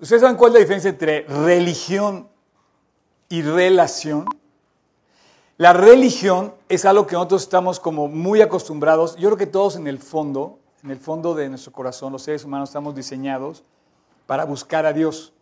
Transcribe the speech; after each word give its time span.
¿Ustedes 0.00 0.22
saben 0.22 0.36
cuál 0.36 0.50
es 0.50 0.54
la 0.54 0.60
diferencia 0.60 0.90
entre 0.90 1.22
religión 1.22 2.28
y 3.28 3.42
relación? 3.42 4.26
La 5.56 5.72
religión 5.72 6.54
es 6.68 6.84
algo 6.84 7.06
que 7.06 7.14
nosotros 7.14 7.42
estamos 7.42 7.78
como 7.78 8.08
muy 8.08 8.42
acostumbrados. 8.42 9.16
Yo 9.16 9.28
creo 9.28 9.38
que 9.38 9.46
todos 9.46 9.76
en 9.76 9.86
el 9.86 10.00
fondo, 10.00 10.58
en 10.82 10.90
el 10.90 10.98
fondo 10.98 11.34
de 11.34 11.48
nuestro 11.48 11.72
corazón, 11.72 12.12
los 12.12 12.22
seres 12.22 12.44
humanos 12.44 12.70
estamos 12.70 12.94
diseñados 12.94 13.62
para 14.26 14.44
buscar 14.44 14.84
a 14.84 14.92
Dios. 14.92 15.32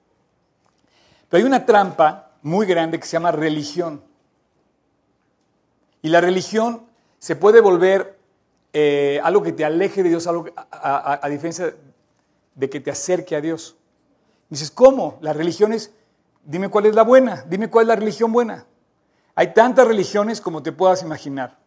Pero 1.29 1.41
hay 1.41 1.47
una 1.47 1.65
trampa 1.65 2.33
muy 2.43 2.67
grande 2.67 3.01
que 3.01 3.07
se 3.07 3.13
llama 3.13 3.33
religión. 3.33 4.03
Y 6.03 6.09
la 6.09 6.21
religión 6.21 6.83
se 7.19 7.37
puede 7.37 7.61
volver 7.61 8.19
eh, 8.75 9.21
algo 9.23 9.43
que 9.43 9.53
te 9.53 9.65
aleje 9.65 10.03
de 10.03 10.11
Dios, 10.11 10.27
algo 10.27 10.47
a, 10.71 11.27
diferencia 11.31 11.75
de 12.55 12.69
que 12.69 12.81
te 12.81 12.91
acerque 12.91 13.35
a 13.37 13.41
Dios. 13.41 13.77
Dices, 14.53 14.71
¿cómo? 14.71 15.19
Las 15.23 15.35
religiones, 15.35 15.93
dime 16.45 16.69
cuál 16.69 16.87
es 16.87 16.95
la 16.95 17.03
buena, 17.03 17.45
dime 17.49 17.71
cuál 17.71 17.85
es 17.85 17.89
la 17.89 17.97
religión 17.97 18.33
buena. 18.33 18.67
Hay 19.35 19.55
tantas 19.55 19.87
religiones 19.87 20.41
como 20.41 20.63
te 20.63 20.73
puedas 20.73 21.03
imaginar. 21.03 21.59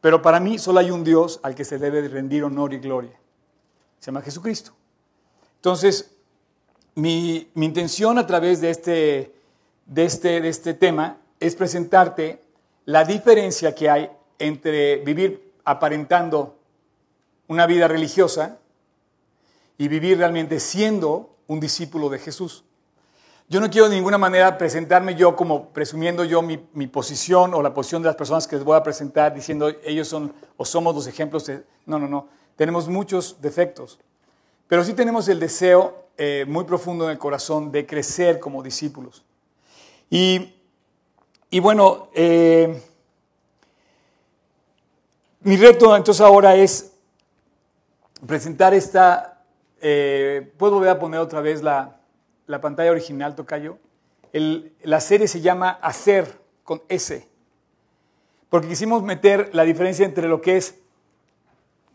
Pero 0.00 0.22
para 0.22 0.40
mí 0.40 0.58
solo 0.58 0.80
hay 0.80 0.90
un 0.90 1.04
Dios 1.04 1.40
al 1.42 1.54
que 1.54 1.64
se 1.64 1.78
debe 1.78 2.08
rendir 2.08 2.42
honor 2.42 2.72
y 2.72 2.78
gloria. 2.78 3.18
Se 3.98 4.06
llama 4.06 4.22
Jesucristo. 4.22 4.72
Entonces, 5.56 6.10
mi, 6.94 7.50
mi 7.54 7.66
intención 7.66 8.18
a 8.18 8.26
través 8.26 8.62
de 8.62 8.70
este, 8.70 9.34
de, 9.84 10.04
este, 10.04 10.40
de 10.40 10.48
este 10.48 10.72
tema 10.74 11.18
es 11.38 11.54
presentarte 11.54 12.42
la 12.86 13.04
diferencia 13.04 13.74
que 13.74 13.90
hay 13.90 14.10
entre 14.38 14.98
vivir 14.98 15.52
aparentando 15.64 16.58
una 17.48 17.66
vida 17.66 17.88
religiosa 17.88 18.58
y 19.76 19.88
vivir 19.88 20.18
realmente 20.18 20.60
siendo 20.60 21.33
un 21.46 21.60
discípulo 21.60 22.08
de 22.08 22.18
Jesús. 22.18 22.64
Yo 23.48 23.60
no 23.60 23.70
quiero 23.70 23.88
de 23.88 23.96
ninguna 23.96 24.16
manera 24.16 24.56
presentarme 24.56 25.14
yo 25.14 25.36
como 25.36 25.68
presumiendo 25.68 26.24
yo 26.24 26.40
mi, 26.40 26.56
posición 26.86 27.52
o 27.52 27.62
la 27.62 27.74
posición 27.74 28.02
de 28.02 28.06
las 28.06 28.16
personas 28.16 28.48
que 28.48 28.56
les 28.56 28.64
voy 28.64 28.76
a 28.76 28.82
presentar 28.82 29.34
diciendo 29.34 29.70
ellos 29.84 30.08
son 30.08 30.32
o 30.56 30.64
somos 30.64 30.94
los 30.94 31.06
ejemplos. 31.06 31.44
De... 31.46 31.62
No, 31.84 31.98
no, 31.98 32.08
no. 32.08 32.28
Tenemos 32.56 32.88
muchos 32.88 33.40
defectos. 33.42 33.98
Pero 34.66 34.82
sí 34.82 34.94
tenemos 34.94 35.28
el 35.28 35.38
deseo 35.40 36.06
eh, 36.16 36.46
muy 36.48 36.64
profundo 36.64 37.04
en 37.04 37.10
el 37.10 37.18
corazón 37.18 37.70
de 37.70 37.86
crecer 37.86 38.40
como 38.40 38.62
discípulos. 38.62 39.24
Y, 40.08 40.54
y 41.50 41.60
bueno, 41.60 42.08
eh, 42.14 42.82
mi 45.40 45.56
reto 45.56 45.94
entonces 45.94 46.22
ahora 46.22 46.56
es 46.56 46.92
presentar 48.26 48.72
esta, 48.72 49.33
eh, 49.86 50.50
¿puedo 50.56 50.76
volver 50.76 50.88
a 50.88 50.98
poner 50.98 51.20
otra 51.20 51.42
vez 51.42 51.62
la, 51.62 52.00
pantalla 52.62 52.90
original, 52.90 53.34
Tocayo? 53.34 53.78
la 54.32 55.00
serie 55.00 55.28
se 55.28 55.42
llama 55.42 55.78
Hacer 55.82 56.40
con 56.62 56.82
S, 56.88 57.28
porque 58.48 58.68
quisimos 58.68 59.02
meter 59.02 59.50
la 59.52 59.64
diferencia 59.64 60.06
entre 60.06 60.26
lo 60.26 60.40
que 60.40 60.56
es 60.56 60.76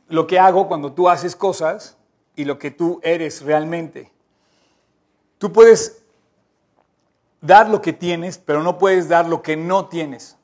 lo 0.08 0.28
que 0.28 0.38
hago 0.38 0.68
cuando 0.68 0.94
tú 0.94 1.10
haces 1.10 1.36
cosas 1.36 1.98
y 2.36 2.46
lo 2.46 2.60
que 2.60 2.70
tú 2.70 3.00
eres 3.02 3.42
realmente. 3.42 4.12
Tú 5.40 5.52
puedes 5.52 6.04
dar 7.42 7.70
lo 7.70 7.82
que 7.82 7.92
tienes, 7.92 8.38
pero 8.38 8.62
no 8.62 8.78
puedes 8.78 9.10
dar 9.10 9.28
lo 9.28 9.42
que 9.42 9.58
no 9.58 9.88
tienes. 9.88 10.38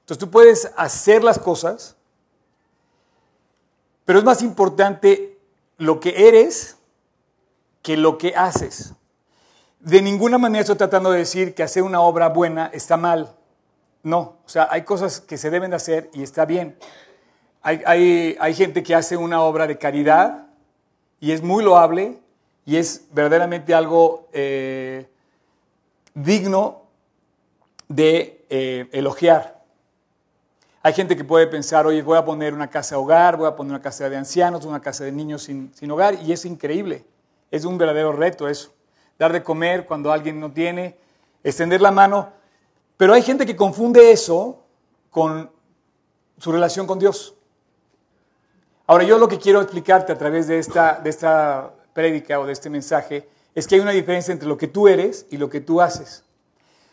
Entonces 0.00 0.18
tú 0.18 0.28
puedes 0.28 0.72
hacer 0.76 1.22
las 1.22 1.38
cosas, 1.38 1.96
pero 4.04 4.18
es 4.18 4.24
más 4.24 4.42
importante 4.42 5.37
lo 5.78 6.00
que 6.00 6.28
eres 6.28 6.76
que 7.82 7.96
lo 7.96 8.18
que 8.18 8.34
haces. 8.36 8.94
De 9.80 10.02
ninguna 10.02 10.38
manera 10.38 10.60
estoy 10.60 10.76
tratando 10.76 11.12
de 11.12 11.18
decir 11.18 11.54
que 11.54 11.62
hacer 11.62 11.82
una 11.82 12.00
obra 12.00 12.28
buena 12.28 12.70
está 12.72 12.96
mal. 12.96 13.34
No, 14.02 14.36
o 14.44 14.48
sea, 14.48 14.68
hay 14.70 14.82
cosas 14.82 15.20
que 15.20 15.38
se 15.38 15.50
deben 15.50 15.70
de 15.70 15.76
hacer 15.76 16.10
y 16.12 16.22
está 16.22 16.44
bien. 16.44 16.76
Hay, 17.62 18.54
gente 18.54 18.82
que 18.82 18.94
hace 18.94 19.16
una 19.16 19.42
obra 19.42 19.66
de 19.66 19.78
caridad 19.78 20.46
y 21.20 21.32
es 21.32 21.42
muy 21.42 21.62
loable 21.62 22.18
y 22.64 22.76
es 22.76 23.06
verdaderamente 23.12 23.74
algo 23.74 24.28
eh, 24.32 25.08
digno 26.14 26.82
de 27.88 28.44
eh, 28.48 28.88
elogiar. 28.92 29.57
Hay 30.82 30.92
gente 30.92 31.16
que 31.16 31.24
puede 31.24 31.46
pensar, 31.48 31.86
oye, 31.86 32.02
voy 32.02 32.16
a 32.16 32.24
poner 32.24 32.54
una 32.54 32.70
casa 32.70 32.98
hogar, 32.98 33.36
voy 33.36 33.48
a 33.48 33.56
poner 33.56 33.72
una 33.72 33.82
casa 33.82 34.08
de 34.08 34.16
ancianos, 34.16 34.64
una 34.64 34.80
casa 34.80 35.04
de 35.04 35.12
niños 35.12 35.42
sin, 35.42 35.90
hogar, 35.90 36.14
y 36.22 36.32
es 36.32 36.44
increíble. 36.44 37.04
Es 37.50 37.64
un 37.64 37.78
verdadero 37.78 38.12
reto 38.12 38.48
eso. 38.48 38.72
Dar 39.18 39.32
de 39.32 39.42
comer 39.42 39.86
cuando 39.86 40.12
alguien 40.12 40.38
no 40.38 40.52
tiene, 40.52 40.96
extender 41.42 41.80
la 41.80 41.90
mano. 41.90 42.32
Pero 42.96 43.12
hay 43.12 43.22
gente 43.22 43.44
que 43.44 43.56
confunde 43.56 44.12
eso 44.12 44.62
con 45.10 45.50
su 46.38 46.52
relación 46.52 46.86
con 46.86 46.98
Dios. 46.98 47.34
Ahora, 48.86 49.04
yo 49.04 49.18
lo 49.18 49.28
que 49.28 49.38
quiero 49.38 49.60
explicarte 49.60 50.12
a 50.12 50.18
través 50.18 50.46
de 50.46 50.58
esta, 50.60 51.00
de 51.02 51.10
esta 51.10 51.72
prédica 51.92 52.38
o 52.38 52.46
de 52.46 52.52
este 52.52 52.70
mensaje 52.70 53.28
es 53.54 53.66
que 53.66 53.74
hay 53.74 53.80
una 53.80 53.90
diferencia 53.90 54.30
entre 54.30 54.48
lo 54.48 54.56
que 54.56 54.68
tú 54.68 54.86
eres 54.86 55.26
y 55.30 55.36
lo 55.36 55.50
que 55.50 55.60
tú 55.60 55.80
haces. 55.80 56.24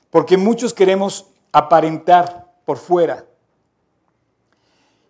Porque 0.09 0.37
muchos 0.37 0.73
queremos 0.73 1.27
aparentar 1.51 2.51
por 2.65 2.77
fuera, 2.77 3.25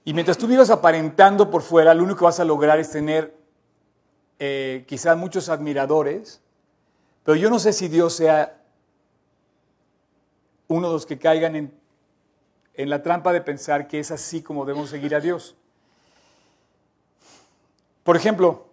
y 0.07 0.13
mientras 0.13 0.37
tú 0.37 0.45
vivas 0.45 0.69
aparentando 0.69 1.49
por 1.49 1.63
fuera, 1.63 1.95
lo 1.95 2.03
único 2.03 2.19
que 2.19 2.25
vas 2.25 2.39
a 2.39 2.45
lograr 2.45 2.79
es 2.79 2.91
tener 2.91 3.35
eh, 4.37 4.85
quizás 4.87 5.17
muchos 5.17 5.49
admiradores, 5.49 6.41
pero 7.23 7.35
yo 7.35 7.49
no 7.49 7.57
sé 7.57 7.73
si 7.73 7.87
Dios 7.87 8.13
sea 8.13 8.61
uno 10.67 10.87
de 10.89 10.93
los 10.93 11.07
que 11.07 11.17
caigan 11.17 11.55
en, 11.55 11.73
la 12.77 13.01
trampa 13.01 13.33
de 13.33 13.41
pensar 13.41 13.87
que 13.87 13.99
es 13.99 14.11
así 14.11 14.43
como 14.43 14.63
debemos 14.63 14.91
seguir 14.91 15.15
a 15.15 15.19
Dios. 15.19 15.55
Por 18.03 18.15
ejemplo, 18.15 18.67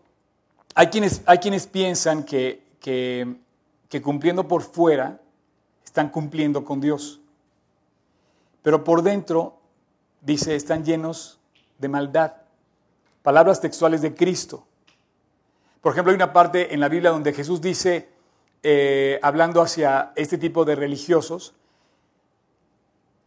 hay 0.75 0.89
quienes, 0.89 1.23
hay 1.25 1.39
quienes 1.39 1.67
piensan 1.67 2.25
que, 2.25 2.63
que 2.79 4.03
cumpliendo 4.03 4.47
por 4.47 4.63
fuera 4.63 5.19
están 5.83 6.11
cumpliendo 6.11 6.63
con 6.63 6.81
Dios, 6.81 7.21
pero 8.63 8.85
por 8.85 9.03
dentro 9.03 9.62
dice, 10.23 10.57
están 10.57 10.85
llenos 10.85 11.39
de 11.79 11.89
maldad. 11.89 12.33
Palabras 13.23 13.61
textuales 13.61 14.01
de 14.01 14.15
Cristo. 14.15 14.65
Por 15.83 15.93
ejemplo, 15.93 16.11
hay 16.11 16.17
una 16.17 16.33
parte 16.33 16.73
en 16.73 16.81
la 16.81 16.89
Biblia 16.89 17.11
donde 17.11 17.33
Jesús 17.33 17.61
dice, 17.61 18.09
eh, 18.63 19.19
hablando 19.23 19.61
hacia 19.61 20.13
este 20.17 20.39
tipo 20.39 20.65
de 20.65 20.77
religiosos, 20.77 21.55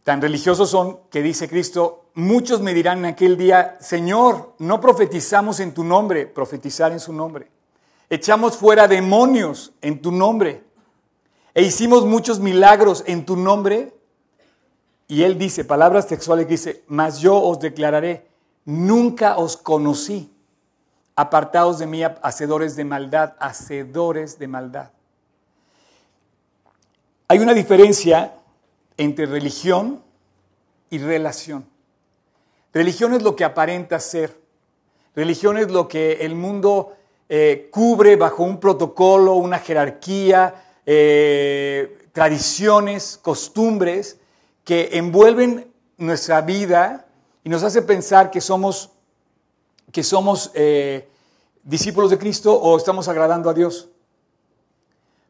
tan 0.02 0.22
religiosos 0.22 0.70
son 0.70 1.00
que 1.10 1.22
dice 1.22 1.48
Cristo, 1.48 2.06
muchos 2.14 2.60
me 2.60 2.72
dirán 2.74 2.98
en 3.00 3.06
aquel 3.06 3.36
día, 3.36 3.76
Señor, 3.80 4.54
no 4.58 4.80
profetizamos 4.80 5.60
en 5.60 5.74
tu 5.74 5.84
nombre, 5.84 6.26
profetizar 6.26 6.92
en 6.92 7.00
su 7.00 7.12
nombre. 7.12 7.50
Echamos 8.08 8.56
fuera 8.56 8.86
demonios 8.86 9.72
en 9.82 10.00
tu 10.00 10.12
nombre 10.12 10.62
e 11.54 11.62
hicimos 11.62 12.04
muchos 12.04 12.38
milagros 12.38 13.02
en 13.06 13.26
tu 13.26 13.36
nombre. 13.36 13.95
Y 15.08 15.22
él 15.22 15.38
dice, 15.38 15.64
palabras 15.64 16.08
textuales 16.08 16.48
dice, 16.48 16.82
mas 16.88 17.20
yo 17.20 17.40
os 17.40 17.60
declararé, 17.60 18.26
nunca 18.64 19.36
os 19.36 19.56
conocí, 19.56 20.32
apartados 21.14 21.78
de 21.78 21.86
mí, 21.86 22.02
hacedores 22.02 22.74
de 22.74 22.84
maldad, 22.84 23.34
hacedores 23.38 24.38
de 24.38 24.48
maldad. 24.48 24.90
Hay 27.28 27.38
una 27.38 27.54
diferencia 27.54 28.34
entre 28.96 29.26
religión 29.26 30.02
y 30.90 30.98
relación. 30.98 31.66
Religión 32.72 33.14
es 33.14 33.22
lo 33.22 33.36
que 33.36 33.44
aparenta 33.44 34.00
ser. 34.00 34.38
Religión 35.14 35.56
es 35.56 35.70
lo 35.70 35.88
que 35.88 36.24
el 36.24 36.34
mundo 36.34 36.94
eh, 37.28 37.68
cubre 37.72 38.16
bajo 38.16 38.42
un 38.42 38.60
protocolo, 38.60 39.34
una 39.34 39.58
jerarquía, 39.58 40.80
eh, 40.84 42.10
tradiciones, 42.12 43.18
costumbres 43.22 44.18
que 44.66 44.98
envuelven 44.98 45.72
nuestra 45.96 46.40
vida 46.40 47.06
y 47.44 47.48
nos 47.48 47.62
hace 47.62 47.82
pensar 47.82 48.32
que 48.32 48.40
somos, 48.40 48.90
que 49.92 50.02
somos 50.02 50.50
eh, 50.54 51.08
discípulos 51.62 52.10
de 52.10 52.18
Cristo 52.18 52.52
o 52.52 52.76
estamos 52.76 53.06
agradando 53.06 53.48
a 53.48 53.54
Dios. 53.54 53.88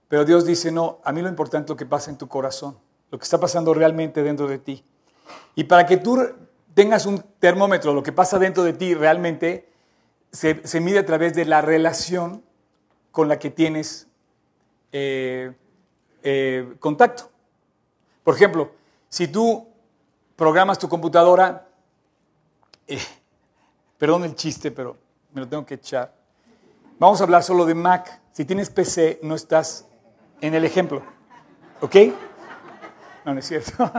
Pero 0.08 0.24
Dios 0.24 0.46
dice, 0.46 0.72
no, 0.72 1.00
a 1.04 1.12
mí 1.12 1.20
lo 1.20 1.28
importante 1.28 1.66
es 1.66 1.70
lo 1.70 1.76
que 1.76 1.84
pasa 1.84 2.10
en 2.10 2.16
tu 2.16 2.28
corazón, 2.28 2.78
lo 3.10 3.18
que 3.18 3.24
está 3.24 3.38
pasando 3.38 3.74
realmente 3.74 4.22
dentro 4.22 4.48
de 4.48 4.58
ti. 4.58 4.82
Y 5.54 5.64
para 5.64 5.84
que 5.84 5.98
tú 5.98 6.18
tengas 6.72 7.04
un 7.04 7.22
termómetro, 7.38 7.92
lo 7.92 8.02
que 8.02 8.12
pasa 8.12 8.38
dentro 8.38 8.64
de 8.64 8.72
ti 8.72 8.94
realmente 8.94 9.68
se, 10.32 10.80
mide 10.80 11.00
a 11.00 11.04
través 11.04 11.34
de 11.34 11.44
la 11.44 11.60
relación 11.60 12.42
con 13.12 13.28
la 13.28 13.38
que 13.38 13.50
tienes 13.50 14.06
eh, 14.92 15.52
eh, 16.22 16.74
contacto. 16.80 17.30
Por 18.24 18.34
ejemplo, 18.34 18.70
si 19.16 19.28
tú 19.28 19.66
programas 20.36 20.78
tu 20.78 20.90
computadora, 20.90 21.66
eh, 22.86 23.00
perdón 23.96 24.24
el 24.24 24.34
chiste, 24.34 24.70
pero 24.70 24.98
me 25.32 25.40
lo 25.40 25.48
tengo 25.48 25.64
que 25.64 25.76
echar. 25.76 26.12
Vamos 26.98 27.18
a 27.22 27.24
hablar 27.24 27.42
solo 27.42 27.64
de 27.64 27.74
Mac. 27.74 28.20
Si 28.32 28.44
tienes 28.44 28.68
PC, 28.68 29.20
no 29.22 29.34
estás 29.34 29.86
en 30.42 30.52
el 30.52 30.66
ejemplo. 30.66 31.02
¿Ok? 31.80 31.96
No, 33.24 33.32
no 33.32 33.40
es 33.40 33.46
cierto. 33.46 33.72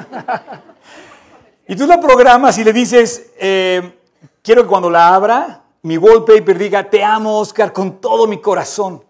y 1.68 1.76
tú 1.76 1.88
la 1.88 2.00
programas 2.00 2.56
y 2.60 2.64
le 2.64 2.72
dices, 2.72 3.32
eh, 3.40 4.00
quiero 4.44 4.62
que 4.62 4.70
cuando 4.70 4.92
la 4.92 5.16
abra, 5.16 5.64
mi 5.82 5.98
wallpaper 5.98 6.60
diga, 6.60 6.88
te 6.92 7.04
amo, 7.04 7.40
Oscar, 7.40 7.74
con 7.74 8.00
todo 8.00 8.28
mi 8.28 8.40
corazón. 8.40 9.04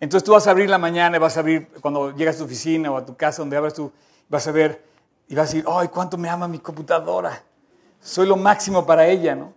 Entonces 0.00 0.24
tú 0.24 0.32
vas 0.32 0.48
a 0.48 0.50
abrir 0.50 0.68
la 0.68 0.78
mañana 0.78 1.18
y 1.18 1.20
vas 1.20 1.36
a 1.36 1.40
abrir, 1.40 1.68
cuando 1.80 2.12
llegas 2.16 2.34
a 2.34 2.38
tu 2.38 2.46
oficina 2.46 2.90
o 2.90 2.96
a 2.96 3.06
tu 3.06 3.16
casa 3.16 3.42
donde 3.42 3.56
abras 3.56 3.74
tú, 3.74 3.92
vas 4.30 4.46
a 4.46 4.52
ver 4.52 4.82
y 5.28 5.34
vas 5.34 5.50
a 5.50 5.52
decir, 5.52 5.64
¡ay, 5.68 5.88
cuánto 5.88 6.16
me 6.16 6.30
ama 6.30 6.48
mi 6.48 6.60
computadora! 6.60 7.42
Soy 8.00 8.26
lo 8.26 8.36
máximo 8.36 8.86
para 8.86 9.06
ella, 9.06 9.34
¿no? 9.34 9.52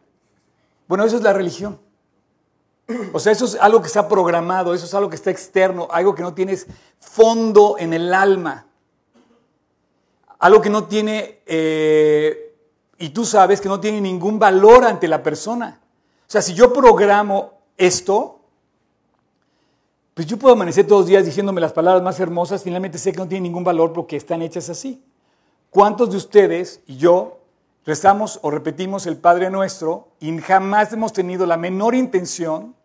Bueno, 0.88 1.06
eso 1.06 1.16
es 1.16 1.24
la 1.24 1.32
religión. 1.32 1.80
O 3.14 3.20
sea, 3.20 3.32
eso 3.32 3.46
es 3.46 3.56
algo 3.56 3.82
que 3.82 3.88
está 3.88 4.10
programado, 4.10 4.74
eso 4.74 4.86
es 4.86 4.94
algo 4.94 5.10
que 5.10 5.16
está 5.16 5.32
externo, 5.32 5.88
algo 5.90 6.14
que 6.14 6.22
no 6.22 6.34
tienes 6.34 6.68
fondo 7.00 7.78
en 7.80 7.94
el 7.94 8.14
alma. 8.14 8.68
Algo 10.40 10.60
que 10.60 10.70
no 10.70 10.86
tiene, 10.86 11.40
eh, 11.46 12.54
y 12.98 13.10
tú 13.10 13.24
sabes 13.24 13.62
que 13.62 13.70
no 13.70 13.80
tiene 13.80 14.02
ningún 14.02 14.38
valor 14.38 14.84
ante 14.84 15.08
la 15.08 15.24
persona. 15.24 15.80
O 16.28 16.32
sea, 16.34 16.42
si 16.42 16.54
yo 16.54 16.74
programo 16.74 17.62
esto, 17.78 18.42
pues 20.14 20.28
yo 20.28 20.38
puedo 20.38 20.54
amanecer 20.54 20.86
todos 20.86 21.02
los 21.02 21.08
días 21.10 21.26
diciéndome 21.26 21.60
las 21.60 21.74
palabras 21.74 22.04
más 22.04 22.20
hermosas, 22.20 22.64
finalmente 22.64 22.98
sé 22.98 23.12
que 23.12 23.18
no 23.18 23.28
tienen 23.28 23.44
ningún 23.44 23.64
valor 23.64 23.94
porque 23.94 24.16
están 24.16 24.42
hechas 24.42 24.70
así. 24.70 25.04
¿Cuántos 25.70 26.12
de 26.12 26.18
ustedes 26.18 26.82
y 26.86 26.98
yo 26.98 27.40
rezamos 27.86 28.40
o 28.44 28.52
repetimos 28.52 29.08
el 29.08 29.18
Padre 29.18 29.50
Nuestro 29.50 30.10
y 30.20 30.38
jamás 30.40 30.94
hemos 30.94 31.14
tenido 31.14 31.46
la 31.46 31.58
menor 31.58 31.96
intención, 31.96 32.76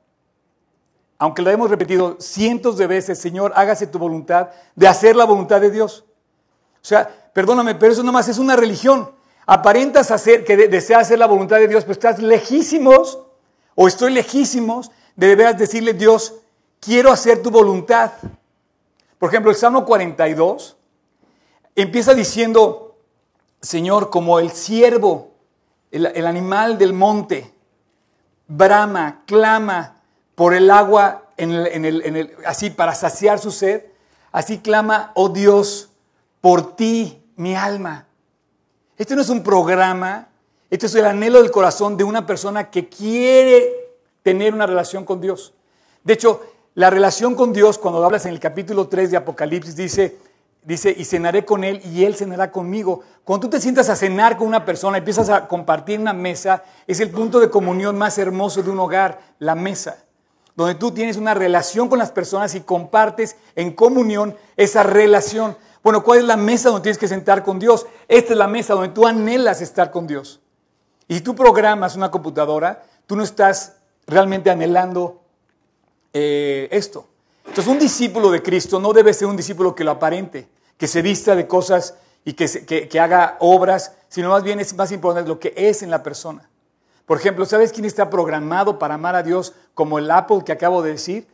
aunque 1.18 1.42
lo 1.42 1.50
hemos 1.50 1.68
repetido 1.68 2.16
cientos 2.18 2.78
de 2.78 2.86
veces, 2.86 3.18
Señor, 3.18 3.52
hágase 3.56 3.86
tu 3.86 3.98
voluntad, 3.98 4.48
de 4.74 4.88
hacer 4.88 5.16
la 5.16 5.24
voluntad 5.24 5.60
de 5.60 5.70
Dios. 5.70 6.04
O 6.76 6.84
sea, 6.84 7.30
perdóname, 7.34 7.74
pero 7.74 7.92
eso 7.92 8.02
nomás 8.02 8.28
es 8.28 8.38
una 8.38 8.56
religión. 8.56 9.10
Aparentas 9.46 10.10
hacer, 10.10 10.44
que 10.44 10.56
deseas 10.56 11.02
hacer 11.02 11.18
la 11.18 11.26
voluntad 11.26 11.56
de 11.56 11.68
Dios, 11.68 11.84
pero 11.84 11.92
estás 11.92 12.20
lejísimos, 12.20 13.18
o 13.74 13.88
estoy 13.88 14.12
lejísimos, 14.12 14.90
de 15.16 15.28
deberas 15.28 15.58
decirle, 15.58 15.92
Dios, 15.92 16.34
quiero 16.80 17.10
hacer 17.10 17.42
tu 17.42 17.50
voluntad. 17.50 18.12
Por 19.18 19.30
ejemplo, 19.30 19.50
el 19.50 19.56
Salmo 19.56 19.84
42 19.84 20.76
empieza 21.74 22.14
diciendo, 22.14 22.96
Señor, 23.60 24.10
como 24.10 24.38
el 24.38 24.50
siervo, 24.52 25.32
el, 25.90 26.26
animal 26.26 26.78
del 26.78 26.92
monte, 26.92 27.52
brama, 28.46 29.22
clama 29.26 30.02
por 30.34 30.54
el 30.54 30.70
agua 30.70 31.30
en 31.36 31.84
el, 31.84 32.36
así 32.46 32.70
para 32.70 32.94
saciar 32.94 33.38
su 33.38 33.50
sed, 33.50 33.84
así 34.32 34.58
clama, 34.58 35.12
oh 35.14 35.28
Dios, 35.28 35.90
por 36.40 36.76
ti 36.76 37.22
mi 37.36 37.54
alma. 37.54 38.06
Este 38.96 39.14
no 39.14 39.22
es 39.22 39.28
un 39.28 39.42
programa, 39.42 40.28
este 40.70 40.86
es 40.86 40.94
el 40.94 41.06
anhelo 41.06 41.40
del 41.40 41.50
corazón 41.50 41.96
de 41.96 42.04
una 42.04 42.26
persona 42.26 42.70
que 42.70 42.88
quiere 42.88 43.72
tener 44.22 44.52
una 44.52 44.66
relación 44.66 45.04
con 45.04 45.20
Dios. 45.20 45.54
De 46.02 46.14
hecho, 46.14 46.42
la 46.74 46.90
relación 46.90 47.34
con 47.34 47.52
Dios, 47.52 47.78
cuando 47.78 48.04
hablas 48.04 48.26
en 48.26 48.32
el 48.32 48.40
capítulo 48.40 48.88
3 48.88 49.10
de 49.10 49.16
Apocalipsis, 49.16 49.74
dice, 49.74 50.18
Dice, 50.68 50.94
y 50.94 51.06
cenaré 51.06 51.46
con 51.46 51.64
él 51.64 51.80
y 51.82 52.04
él 52.04 52.14
cenará 52.14 52.52
conmigo. 52.52 53.00
Cuando 53.24 53.46
tú 53.46 53.50
te 53.52 53.60
sientas 53.60 53.88
a 53.88 53.96
cenar 53.96 54.36
con 54.36 54.46
una 54.46 54.66
persona, 54.66 54.98
empiezas 54.98 55.30
a 55.30 55.48
compartir 55.48 55.98
una 55.98 56.12
mesa, 56.12 56.62
es 56.86 57.00
el 57.00 57.10
punto 57.10 57.40
de 57.40 57.48
comunión 57.48 57.96
más 57.96 58.18
hermoso 58.18 58.62
de 58.62 58.68
un 58.68 58.78
hogar, 58.78 59.18
la 59.38 59.54
mesa. 59.54 60.04
Donde 60.56 60.74
tú 60.74 60.90
tienes 60.90 61.16
una 61.16 61.32
relación 61.32 61.88
con 61.88 61.98
las 61.98 62.10
personas 62.10 62.54
y 62.54 62.60
compartes 62.60 63.36
en 63.54 63.72
comunión 63.72 64.36
esa 64.58 64.82
relación. 64.82 65.56
Bueno, 65.82 66.02
¿cuál 66.02 66.18
es 66.18 66.24
la 66.26 66.36
mesa 66.36 66.68
donde 66.68 66.82
tienes 66.82 66.98
que 66.98 67.08
sentar 67.08 67.44
con 67.44 67.58
Dios? 67.58 67.86
Esta 68.06 68.32
es 68.32 68.38
la 68.38 68.46
mesa 68.46 68.74
donde 68.74 68.90
tú 68.90 69.06
anhelas 69.06 69.62
estar 69.62 69.90
con 69.90 70.06
Dios. 70.06 70.42
Y 71.06 71.14
si 71.14 71.20
tú 71.22 71.34
programas 71.34 71.96
una 71.96 72.10
computadora, 72.10 72.84
tú 73.06 73.16
no 73.16 73.22
estás 73.22 73.76
realmente 74.06 74.50
anhelando 74.50 75.22
eh, 76.20 76.68
esto. 76.72 77.06
Entonces, 77.46 77.72
un 77.72 77.78
discípulo 77.78 78.32
de 78.32 78.42
Cristo 78.42 78.80
no 78.80 78.92
debe 78.92 79.14
ser 79.14 79.28
un 79.28 79.36
discípulo 79.36 79.74
que 79.74 79.84
lo 79.84 79.92
aparente, 79.92 80.48
que 80.76 80.88
se 80.88 81.00
vista 81.00 81.36
de 81.36 81.46
cosas 81.46 81.94
y 82.24 82.32
que, 82.32 83.00
haga 83.00 83.36
obras, 83.38 83.94
sino 84.08 84.30
más 84.30 84.42
bien 84.42 84.58
es 84.58 84.74
más 84.74 84.90
importante 84.90 85.28
lo 85.28 85.38
que 85.38 85.54
es 85.56 85.82
en 85.82 85.90
la 85.90 86.02
persona. 86.02 86.50
Por 87.06 87.18
ejemplo, 87.18 87.46
¿sabes 87.46 87.72
quién 87.72 87.84
está 87.84 88.10
programado 88.10 88.80
para 88.80 88.94
amar 88.94 89.14
a 89.14 89.22
Dios 89.22 89.54
como 89.74 89.98
el 89.98 90.10
Apple 90.10 90.42
que 90.44 90.52
acabo 90.52 90.82
de 90.82 90.90
decir? 90.90 91.28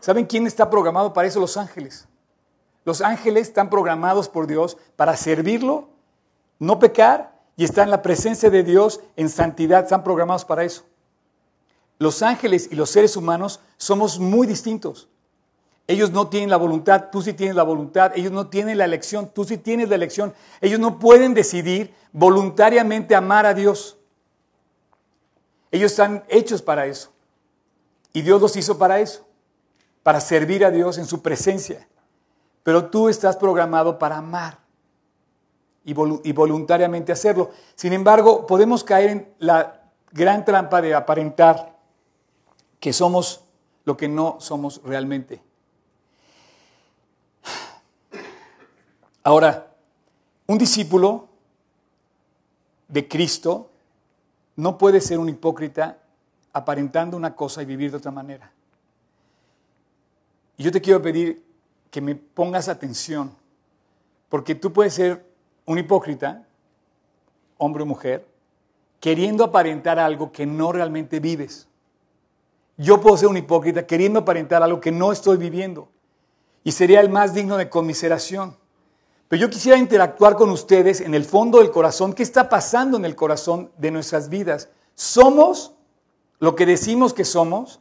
¿Saben 0.00 0.24
quién 0.24 0.46
está 0.46 0.70
programado 0.70 1.12
para 1.12 1.28
eso? 1.28 1.38
Los 1.38 1.58
ángeles. 1.58 2.08
Los 2.86 3.02
ángeles 3.02 3.48
están 3.48 3.68
programados 3.68 4.30
por 4.30 4.46
Dios 4.46 4.78
para 4.96 5.16
servirlo, 5.16 5.88
no 6.58 6.78
pecar 6.78 7.34
y 7.56 7.64
estar 7.64 7.84
en 7.84 7.90
la 7.90 8.02
presencia 8.02 8.48
de 8.48 8.62
Dios 8.62 9.00
en 9.16 9.28
santidad. 9.28 9.84
Están 9.84 10.02
programados 10.02 10.44
para 10.44 10.64
eso. 10.64 10.84
Los 12.04 12.20
ángeles 12.20 12.68
y 12.70 12.74
los 12.74 12.90
seres 12.90 13.16
humanos 13.16 13.60
somos 13.78 14.18
muy 14.18 14.46
distintos. 14.46 15.08
Ellos 15.86 16.10
no 16.10 16.28
tienen 16.28 16.50
la 16.50 16.58
voluntad, 16.58 17.06
tú 17.10 17.22
sí 17.22 17.32
tienes 17.32 17.56
la 17.56 17.62
voluntad. 17.62 18.12
Ellos 18.14 18.30
no 18.30 18.48
tienen 18.48 18.76
la 18.76 18.84
elección, 18.84 19.30
tú 19.32 19.44
sí 19.44 19.56
tienes 19.56 19.88
la 19.88 19.94
elección. 19.94 20.34
Ellos 20.60 20.78
no 20.78 20.98
pueden 20.98 21.32
decidir 21.32 21.94
voluntariamente 22.12 23.14
amar 23.14 23.46
a 23.46 23.54
Dios. 23.54 23.96
Ellos 25.70 25.92
están 25.92 26.24
hechos 26.28 26.60
para 26.60 26.84
eso. 26.84 27.10
Y 28.12 28.20
Dios 28.20 28.38
los 28.38 28.54
hizo 28.54 28.76
para 28.76 29.00
eso, 29.00 29.26
para 30.02 30.20
servir 30.20 30.62
a 30.62 30.70
Dios 30.70 30.98
en 30.98 31.06
su 31.06 31.22
presencia. 31.22 31.88
Pero 32.64 32.90
tú 32.90 33.08
estás 33.08 33.38
programado 33.38 33.98
para 33.98 34.18
amar 34.18 34.58
y, 35.86 35.94
voluntariamente 35.94 37.12
hacerlo. 37.12 37.52
Sin 37.76 37.94
embargo, 37.94 38.46
podemos 38.46 38.84
caer 38.84 39.08
en 39.08 39.34
la 39.38 39.80
gran 40.12 40.44
trampa 40.44 40.82
de 40.82 40.94
aparentar 40.94 41.73
que 42.84 42.92
somos 42.92 43.40
lo 43.86 43.96
que 43.96 44.08
no 44.08 44.36
somos 44.40 44.82
realmente. 44.84 45.40
Ahora, 49.22 49.74
un 50.46 50.58
discípulo 50.58 51.30
de 52.86 53.08
Cristo 53.08 53.70
no 54.56 54.76
puede 54.76 55.00
ser 55.00 55.18
un 55.18 55.30
hipócrita 55.30 55.96
aparentando 56.52 57.16
una 57.16 57.34
cosa 57.34 57.62
y 57.62 57.64
vivir 57.64 57.90
de 57.90 57.96
otra 57.96 58.10
manera. 58.10 58.52
Y 60.58 60.64
yo 60.64 60.70
te 60.70 60.82
quiero 60.82 61.00
pedir 61.00 61.42
que 61.90 62.02
me 62.02 62.14
pongas 62.14 62.68
atención, 62.68 63.34
porque 64.28 64.54
tú 64.54 64.74
puedes 64.74 64.92
ser 64.92 65.24
un 65.64 65.78
hipócrita, 65.78 66.46
hombre 67.56 67.82
o 67.82 67.86
mujer, 67.86 68.28
queriendo 69.00 69.42
aparentar 69.42 69.98
algo 69.98 70.30
que 70.32 70.44
no 70.44 70.70
realmente 70.70 71.18
vives. 71.18 71.66
Yo 72.76 73.00
puedo 73.00 73.16
ser 73.16 73.28
un 73.28 73.36
hipócrita 73.36 73.86
queriendo 73.86 74.20
aparentar 74.20 74.62
algo 74.62 74.80
que 74.80 74.90
no 74.90 75.12
estoy 75.12 75.36
viviendo. 75.36 75.88
Y 76.64 76.72
sería 76.72 77.00
el 77.00 77.10
más 77.10 77.34
digno 77.34 77.56
de 77.56 77.68
conmiseración. 77.68 78.56
Pero 79.28 79.42
yo 79.42 79.50
quisiera 79.50 79.78
interactuar 79.78 80.34
con 80.34 80.50
ustedes 80.50 81.00
en 81.00 81.14
el 81.14 81.24
fondo 81.24 81.58
del 81.58 81.70
corazón. 81.70 82.12
¿Qué 82.12 82.22
está 82.22 82.48
pasando 82.48 82.96
en 82.96 83.04
el 83.04 83.16
corazón 83.16 83.70
de 83.78 83.90
nuestras 83.90 84.28
vidas? 84.28 84.68
¿Somos 84.94 85.74
lo 86.38 86.54
que 86.56 86.66
decimos 86.66 87.14
que 87.14 87.24
somos? 87.24 87.80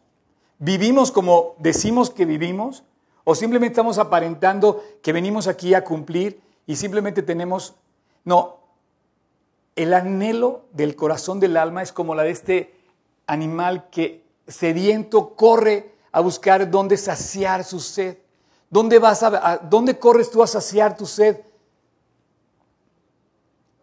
¿Vivimos 0.60 1.12
como 1.12 1.56
decimos 1.60 2.10
que 2.10 2.26
vivimos? 2.26 2.84
¿O 3.24 3.36
simplemente 3.36 3.74
estamos 3.74 3.98
aparentando 3.98 4.84
que 5.02 5.14
venimos 5.14 5.48
aquí 5.48 5.74
a 5.74 5.84
cumplir 5.84 6.42
y 6.66 6.76
simplemente 6.76 7.22
tenemos... 7.22 7.76
No, 8.26 8.60
el 9.76 9.94
anhelo 9.94 10.66
del 10.72 10.96
corazón 10.96 11.40
del 11.40 11.58
alma 11.58 11.82
es 11.82 11.92
como 11.92 12.16
la 12.16 12.24
de 12.24 12.32
este 12.32 12.74
animal 13.28 13.90
que 13.90 14.23
sediento 14.48 15.36
corre 15.36 15.94
a 16.12 16.20
buscar 16.22 16.70
dónde 16.70 16.98
saciar 16.98 17.64
su 17.64 17.80
sed. 17.80 18.18
¿Dónde, 18.70 19.00
vas 19.00 19.22
a, 19.24 19.58
¿Dónde 19.58 20.00
corres 20.00 20.32
tú 20.32 20.42
a 20.42 20.48
saciar 20.48 20.98
tu 20.98 21.06
sed? 21.06 21.40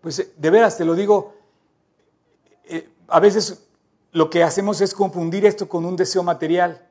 Pues 0.01 0.19
eh, 0.19 0.33
de 0.37 0.51
veras, 0.51 0.77
te 0.77 0.85
lo 0.85 0.95
digo, 0.95 1.35
eh, 2.65 2.89
a 3.09 3.21
veces 3.21 3.67
lo 4.13 4.31
que 4.31 4.43
hacemos 4.43 4.81
es 4.81 4.95
confundir 4.95 5.47
esto 5.47 5.69
con 5.69 5.85
un 5.85 5.97
deseo 5.97 6.23
material, 6.23 6.85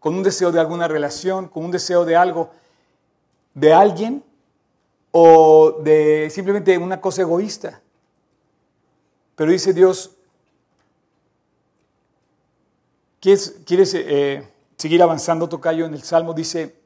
con 0.00 0.14
un 0.14 0.22
deseo 0.22 0.50
de 0.50 0.58
alguna 0.58 0.88
relación, 0.88 1.48
con 1.48 1.64
un 1.64 1.70
deseo 1.70 2.04
de 2.04 2.16
algo, 2.16 2.50
de 3.54 3.72
alguien 3.72 4.24
o 5.12 5.78
de 5.82 6.28
simplemente 6.30 6.76
una 6.78 7.00
cosa 7.00 7.22
egoísta. 7.22 7.80
Pero 9.36 9.52
dice 9.52 9.72
Dios, 9.72 10.16
¿quieres, 13.22 13.60
quieres 13.64 13.94
eh, 13.94 14.46
seguir 14.76 15.02
avanzando, 15.02 15.48
Tocayo? 15.48 15.86
En 15.86 15.94
el 15.94 16.02
Salmo 16.02 16.34
dice, 16.34 16.76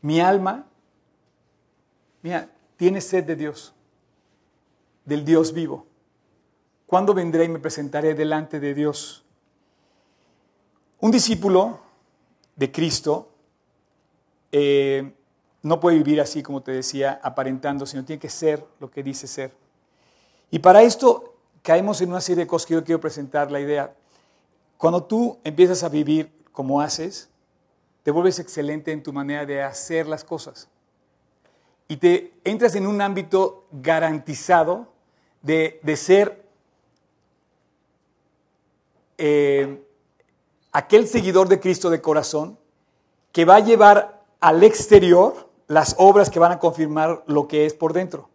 mi 0.00 0.20
alma, 0.20 0.66
mira, 2.22 2.50
tiene 2.76 3.00
sed 3.00 3.24
de 3.24 3.36
Dios, 3.36 3.74
del 5.04 5.24
Dios 5.24 5.52
vivo. 5.52 5.86
¿Cuándo 6.86 7.12
vendré 7.12 7.44
y 7.44 7.48
me 7.48 7.58
presentaré 7.58 8.14
delante 8.14 8.58
de 8.58 8.72
Dios? 8.72 9.24
Un 10.98 11.10
discípulo 11.10 11.80
de 12.54 12.72
Cristo 12.72 13.28
eh, 14.50 15.12
no 15.62 15.78
puede 15.78 15.98
vivir 15.98 16.20
así, 16.20 16.42
como 16.42 16.62
te 16.62 16.72
decía, 16.72 17.20
aparentando, 17.22 17.84
sino 17.84 18.04
tiene 18.04 18.20
que 18.20 18.30
ser 18.30 18.64
lo 18.80 18.90
que 18.90 19.02
dice 19.02 19.26
ser. 19.26 19.52
Y 20.50 20.60
para 20.60 20.82
esto 20.82 21.34
caemos 21.62 22.00
en 22.00 22.10
una 22.10 22.20
serie 22.20 22.44
de 22.44 22.48
cosas 22.48 22.66
que 22.66 22.74
yo 22.74 22.84
quiero 22.84 23.00
presentar 23.00 23.50
la 23.50 23.60
idea. 23.60 23.94
Cuando 24.78 25.04
tú 25.04 25.38
empiezas 25.44 25.82
a 25.82 25.88
vivir 25.88 26.30
como 26.52 26.80
haces, 26.80 27.28
te 28.02 28.10
vuelves 28.10 28.38
excelente 28.38 28.92
en 28.92 29.02
tu 29.02 29.12
manera 29.12 29.46
de 29.46 29.62
hacer 29.62 30.06
las 30.06 30.24
cosas. 30.24 30.68
Y 31.88 31.96
te 31.96 32.32
entras 32.44 32.74
en 32.74 32.86
un 32.86 33.00
ámbito 33.00 33.66
garantizado 33.70 34.88
de, 35.42 35.80
ser 35.96 36.44
eh, 39.18 39.82
aquel 40.72 41.06
seguidor 41.06 41.48
de 41.48 41.60
Cristo 41.60 41.90
de 41.90 42.00
corazón 42.00 42.58
que 43.32 43.44
va 43.44 43.56
a 43.56 43.60
llevar 43.60 44.24
al 44.40 44.62
exterior 44.62 45.48
las 45.68 45.94
obras 45.98 46.30
que 46.30 46.38
van 46.38 46.52
a 46.52 46.58
confirmar 46.58 47.22
lo 47.26 47.48
que 47.48 47.66
es 47.66 47.74
por 47.74 47.92
dentro. 47.92 48.28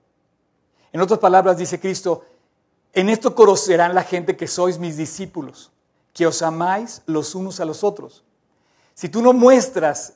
En 0.91 1.01
otras 1.01 1.19
palabras, 1.19 1.57
dice 1.57 1.79
Cristo, 1.79 2.23
en 2.93 3.09
esto 3.09 3.33
conocerán 3.33 3.95
la 3.95 4.03
gente 4.03 4.35
que 4.35 4.47
sois 4.47 4.77
mis 4.77 4.97
discípulos, 4.97 5.71
que 6.13 6.27
os 6.27 6.41
amáis 6.41 7.01
los 7.05 7.35
unos 7.35 7.59
a 7.59 7.65
los 7.65 7.83
otros. 7.83 8.23
Si 8.93 9.09
tú 9.09 9.21
no 9.21 9.33
muestras 9.33 10.15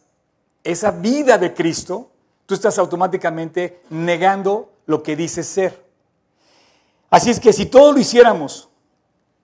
esa 0.64 0.92
vida 0.92 1.38
de 1.38 1.54
Cristo, 1.54 2.12
tú 2.46 2.54
estás 2.54 2.78
automáticamente 2.78 3.82
negando 3.90 4.72
lo 4.86 5.02
que 5.02 5.16
dices 5.16 5.48
ser. 5.48 5.86
Así 7.10 7.30
es 7.30 7.40
que 7.40 7.54
si 7.54 7.66
todo 7.66 7.94
lo 7.94 8.00
hiciéramos 8.00 8.70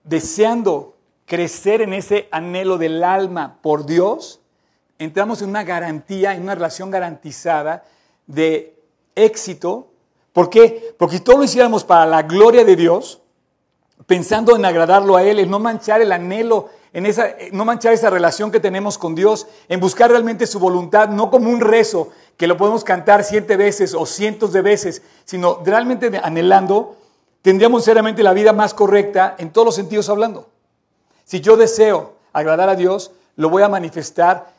deseando 0.04 0.96
crecer 1.24 1.80
en 1.80 1.94
ese 1.94 2.28
anhelo 2.30 2.76
del 2.76 3.02
alma 3.02 3.58
por 3.62 3.86
Dios, 3.86 4.40
entramos 4.98 5.40
en 5.42 5.48
una 5.48 5.64
garantía, 5.64 6.34
en 6.34 6.42
una 6.42 6.54
relación 6.54 6.90
garantizada 6.90 7.84
de 8.26 8.78
éxito. 9.14 9.90
¿Por 10.32 10.50
qué? 10.50 10.94
Porque 10.98 11.16
si 11.16 11.22
todo 11.22 11.38
lo 11.38 11.44
hiciéramos 11.44 11.84
para 11.84 12.04
la 12.04 12.22
gloria 12.22 12.64
de 12.64 12.76
Dios, 12.76 13.21
pensando 14.06 14.56
en 14.56 14.64
agradarlo 14.64 15.16
a 15.16 15.22
Él, 15.22 15.38
en 15.38 15.50
no 15.50 15.58
manchar 15.58 16.00
el 16.00 16.12
anhelo, 16.12 16.70
en 16.92 17.06
esa, 17.06 17.34
no 17.52 17.64
manchar 17.64 17.92
esa 17.92 18.10
relación 18.10 18.50
que 18.50 18.60
tenemos 18.60 18.98
con 18.98 19.14
Dios, 19.14 19.46
en 19.68 19.80
buscar 19.80 20.10
realmente 20.10 20.46
su 20.46 20.58
voluntad, 20.58 21.08
no 21.08 21.30
como 21.30 21.50
un 21.50 21.60
rezo 21.60 22.10
que 22.36 22.46
lo 22.46 22.56
podemos 22.56 22.84
cantar 22.84 23.24
siete 23.24 23.56
veces 23.56 23.94
o 23.94 24.04
cientos 24.04 24.52
de 24.52 24.62
veces, 24.62 25.02
sino 25.24 25.60
realmente 25.64 26.10
anhelando, 26.22 26.96
tendríamos 27.40 27.84
seriamente 27.84 28.22
la 28.22 28.32
vida 28.32 28.52
más 28.52 28.74
correcta 28.74 29.36
en 29.38 29.50
todos 29.50 29.66
los 29.66 29.74
sentidos 29.74 30.08
hablando. 30.08 30.48
Si 31.24 31.40
yo 31.40 31.56
deseo 31.56 32.14
agradar 32.32 32.68
a 32.68 32.74
Dios, 32.74 33.12
lo 33.36 33.48
voy 33.48 33.62
a 33.62 33.68
manifestar 33.68 34.52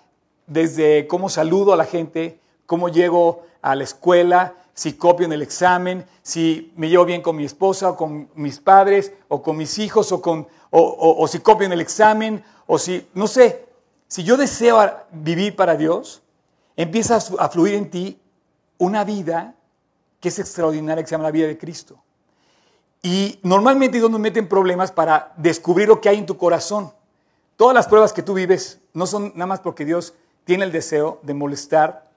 desde 0.47 1.07
cómo 1.07 1.29
saludo 1.29 1.73
a 1.73 1.77
la 1.77 1.85
gente, 1.85 2.39
cómo 2.65 2.89
llego 2.89 3.43
a 3.61 3.75
la 3.75 3.83
escuela, 3.83 4.55
si 4.73 4.93
copio 4.93 5.25
en 5.25 5.33
el 5.33 5.41
examen, 5.41 6.05
si 6.21 6.73
me 6.75 6.89
llevo 6.89 7.05
bien 7.05 7.21
con 7.21 7.35
mi 7.35 7.45
esposa 7.45 7.89
o 7.89 7.97
con 7.97 8.29
mis 8.35 8.59
padres 8.59 9.11
o 9.27 9.41
con 9.41 9.55
mis 9.57 9.77
hijos 9.77 10.11
o, 10.11 10.21
con, 10.21 10.47
o, 10.71 11.27
si 11.27 11.39
copio 11.39 11.65
en 11.65 11.73
el 11.73 11.81
examen 11.81 12.43
o 12.65 12.79
si, 12.79 13.07
no 13.13 13.27
sé, 13.27 13.65
si 14.07 14.23
yo 14.23 14.37
deseo 14.37 14.79
vivir 15.11 15.55
para 15.55 15.75
Dios, 15.75 16.23
empieza 16.75 17.17
a 17.17 17.49
fluir 17.49 17.75
en 17.75 17.89
ti 17.89 18.19
una 18.77 19.03
vida 19.03 19.55
que 20.19 20.29
es 20.29 20.39
extraordinaria, 20.39 21.03
que 21.03 21.07
se 21.07 21.11
llama 21.11 21.25
la 21.25 21.31
vida 21.31 21.47
de 21.47 21.57
Cristo. 21.57 22.01
Y 23.01 23.39
normalmente 23.43 23.97
es 23.97 24.01
donde 24.01 24.17
meten 24.17 24.47
problemas 24.47 24.91
para 24.91 25.33
descubrir 25.35 25.89
lo 25.89 25.99
que 25.99 26.09
hay 26.09 26.17
en 26.17 26.25
tu 26.25 26.37
corazón. 26.37 26.93
Todas 27.57 27.75
las 27.75 27.87
pruebas 27.87 28.13
que 28.13 28.23
tú 28.23 28.33
vives 28.33 28.79
no 28.93 29.05
son 29.05 29.33
nada 29.35 29.45
más 29.45 29.59
porque 29.59 29.85
Dios 29.85 30.13
tiene 30.45 30.63
el 30.63 30.71
deseo 30.71 31.19
de 31.23 31.33
molestar 31.33 32.09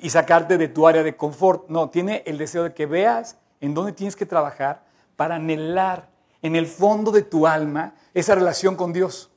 y, 0.00 0.10
sacarte 0.10 0.56
de 0.56 0.68
tu 0.68 0.86
área 0.86 1.02
de 1.02 1.16
confort. 1.16 1.68
No, 1.68 1.90
tiene 1.90 2.22
el 2.26 2.38
deseo 2.38 2.62
de 2.62 2.72
que 2.72 2.86
veas 2.86 3.36
en 3.60 3.74
dónde 3.74 3.92
tienes 3.92 4.16
que 4.16 4.24
trabajar 4.24 4.82
para 5.16 5.34
anhelar 5.34 6.08
en 6.40 6.56
el 6.56 6.66
fondo 6.66 7.10
de 7.10 7.22
tu 7.22 7.46
alma 7.46 7.94
esa 8.14 8.34
relación 8.34 8.76
con 8.76 8.92
Dios. 8.92 9.30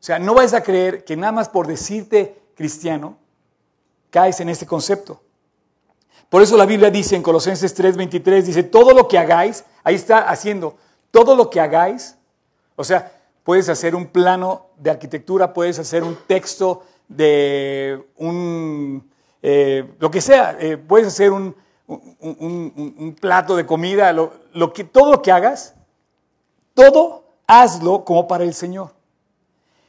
O 0.00 0.04
sea, 0.06 0.18
no 0.18 0.34
vayas 0.34 0.54
a 0.54 0.62
creer 0.62 1.04
que 1.04 1.16
nada 1.16 1.32
más 1.32 1.48
por 1.48 1.66
decirte 1.66 2.40
cristiano 2.54 3.16
caes 4.10 4.38
en 4.40 4.48
ese 4.48 4.66
concepto. 4.66 5.20
Por 6.28 6.42
eso 6.42 6.56
la 6.56 6.66
Biblia 6.66 6.90
dice 6.90 7.16
en 7.16 7.22
Colosenses 7.22 7.76
3:23, 7.76 8.42
dice, 8.42 8.62
todo 8.62 8.94
lo 8.94 9.08
que 9.08 9.18
hagáis, 9.18 9.64
ahí 9.82 9.94
está 9.96 10.28
haciendo, 10.28 10.76
todo 11.10 11.34
lo 11.34 11.50
que 11.50 11.60
hagáis, 11.60 12.16
o 12.76 12.84
sea, 12.84 13.12
puedes 13.42 13.68
hacer 13.68 13.94
un 13.94 14.06
plano 14.06 14.66
de 14.76 14.90
arquitectura, 14.90 15.52
puedes 15.52 15.78
hacer 15.78 16.02
un 16.02 16.16
texto 16.26 16.84
de 17.08 18.04
un, 18.16 19.08
eh, 19.42 19.94
lo 19.98 20.10
que 20.10 20.20
sea, 20.20 20.56
eh, 20.60 20.76
puedes 20.76 21.08
hacer 21.08 21.32
un, 21.32 21.54
plato 23.20 23.54
de 23.54 23.64
comida, 23.64 24.12
lo, 24.12 24.72
que, 24.72 24.82
todo 24.82 25.12
lo 25.12 25.22
que 25.22 25.30
hagas, 25.30 25.74
todo 26.74 27.24
hazlo 27.46 28.04
como 28.04 28.26
para 28.26 28.44
el 28.44 28.54
Señor. 28.54 28.90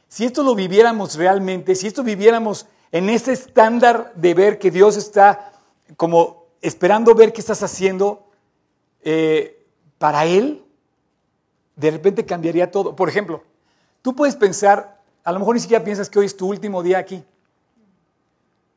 Si 0.08 0.24
esto 0.24 0.42
lo 0.42 0.54
viviéramos 0.54 1.16
realmente, 1.16 1.74
si 1.74 1.86
esto 1.86 2.04
viviéramos 2.04 2.66
en 2.92 3.10
ese 3.10 3.32
estándar 3.32 4.12
de 4.14 4.34
ver 4.34 4.58
que 4.58 4.70
Dios 4.70 4.96
está 4.96 5.52
como 5.96 6.46
esperando 6.62 7.14
ver 7.14 7.32
qué 7.32 7.40
estás 7.40 7.62
haciendo 7.62 8.26
eh, 9.02 9.66
para 9.98 10.24
Él, 10.24 10.64
de 11.76 11.90
repente 11.90 12.24
cambiaría 12.24 12.70
todo. 12.70 12.96
Por 12.96 13.08
ejemplo, 13.08 13.42
tú 14.02 14.14
puedes 14.14 14.36
pensar, 14.36 15.00
a 15.24 15.32
lo 15.32 15.38
mejor 15.38 15.54
ni 15.54 15.60
siquiera 15.60 15.84
piensas 15.84 16.08
que 16.08 16.18
hoy 16.18 16.26
es 16.26 16.36
tu 16.36 16.46
último 16.46 16.82
día 16.82 16.98
aquí. 16.98 17.24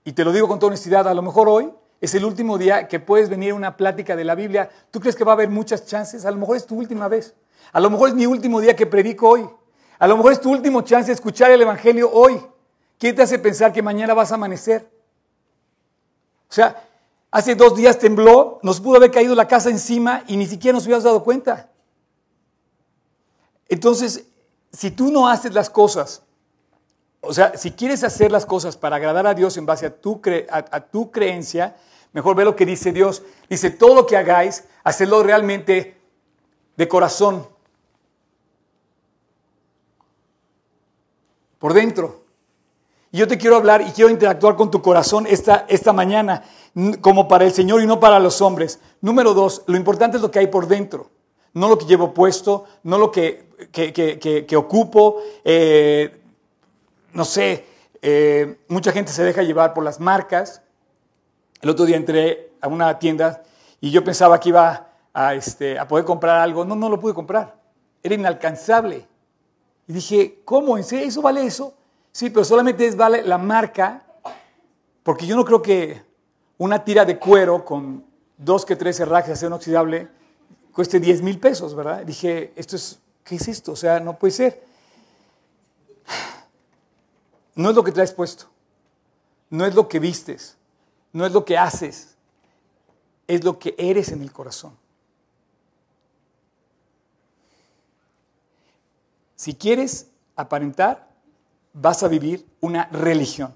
Y 0.03 0.13
te 0.13 0.23
lo 0.23 0.31
digo 0.31 0.47
con 0.47 0.59
toda 0.59 0.69
honestidad, 0.69 1.07
a 1.07 1.13
lo 1.13 1.21
mejor 1.21 1.47
hoy 1.47 1.71
es 1.99 2.15
el 2.15 2.25
último 2.25 2.57
día 2.57 2.87
que 2.87 2.99
puedes 2.99 3.29
venir 3.29 3.51
a 3.51 3.55
una 3.55 3.77
plática 3.77 4.15
de 4.15 4.23
la 4.23 4.33
Biblia. 4.33 4.69
¿Tú 4.89 4.99
crees 4.99 5.15
que 5.15 5.23
va 5.23 5.33
a 5.33 5.35
haber 5.35 5.49
muchas 5.49 5.85
chances? 5.85 6.25
A 6.25 6.31
lo 6.31 6.37
mejor 6.37 6.57
es 6.57 6.65
tu 6.65 6.75
última 6.75 7.07
vez. 7.07 7.35
A 7.71 7.79
lo 7.79 7.89
mejor 7.89 8.09
es 8.09 8.15
mi 8.15 8.25
último 8.25 8.59
día 8.59 8.75
que 8.75 8.87
predico 8.87 9.29
hoy. 9.29 9.47
A 9.99 10.07
lo 10.07 10.17
mejor 10.17 10.33
es 10.33 10.41
tu 10.41 10.51
último 10.51 10.81
chance 10.81 11.07
de 11.07 11.13
escuchar 11.13 11.51
el 11.51 11.61
Evangelio 11.61 12.11
hoy. 12.11 12.41
¿Quién 12.97 13.15
te 13.15 13.21
hace 13.21 13.37
pensar 13.37 13.71
que 13.71 13.83
mañana 13.83 14.15
vas 14.15 14.31
a 14.31 14.35
amanecer? 14.35 14.89
O 16.49 16.53
sea, 16.53 16.83
hace 17.29 17.53
dos 17.55 17.75
días 17.75 17.99
tembló, 17.99 18.59
nos 18.63 18.81
pudo 18.81 18.97
haber 18.97 19.11
caído 19.11 19.35
la 19.35 19.47
casa 19.47 19.69
encima 19.69 20.23
y 20.27 20.37
ni 20.37 20.47
siquiera 20.47 20.73
nos 20.73 20.85
hubiéramos 20.85 21.03
dado 21.03 21.23
cuenta. 21.23 21.69
Entonces, 23.69 24.25
si 24.73 24.91
tú 24.91 25.11
no 25.11 25.27
haces 25.27 25.53
las 25.53 25.69
cosas, 25.69 26.23
o 27.21 27.33
sea, 27.33 27.55
si 27.55 27.71
quieres 27.71 28.03
hacer 28.03 28.31
las 28.31 28.47
cosas 28.47 28.75
para 28.77 28.95
agradar 28.95 29.27
a 29.27 29.35
Dios 29.35 29.55
en 29.57 29.67
base 29.67 29.85
a 29.85 29.95
tu, 29.95 30.21
creencia, 31.11 31.75
mejor 32.13 32.35
ve 32.35 32.43
lo 32.43 32.55
que 32.55 32.65
dice 32.65 32.91
Dios. 32.91 33.21
Dice, 33.47 33.69
todo 33.69 33.93
lo 33.93 34.05
que 34.07 34.17
hagáis, 34.17 34.63
hacedlo 34.83 35.21
realmente 35.21 35.97
de 36.75 36.87
corazón, 36.87 37.47
por 41.59 41.73
dentro. 41.73 42.23
Y 43.11 43.19
yo 43.19 43.27
te 43.27 43.37
quiero 43.37 43.55
hablar 43.55 43.81
y 43.81 43.91
quiero 43.91 44.09
interactuar 44.09 44.55
con 44.55 44.71
tu 44.71 44.81
corazón 44.81 45.27
esta, 45.27 45.65
esta 45.69 45.93
mañana, 45.93 46.43
como 47.01 47.27
para 47.27 47.45
el 47.45 47.51
Señor 47.51 47.83
y 47.83 47.85
no 47.85 47.99
para 47.99 48.19
los 48.19 48.41
hombres. 48.41 48.79
Número 48.99 49.35
dos, 49.35 49.61
lo 49.67 49.77
importante 49.77 50.17
es 50.17 50.23
lo 50.23 50.31
que 50.31 50.39
hay 50.39 50.47
por 50.47 50.67
dentro, 50.67 51.11
no 51.53 51.69
lo 51.69 51.77
que 51.77 51.85
llevo 51.85 52.15
puesto, 52.15 52.65
no 52.81 52.97
lo 52.97 53.11
que, 53.11 53.45
que, 53.71 54.55
ocupo. 54.57 55.21
Eh, 55.43 56.20
no 57.13 57.25
sé, 57.25 57.65
eh, 58.01 58.57
mucha 58.67 58.91
gente 58.91 59.11
se 59.11 59.23
deja 59.23 59.43
llevar 59.43 59.73
por 59.73 59.83
las 59.83 59.99
marcas. 59.99 60.61
El 61.61 61.69
otro 61.69 61.85
día 61.85 61.97
entré 61.97 62.53
a 62.61 62.67
una 62.67 62.97
tienda 62.99 63.43
y 63.79 63.91
yo 63.91 64.03
pensaba 64.03 64.39
que 64.39 64.49
iba 64.49 64.89
a, 65.13 65.35
este, 65.35 65.77
a 65.77 65.87
poder 65.87 66.05
comprar 66.05 66.39
algo. 66.39 66.65
No, 66.65 66.75
no 66.75 66.89
lo 66.89 66.99
pude 66.99 67.13
comprar. 67.13 67.55
Era 68.03 68.15
inalcanzable. 68.15 69.07
Y 69.87 69.93
dije, 69.93 70.41
¿cómo? 70.45 70.77
¿En 70.77 70.83
serio? 70.83 71.07
¿Eso 71.07 71.21
vale 71.21 71.45
eso? 71.45 71.73
Sí, 72.11 72.29
pero 72.29 72.43
solamente 72.43 72.85
es 72.85 72.95
vale 72.95 73.23
la 73.23 73.37
marca, 73.37 74.03
porque 75.03 75.25
yo 75.25 75.35
no 75.35 75.45
creo 75.45 75.61
que 75.61 76.01
una 76.57 76.83
tira 76.83 77.05
de 77.05 77.17
cuero 77.17 77.63
con 77.63 78.03
dos 78.37 78.65
que 78.65 78.75
tres 78.75 78.99
herrajes 78.99 79.27
de 79.27 79.33
acero 79.33 79.49
inoxidable 79.49 80.09
cueste 80.73 80.99
10 80.99 81.21
mil 81.21 81.39
pesos, 81.39 81.75
¿verdad? 81.75 82.03
Dije, 82.05 82.53
esto 82.55 82.75
es, 82.75 82.99
¿qué 83.23 83.35
es 83.35 83.47
esto? 83.47 83.73
O 83.73 83.75
sea, 83.75 83.99
no 83.99 84.17
puede 84.17 84.31
ser. 84.31 84.63
No 87.61 87.69
es 87.69 87.75
lo 87.75 87.83
que 87.83 87.91
traes 87.91 88.11
puesto, 88.11 88.45
no 89.51 89.65
es 89.67 89.75
lo 89.75 89.87
que 89.87 89.99
vistes, 89.99 90.57
no 91.13 91.27
es 91.27 91.31
lo 91.31 91.45
que 91.45 91.59
haces, 91.59 92.15
es 93.27 93.43
lo 93.43 93.59
que 93.59 93.75
eres 93.77 94.11
en 94.11 94.23
el 94.23 94.31
corazón. 94.31 94.75
Si 99.35 99.53
quieres 99.53 100.07
aparentar, 100.35 101.07
vas 101.73 102.01
a 102.01 102.07
vivir 102.07 102.47
una 102.61 102.85
religión. 102.91 103.53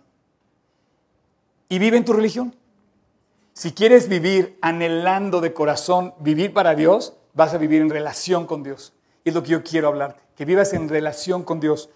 Y 1.67 1.79
vive 1.79 1.97
en 1.97 2.05
tu 2.05 2.13
religión. 2.13 2.55
Si 3.53 3.71
quieres 3.71 4.07
vivir 4.07 4.59
anhelando 4.61 5.41
de 5.41 5.53
corazón, 5.53 6.13
vivir 6.19 6.53
para 6.53 6.75
Dios, 6.75 7.13
vas 7.33 7.55
a 7.55 7.57
vivir 7.57 7.81
en 7.81 7.89
relación 7.89 8.45
con 8.45 8.61
Dios. 8.61 8.93
Es 9.23 9.33
lo 9.33 9.41
que 9.41 9.49
yo 9.49 9.63
quiero 9.63 9.87
hablarte, 9.87 10.21
que 10.35 10.45
vivas 10.45 10.73
en 10.73 10.89
relación 10.89 11.43
con 11.43 11.59
Dios. 11.59 11.89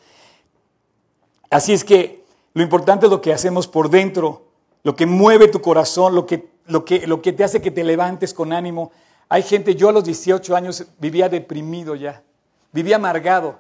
Así 1.49 1.73
es 1.73 1.83
que 1.83 2.23
lo 2.53 2.63
importante 2.63 3.05
es 3.05 3.11
lo 3.11 3.21
que 3.21 3.33
hacemos 3.33 3.67
por 3.67 3.89
dentro, 3.89 4.43
lo 4.83 4.95
que 4.95 5.05
mueve 5.05 5.47
tu 5.47 5.61
corazón, 5.61 6.15
lo 6.15 6.25
que, 6.25 6.49
lo 6.67 6.85
que, 6.85 7.07
lo 7.07 7.21
que 7.21 7.33
te 7.33 7.43
hace 7.43 7.61
que 7.61 7.71
te 7.71 7.83
levantes 7.83 8.33
con 8.33 8.53
ánimo. 8.53 8.91
Hay 9.27 9.43
gente, 9.43 9.75
yo 9.75 9.89
a 9.89 9.91
los 9.91 10.03
18 10.03 10.55
años 10.55 10.85
vivía 10.99 11.29
deprimido 11.29 11.95
ya, 11.95 12.23
vivía 12.71 12.97
amargado, 12.97 13.59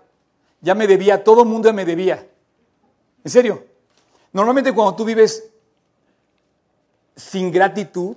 ya 0.61 0.75
me 0.75 0.87
debía, 0.87 1.23
todo 1.23 1.43
el 1.43 1.49
mundo 1.49 1.71
me 1.73 1.85
debía. 1.85 2.27
En 3.23 3.31
serio, 3.31 3.63
normalmente 4.31 4.73
cuando 4.73 4.95
tú 4.95 5.05
vives 5.05 5.49
sin 7.15 7.51
gratitud, 7.51 8.15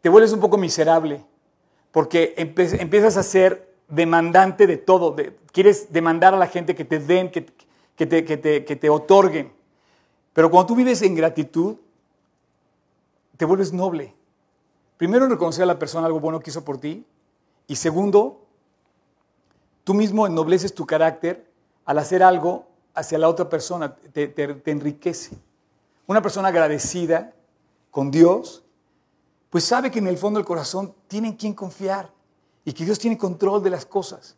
te 0.00 0.08
vuelves 0.08 0.32
un 0.32 0.40
poco 0.40 0.56
miserable, 0.56 1.24
porque 1.90 2.34
empiezas 2.36 3.16
a 3.16 3.22
ser 3.22 3.74
demandante 3.88 4.66
de 4.66 4.76
todo, 4.76 5.16
quieres 5.52 5.92
demandar 5.92 6.34
a 6.34 6.38
la 6.38 6.46
gente 6.46 6.74
que 6.74 6.84
te 6.84 6.98
den, 6.98 7.30
que, 7.30 7.46
te, 8.06 8.24
que, 8.24 8.36
te, 8.36 8.64
que 8.64 8.76
te 8.76 8.90
otorguen. 8.90 9.52
Pero 10.32 10.50
cuando 10.50 10.68
tú 10.68 10.76
vives 10.76 11.02
en 11.02 11.14
gratitud, 11.14 11.76
te 13.36 13.44
vuelves 13.44 13.72
noble. 13.72 14.14
Primero, 14.96 15.28
reconocer 15.28 15.62
a 15.64 15.66
la 15.66 15.78
persona 15.78 16.06
algo 16.06 16.20
bueno 16.20 16.40
que 16.40 16.50
hizo 16.50 16.64
por 16.64 16.78
ti. 16.78 17.04
Y 17.66 17.76
segundo, 17.76 18.44
tú 19.84 19.94
mismo 19.94 20.26
ennobleces 20.26 20.74
tu 20.74 20.86
carácter 20.86 21.50
al 21.84 21.98
hacer 21.98 22.22
algo 22.22 22.66
hacia 22.94 23.18
la 23.18 23.28
otra 23.28 23.48
persona, 23.48 23.94
te, 23.96 24.28
te 24.28 24.70
enriquece. 24.70 25.36
Una 26.06 26.22
persona 26.22 26.48
agradecida 26.48 27.32
con 27.90 28.10
Dios, 28.10 28.64
pues 29.50 29.64
sabe 29.64 29.90
que 29.90 29.98
en 29.98 30.06
el 30.06 30.18
fondo 30.18 30.38
del 30.38 30.46
corazón 30.46 30.94
tiene 31.06 31.28
en 31.28 31.34
quien 31.34 31.54
confiar 31.54 32.10
y 32.64 32.72
que 32.72 32.84
Dios 32.84 32.98
tiene 32.98 33.16
control 33.16 33.62
de 33.62 33.70
las 33.70 33.86
cosas. 33.86 34.37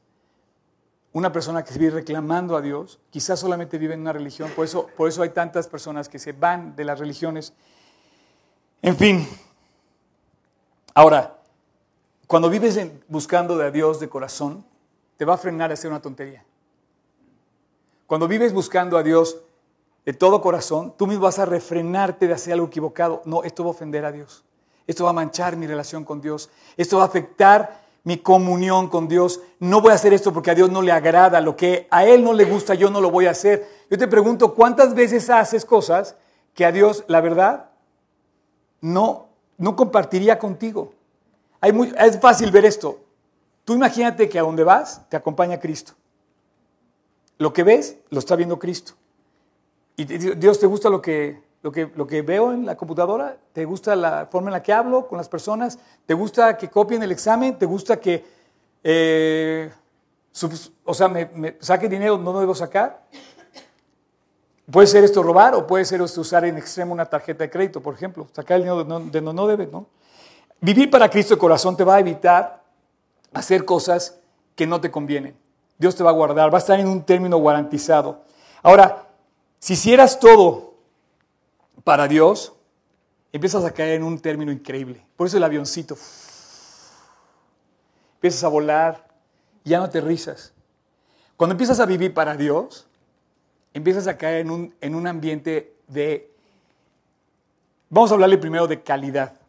Una 1.12 1.32
persona 1.32 1.64
que 1.64 1.76
vive 1.76 1.90
reclamando 1.90 2.56
a 2.56 2.60
Dios, 2.60 3.00
quizás 3.10 3.40
solamente 3.40 3.78
vive 3.78 3.94
en 3.94 4.00
una 4.00 4.12
religión, 4.12 4.50
por 4.54 4.64
eso, 4.64 4.86
por 4.96 5.08
eso 5.08 5.22
hay 5.22 5.30
tantas 5.30 5.66
personas 5.66 6.08
que 6.08 6.18
se 6.18 6.32
van 6.32 6.76
de 6.76 6.84
las 6.84 7.00
religiones. 7.00 7.52
En 8.80 8.96
fin, 8.96 9.28
ahora, 10.94 11.38
cuando 12.28 12.48
vives 12.48 12.78
buscando 13.08 13.60
a 13.60 13.70
Dios 13.72 13.98
de 13.98 14.08
corazón, 14.08 14.64
te 15.16 15.24
va 15.24 15.34
a 15.34 15.38
frenar 15.38 15.70
a 15.70 15.74
hacer 15.74 15.90
una 15.90 16.00
tontería. 16.00 16.44
Cuando 18.06 18.28
vives 18.28 18.52
buscando 18.52 18.96
a 18.96 19.02
Dios 19.02 19.36
de 20.04 20.12
todo 20.12 20.40
corazón, 20.40 20.94
tú 20.96 21.06
mismo 21.06 21.24
vas 21.24 21.38
a 21.38 21.44
refrenarte 21.44 22.26
de 22.26 22.34
hacer 22.34 22.54
algo 22.54 22.66
equivocado. 22.66 23.22
No, 23.24 23.42
esto 23.44 23.64
va 23.64 23.68
a 23.68 23.72
ofender 23.72 24.04
a 24.04 24.12
Dios. 24.12 24.44
Esto 24.86 25.04
va 25.04 25.10
a 25.10 25.12
manchar 25.12 25.56
mi 25.56 25.66
relación 25.66 26.04
con 26.04 26.20
Dios. 26.20 26.50
Esto 26.76 26.96
va 26.96 27.04
a 27.04 27.06
afectar 27.06 27.82
mi 28.04 28.18
comunión 28.18 28.88
con 28.88 29.08
Dios. 29.08 29.40
No 29.58 29.80
voy 29.80 29.92
a 29.92 29.94
hacer 29.94 30.12
esto 30.12 30.32
porque 30.32 30.50
a 30.50 30.54
Dios 30.54 30.70
no 30.70 30.82
le 30.82 30.92
agrada. 30.92 31.40
Lo 31.40 31.56
que 31.56 31.86
a 31.90 32.04
Él 32.06 32.24
no 32.24 32.32
le 32.32 32.44
gusta, 32.44 32.74
yo 32.74 32.90
no 32.90 33.00
lo 33.00 33.10
voy 33.10 33.26
a 33.26 33.30
hacer. 33.30 33.68
Yo 33.90 33.98
te 33.98 34.08
pregunto, 34.08 34.54
¿cuántas 34.54 34.94
veces 34.94 35.30
haces 35.30 35.64
cosas 35.64 36.16
que 36.54 36.64
a 36.64 36.72
Dios, 36.72 37.04
la 37.08 37.20
verdad, 37.20 37.70
no, 38.80 39.28
no 39.58 39.76
compartiría 39.76 40.38
contigo? 40.38 40.92
Es 41.98 42.20
fácil 42.20 42.50
ver 42.50 42.64
esto. 42.64 43.00
Tú 43.64 43.74
imagínate 43.74 44.28
que 44.28 44.38
a 44.38 44.42
donde 44.42 44.64
vas 44.64 45.08
te 45.08 45.16
acompaña 45.16 45.60
Cristo. 45.60 45.92
Lo 47.38 47.52
que 47.52 47.62
ves, 47.62 47.96
lo 48.10 48.18
está 48.18 48.36
viendo 48.36 48.58
Cristo. 48.58 48.92
Y 49.96 50.04
Dios 50.04 50.58
te 50.58 50.66
gusta 50.66 50.88
lo 50.88 51.02
que, 51.02 51.42
lo 51.62 51.70
que, 51.70 51.90
lo 51.94 52.06
que 52.06 52.22
veo 52.22 52.52
en 52.52 52.64
la 52.64 52.76
computadora, 52.76 53.36
te 53.52 53.64
gusta 53.64 53.94
la 53.94 54.26
forma 54.30 54.48
en 54.48 54.52
la 54.52 54.62
que 54.62 54.72
hablo 54.72 55.06
con 55.06 55.18
las 55.18 55.28
personas, 55.28 55.78
te 56.06 56.14
gusta 56.14 56.56
que 56.56 56.68
copien 56.68 57.02
el 57.02 57.12
examen, 57.12 57.58
te 57.58 57.66
gusta 57.66 57.98
que, 57.98 58.24
eh, 58.82 59.70
o 60.84 60.94
sea, 60.94 61.08
me, 61.08 61.56
saque 61.60 61.88
dinero 61.88 62.16
no 62.16 62.38
debo 62.40 62.54
sacar. 62.54 63.04
Puede 64.70 64.86
ser 64.86 65.02
esto 65.04 65.22
robar 65.22 65.54
o 65.54 65.66
puede 65.66 65.84
ser 65.84 66.00
esto 66.00 66.20
usar 66.20 66.44
en 66.44 66.56
extremo 66.56 66.92
una 66.92 67.04
tarjeta 67.04 67.44
de 67.44 67.50
crédito, 67.50 67.82
por 67.82 67.94
ejemplo, 67.94 68.28
sacar 68.32 68.56
el 68.56 68.62
dinero 68.62 68.84
de 68.84 68.88
donde 68.88 69.20
no, 69.20 69.32
no 69.32 69.46
debe, 69.46 69.66
¿no? 69.66 69.86
Vivir 70.60 70.90
para 70.90 71.08
Cristo 71.08 71.34
de 71.34 71.40
corazón 71.40 71.76
te 71.76 71.84
va 71.84 71.96
a 71.96 72.00
evitar 72.00 72.62
hacer 73.32 73.64
cosas 73.64 74.18
que 74.54 74.66
no 74.66 74.80
te 74.80 74.90
convienen. 74.90 75.36
Dios 75.78 75.96
te 75.96 76.04
va 76.04 76.10
a 76.10 76.12
guardar, 76.12 76.52
va 76.52 76.58
a 76.58 76.60
estar 76.60 76.78
en 76.78 76.86
un 76.86 77.02
término 77.02 77.42
garantizado. 77.42 78.22
Ahora, 78.62 79.06
si 79.58 79.72
hicieras 79.72 80.20
todo 80.20 80.69
para 81.84 82.08
Dios, 82.08 82.54
empiezas 83.32 83.64
a 83.64 83.72
caer 83.72 83.94
en 83.94 84.02
un 84.02 84.18
término 84.18 84.52
increíble. 84.52 85.04
Por 85.16 85.26
eso 85.26 85.36
el 85.36 85.44
avioncito. 85.44 85.96
Empiezas 88.14 88.44
a 88.44 88.48
volar, 88.48 89.08
ya 89.64 89.78
no 89.78 89.88
te 89.88 90.00
risas. 90.00 90.52
Cuando 91.36 91.52
empiezas 91.52 91.80
a 91.80 91.86
vivir 91.86 92.12
para 92.12 92.36
Dios, 92.36 92.86
empiezas 93.72 94.06
a 94.06 94.18
caer 94.18 94.40
en 94.40 94.50
un, 94.50 94.74
en 94.80 94.94
un 94.94 95.06
ambiente 95.06 95.74
de... 95.88 96.30
Vamos 97.88 98.10
a 98.10 98.14
hablarle 98.14 98.38
primero 98.38 98.66
de 98.66 98.82
calidad. 98.82 99.40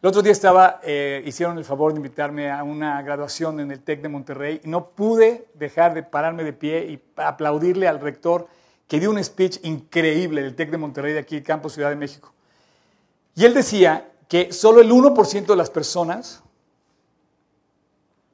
El 0.00 0.08
otro 0.08 0.22
día 0.22 0.30
estaba, 0.30 0.80
eh, 0.84 1.22
hicieron 1.26 1.58
el 1.58 1.64
favor 1.64 1.92
de 1.92 1.98
invitarme 1.98 2.50
a 2.50 2.62
una 2.62 3.02
graduación 3.02 3.58
en 3.58 3.72
el 3.72 3.80
TEC 3.82 4.00
de 4.00 4.08
Monterrey 4.08 4.60
y 4.62 4.68
no 4.68 4.90
pude 4.90 5.48
dejar 5.54 5.92
de 5.92 6.04
pararme 6.04 6.44
de 6.44 6.52
pie 6.52 6.86
y 6.86 7.02
aplaudirle 7.16 7.88
al 7.88 8.00
rector 8.00 8.46
que 8.88 8.98
dio 8.98 9.10
un 9.10 9.22
speech 9.22 9.60
increíble 9.64 10.42
del 10.42 10.56
TEC 10.56 10.70
de 10.70 10.78
Monterrey 10.78 11.12
de 11.12 11.20
aquí, 11.20 11.42
Campo 11.42 11.68
Ciudad 11.68 11.90
de 11.90 11.96
México. 11.96 12.32
Y 13.34 13.44
él 13.44 13.54
decía 13.54 14.10
que 14.28 14.52
solo 14.52 14.80
el 14.80 14.90
1% 14.90 15.46
de 15.46 15.56
las 15.56 15.70
personas, 15.70 16.42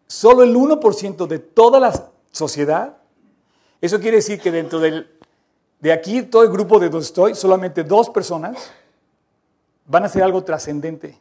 solo 0.07 0.45
el 0.45 0.55
1% 0.55 1.27
de 1.27 1.39
toda 1.41 1.81
la 1.81 2.11
sociedad, 2.31 2.97
eso 3.81 4.01
quiere 4.01 4.19
decir 4.19 4.41
que 4.41 4.51
dentro 4.51 4.79
del, 4.79 5.11
de 5.81 5.93
aquí, 5.93 6.23
todo 6.23 6.45
el 6.45 6.51
grupo 6.51 6.79
de 6.79 6.89
donde 6.89 7.05
estoy, 7.05 7.35
solamente 7.35 7.85
dos 7.85 8.09
personas 8.09 8.71
van 9.87 10.05
a 10.05 10.07
hacer 10.07 10.23
algo 10.23 10.43
trascendente 10.43 11.21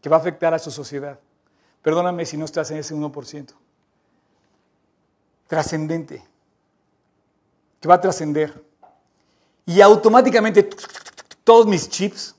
que 0.00 0.08
va 0.08 0.16
a 0.16 0.20
afectar 0.20 0.54
a 0.54 0.58
su 0.58 0.70
sociedad. 0.70 1.18
Perdóname 1.82 2.24
si 2.24 2.36
no 2.36 2.44
estás 2.44 2.70
en 2.70 2.78
ese 2.78 2.94
1%. 2.94 3.52
Trascendente. 5.46 6.24
Que 7.84 7.88
va 7.88 7.96
a 7.96 8.00
trascender. 8.00 8.64
Y 9.66 9.82
automáticamente 9.82 10.70
todos 11.44 11.66
mis 11.66 11.86
chips, 11.86 12.34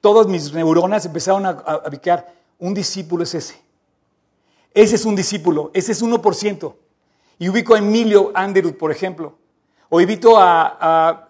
todas 0.00 0.28
mis 0.28 0.52
neuronas 0.52 1.04
empezaron 1.04 1.44
a, 1.44 1.48
a, 1.50 1.88
ubicar, 1.88 2.32
un 2.56 2.72
discípulo 2.72 3.24
es 3.24 3.34
ese. 3.34 3.60
Ese 4.72 4.94
es 4.94 5.04
un 5.04 5.16
discípulo, 5.16 5.72
ese 5.74 5.90
es 5.90 6.00
1%. 6.00 6.74
Y 7.40 7.48
ubico 7.48 7.74
a 7.74 7.78
Emilio 7.78 8.30
Anderud, 8.32 8.74
por 8.74 8.92
ejemplo. 8.92 9.34
O 9.88 10.00
invito 10.00 10.38
a, 10.38 10.78
a 10.80 11.28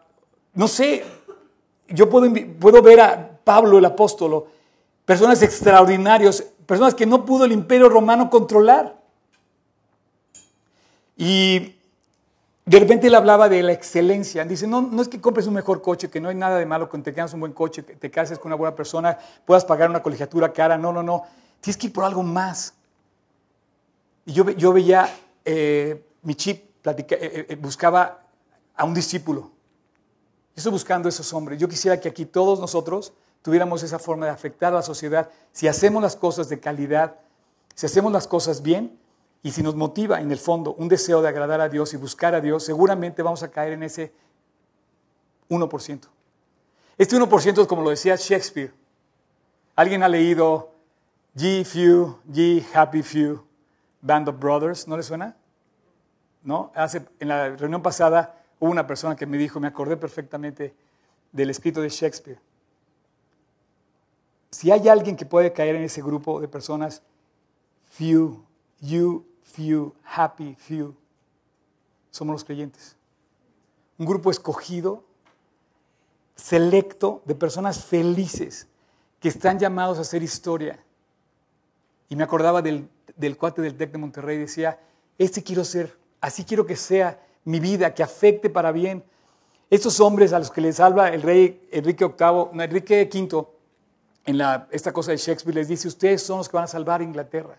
no 0.53 0.69
sé, 0.69 1.03
yo 1.89 2.11
puedo, 2.11 2.31
puedo 2.61 2.83
ver 2.83 3.01
a 3.01 3.39
Pablo 3.43 3.79
el 3.79 3.87
apóstolo 3.87 4.49
personas 5.07 5.41
extraordinarios, 5.41 6.45
personas 6.67 6.95
que 6.95 7.07
no 7.07 7.25
pudo 7.25 7.47
el 7.47 7.53
imperio 7.53 7.89
romano 7.89 8.29
controlar. 8.29 9.01
Y 11.17 11.80
de 12.71 12.79
repente 12.79 13.09
él 13.09 13.17
hablaba 13.17 13.49
de 13.49 13.65
la 13.65 13.73
excelencia. 13.73 14.45
Dice, 14.45 14.65
no, 14.65 14.81
no 14.81 15.03
es 15.03 15.09
que 15.09 15.21
compres 15.21 15.49
un 15.49 15.55
mejor 15.55 15.83
coche, 15.83 16.09
que 16.09 16.21
no 16.21 16.29
hay 16.29 16.37
nada 16.37 16.57
de 16.57 16.65
malo 16.67 16.89
con 16.89 17.03
que 17.03 17.11
tengas 17.11 17.35
un 17.35 17.41
buen 17.41 17.53
coche, 17.53 17.85
que 17.85 17.97
te 17.97 18.13
cases 18.13 18.39
con 18.39 18.51
una 18.51 18.55
buena 18.55 18.77
persona, 18.77 19.19
puedas 19.45 19.65
pagar 19.65 19.91
una 19.91 20.01
colegiatura 20.01 20.53
cara. 20.53 20.79
No, 20.79 20.93
no, 20.93 21.03
no. 21.03 21.25
Tienes 21.61 21.77
que 21.77 21.89
ir 21.89 21.93
por 21.93 22.05
algo 22.05 22.23
más. 22.23 22.75
Y 24.25 24.35
yo, 24.35 24.49
yo 24.51 24.73
veía, 24.73 25.13
eh, 25.45 26.01
mi 26.23 26.37
chip 26.37 26.63
eh, 26.87 27.47
eh, 27.49 27.57
buscaba 27.57 28.23
a 28.77 28.85
un 28.85 28.95
discípulo. 28.95 29.41
Yo 29.41 29.49
estoy 30.55 30.71
buscando 30.71 31.09
a 31.09 31.11
esos 31.11 31.33
hombres. 31.33 31.59
Yo 31.59 31.69
quisiera 31.69 31.99
que 31.99 32.09
aquí 32.09 32.25
todos 32.25 32.61
nosotros 32.61 33.13
tuviéramos 33.43 33.83
esa 33.83 33.99
forma 33.99 34.27
de 34.27 34.33
afectar 34.33 34.73
a 34.73 34.77
la 34.77 34.83
sociedad, 34.83 35.29
si 35.51 35.67
hacemos 35.67 36.01
las 36.01 36.15
cosas 36.15 36.49
de 36.49 36.61
calidad, 36.61 37.17
si 37.75 37.87
hacemos 37.87 38.13
las 38.13 38.29
cosas 38.29 38.63
bien 38.63 39.00
y 39.43 39.51
si 39.53 39.63
nos 39.63 39.75
motiva 39.75 40.21
en 40.21 40.31
el 40.31 40.39
fondo 40.39 40.75
un 40.75 40.89
deseo 40.89 41.23
de 41.23 41.29
agradar 41.29 41.61
a 41.61 41.69
Dios 41.69 41.95
y 41.95 41.97
buscar 41.97 42.35
a 42.35 42.41
Dios, 42.41 42.65
seguramente 42.65 43.23
vamos 43.23 43.43
a 43.43 43.51
caer 43.51 43.73
en 43.73 43.83
ese 43.83 44.13
1%. 45.49 46.01
Este 46.99 47.17
1% 47.17 47.63
es 47.63 47.67
como 47.67 47.83
lo 47.83 47.91
decía 47.91 48.17
Shakespeare. 48.17 48.73
¿Alguien 49.77 50.03
ha 50.03 50.09
leído 50.09 50.71
G 51.35 51.65
Few, 51.65 52.19
G 52.31 52.65
Happy 52.75 53.03
Few, 53.03 53.43
Band 54.03 54.29
of 54.29 54.39
Brothers? 54.39 54.87
¿No 54.87 54.97
le 54.97 55.03
suena? 55.03 55.37
¿No? 56.43 56.71
Hace, 56.75 57.07
en 57.19 57.29
la 57.29 57.49
reunión 57.57 57.83
pasada 57.83 58.43
hubo 58.59 58.71
una 58.71 58.87
persona 58.87 59.17
que 59.17 59.27
me 59.27 59.39
dijo, 59.39 59.59
me 59.61 59.69
acordé 59.69 59.97
perfectamente 59.97 60.75
del 61.33 61.51
escrito 61.51 61.81
de 61.81 61.89
Shakespeare 61.89 62.41
si 64.51 64.71
hay 64.71 64.89
alguien 64.89 65.17
que 65.17 65.25
puede 65.25 65.53
caer 65.53 65.77
en 65.77 65.83
ese 65.83 66.03
grupo 66.03 66.41
de 66.41 66.49
personas, 66.49 67.03
few, 67.91 68.45
you, 68.81 69.25
few, 69.53 69.95
happy, 70.05 70.55
few, 70.55 70.95
somos 72.11 72.35
los 72.35 72.45
creyentes. 72.45 72.97
Un 73.99 74.07
grupo 74.07 74.31
escogido, 74.31 75.05
selecto 76.35 77.23
de 77.25 77.35
personas 77.35 77.85
felices 77.85 78.67
que 79.21 79.29
están 79.29 79.59
llamados 79.59 79.99
a 79.99 80.03
hacer 80.03 80.23
historia. 80.23 80.83
Y 82.09 82.17
me 82.17 82.25
acordaba 82.25 82.63
del, 82.63 82.89
del 83.17 83.37
cuate 83.37 83.63
del 83.63 83.77
TEC 83.77 83.93
de 83.93 83.99
Monterrey, 83.99 84.39
decía, 84.39 84.81
este 85.19 85.43
quiero 85.43 85.65
ser, 85.65 85.97
así 86.21 86.45
quiero 86.45 86.67
que 86.67 86.77
sea 86.77 87.21
mi 87.45 87.61
vida, 87.61 87.95
que 87.95 88.03
afecte 88.03 88.49
para 88.51 88.73
bien. 88.73 89.05
Estos 89.69 90.01
hombres 90.01 90.33
a 90.33 90.39
los 90.39 90.51
que 90.51 90.61
les 90.61 90.77
salva 90.77 91.11
el 91.11 91.23
rey 91.23 91.69
Enrique 91.71 92.07
VIII, 92.07 92.63
Enrique 92.63 93.09
V, 93.13 93.47
en 94.25 94.39
la, 94.39 94.67
esta 94.71 94.93
cosa 94.93 95.13
de 95.13 95.19
Shakespeare, 95.19 95.55
les 95.55 95.69
dice, 95.69 95.89
ustedes 95.89 96.23
son 96.23 96.39
los 96.39 96.49
que 96.49 96.57
van 96.57 96.65
a 96.65 96.69
salvar 96.69 97.01
a 97.01 97.05
Inglaterra. 97.05 97.59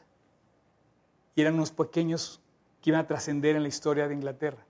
Y 1.36 1.42
eran 1.42 1.56
unos 1.56 1.72
pequeños 1.72 2.42
que 2.82 2.90
iban 2.90 3.02
a 3.02 3.08
trascender 3.08 3.56
en 3.56 3.64
la 3.64 3.70
historia 3.70 4.08
de 4.08 4.14
Inglaterra. 4.14 4.66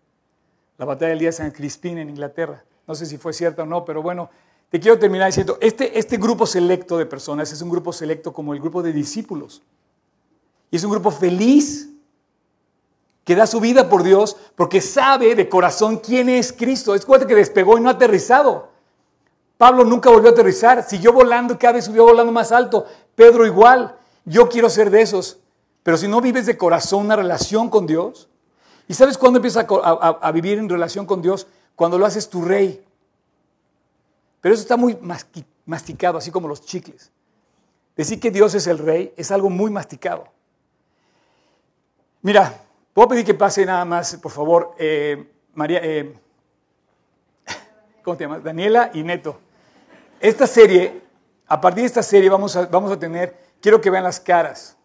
La 0.78 0.86
batalla 0.86 1.10
del 1.10 1.20
día 1.20 1.30
de 1.30 1.34
San 1.34 1.52
Crispín 1.52 1.98
en 1.98 2.10
Inglaterra. 2.10 2.64
No 2.88 2.96
sé 2.96 3.06
si 3.06 3.18
fue 3.18 3.34
cierto 3.34 3.64
o 3.64 3.66
no, 3.66 3.86
pero 3.86 4.02
bueno, 4.02 4.30
te 4.70 4.80
quiero 4.80 4.98
terminar 4.98 5.28
diciendo, 5.28 5.58
este, 5.60 6.00
este 6.00 6.18
grupo 6.18 6.46
selecto 6.46 6.98
de 6.98 7.06
personas 7.06 7.52
es 7.52 7.62
un 7.62 7.70
grupo 7.70 7.92
selecto 7.92 8.32
como 8.32 8.54
el 8.54 8.62
grupo 8.62 8.82
de 8.82 8.94
discípulos. 8.94 9.62
Y 10.72 10.78
es 10.78 10.84
un 10.86 10.92
grupo 10.92 11.12
feliz 11.12 11.90
que 13.26 13.36
da 13.36 13.46
su 13.46 13.60
vida 13.60 13.90
por 13.90 14.04
Dios 14.04 14.38
porque 14.56 14.80
sabe 14.80 15.36
de 15.36 15.50
corazón 15.50 15.98
quién 15.98 16.30
es 16.30 16.54
Cristo. 16.54 16.96
Es 16.96 17.06
cuenta 17.06 17.28
que 17.28 17.36
despegó 17.36 17.78
y 17.78 17.82
no 17.82 17.90
ha 17.90 17.94
aterrizado. 17.94 18.70
Pablo 19.58 19.84
nunca 19.84 20.10
volvió 20.10 20.30
a 20.30 20.32
aterrizar, 20.32 20.88
siguió 20.88 21.14
volando 21.14 21.60
cada 21.60 21.74
vez 21.74 21.86
subió 21.86 22.06
volando 22.06 22.32
más 22.32 22.52
alto. 22.52 22.86
Pedro 23.14 23.46
igual. 23.46 23.98
Yo 24.24 24.48
quiero 24.48 24.70
ser 24.70 24.90
de 24.90 25.02
esos. 25.02 25.41
Pero 25.84 25.98
si 25.98 26.08
no 26.08 26.22
vives 26.22 26.46
de 26.46 26.58
corazón 26.58 27.06
una 27.06 27.16
relación 27.16 27.70
con 27.70 27.88
Dios, 27.88 28.30
¿y 28.88 28.94
sabes 28.94 29.18
cuándo 29.18 29.38
empiezas 29.38 29.66
a, 29.68 30.32
vivir 30.32 30.60
en 30.60 30.70
relación 30.70 31.06
con 31.06 31.22
Dios? 31.22 31.48
Cuando 31.76 31.98
lo 31.98 32.06
haces 32.06 32.30
tu 32.30 32.44
rey. 32.44 32.84
Pero 34.42 34.54
eso 34.54 34.62
está 34.62 34.78
muy 34.78 34.98
masticado, 35.66 36.18
así 36.18 36.32
como 36.32 36.48
los 36.48 36.62
chicles. 36.66 37.12
Decir 37.96 38.20
que 38.20 38.32
Dios 38.32 38.54
es 38.56 38.68
el 38.68 38.78
rey 38.78 39.14
es 39.18 39.32
algo 39.32 39.50
muy 39.50 39.72
masticado. 39.72 40.28
Mira, 42.22 42.62
puedo 42.94 43.10
pedir 43.10 43.26
que 43.26 43.34
pase 43.34 43.66
nada 43.66 43.84
más, 43.84 44.16
por 44.18 44.32
favor, 44.32 44.76
eh, 44.78 45.32
María, 45.56 45.80
eh, 45.82 46.14
¿cómo 48.04 48.16
te 48.16 48.26
llamas? 48.26 48.44
Daniela 48.44 48.92
y 48.94 49.04
Neto. 49.04 49.40
Esta 50.20 50.46
serie, 50.46 51.02
a 51.48 51.60
partir 51.60 51.82
de 51.82 51.88
esta 51.88 52.04
serie 52.04 52.30
vamos 52.30 52.56
a, 52.56 52.68
vamos 52.68 52.92
a 52.92 53.00
tener, 53.00 53.36
quiero 53.60 53.82
que 53.82 53.90
vean 53.90 54.04
las 54.04 54.20
caras. 54.20 54.78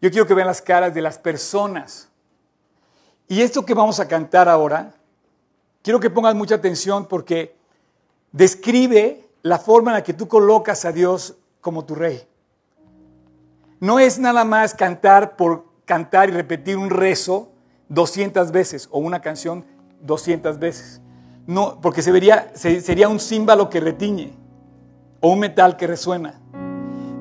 Yo 0.00 0.10
quiero 0.10 0.26
que 0.26 0.34
vean 0.34 0.46
las 0.46 0.62
caras 0.62 0.94
de 0.94 1.02
las 1.02 1.18
personas. 1.18 2.08
Y 3.28 3.42
esto 3.42 3.64
que 3.64 3.74
vamos 3.74 3.98
a 3.98 4.06
cantar 4.06 4.48
ahora, 4.48 4.94
quiero 5.82 5.98
que 5.98 6.10
pongas 6.10 6.34
mucha 6.34 6.56
atención 6.56 7.06
porque 7.06 7.56
describe 8.32 9.28
la 9.42 9.58
forma 9.58 9.90
en 9.90 9.94
la 9.96 10.02
que 10.02 10.12
tú 10.12 10.28
colocas 10.28 10.84
a 10.84 10.92
Dios 10.92 11.36
como 11.60 11.84
tu 11.84 11.94
rey. 11.94 12.26
No 13.80 13.98
es 13.98 14.18
nada 14.18 14.44
más 14.44 14.74
cantar 14.74 15.36
por 15.36 15.66
cantar 15.84 16.28
y 16.28 16.32
repetir 16.32 16.76
un 16.76 16.90
rezo 16.90 17.52
200 17.88 18.50
veces 18.52 18.88
o 18.90 18.98
una 18.98 19.20
canción 19.20 19.64
200 20.02 20.58
veces. 20.58 21.00
No, 21.46 21.80
porque 21.80 22.02
se 22.02 22.12
vería, 22.12 22.52
sería 22.54 23.08
un 23.08 23.20
címbalo 23.20 23.70
que 23.70 23.80
retiñe 23.80 24.34
o 25.20 25.30
un 25.30 25.40
metal 25.40 25.76
que 25.76 25.86
resuena. 25.86 26.40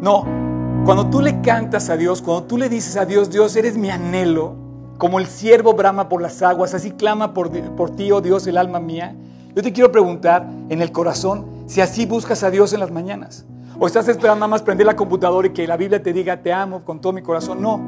No, 0.02 0.45
cuando 0.84 1.10
tú 1.10 1.22
le 1.22 1.42
cantas 1.42 1.90
a 1.90 1.98
Dios, 1.98 2.22
cuando 2.22 2.44
tú 2.44 2.58
le 2.58 2.70
dices 2.70 2.98
a 2.98 3.06
Dios, 3.06 3.30
Dios, 3.30 3.56
eres 3.56 3.78
mi 3.78 3.90
anhelo, 3.90 4.56
como 4.98 5.20
el 5.20 5.28
siervo 5.28 5.74
brama 5.74 6.10
por 6.10 6.22
las 6.22 6.42
aguas, 6.42 6.74
así 6.74 6.92
clama 6.92 7.34
por, 7.34 7.50
ti, 7.50 8.12
oh 8.12 8.22
Dios, 8.22 8.48
el 8.48 8.58
alma 8.58 8.80
mía. 8.80 9.16
Yo 9.56 9.62
te 9.62 9.74
quiero 9.74 9.92
preguntar 9.92 10.48
en 10.70 10.82
el 10.82 10.92
corazón 10.92 11.46
si 11.68 11.82
así 11.82 12.06
buscas 12.06 12.44
a 12.44 12.52
Dios 12.52 12.74
en 12.74 12.80
las 12.80 12.92
mañanas. 12.92 13.46
O 13.80 13.88
estás 13.88 14.08
esperando 14.08 14.40
nada 14.40 14.48
más 14.48 14.62
prender 14.62 14.86
la 14.86 14.96
computadora 14.96 15.48
y 15.48 15.52
que 15.52 15.68
la 15.68 15.78
Biblia 15.78 16.02
te 16.02 16.14
diga, 16.14 16.42
te 16.42 16.54
amo 16.54 16.84
con 16.84 17.02
todo 17.02 17.14
mi 17.14 17.22
corazón. 17.22 17.62
No. 17.62 17.80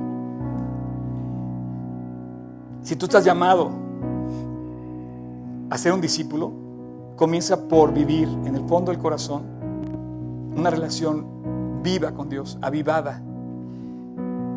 Si 2.82 2.96
tú 2.96 3.06
estás 3.06 3.24
llamado 3.24 3.72
a 5.70 5.78
ser 5.78 5.94
un 5.94 6.02
discípulo, 6.02 6.52
comienza 7.16 7.68
por 7.68 7.94
vivir 7.94 8.28
en 8.46 8.56
el 8.56 8.68
fondo 8.68 8.92
del 8.92 9.00
corazón 9.02 9.44
una 10.56 10.70
relación 10.70 11.37
viva 11.82 12.12
con 12.12 12.30
Dios, 12.30 12.58
avivada. 12.62 13.22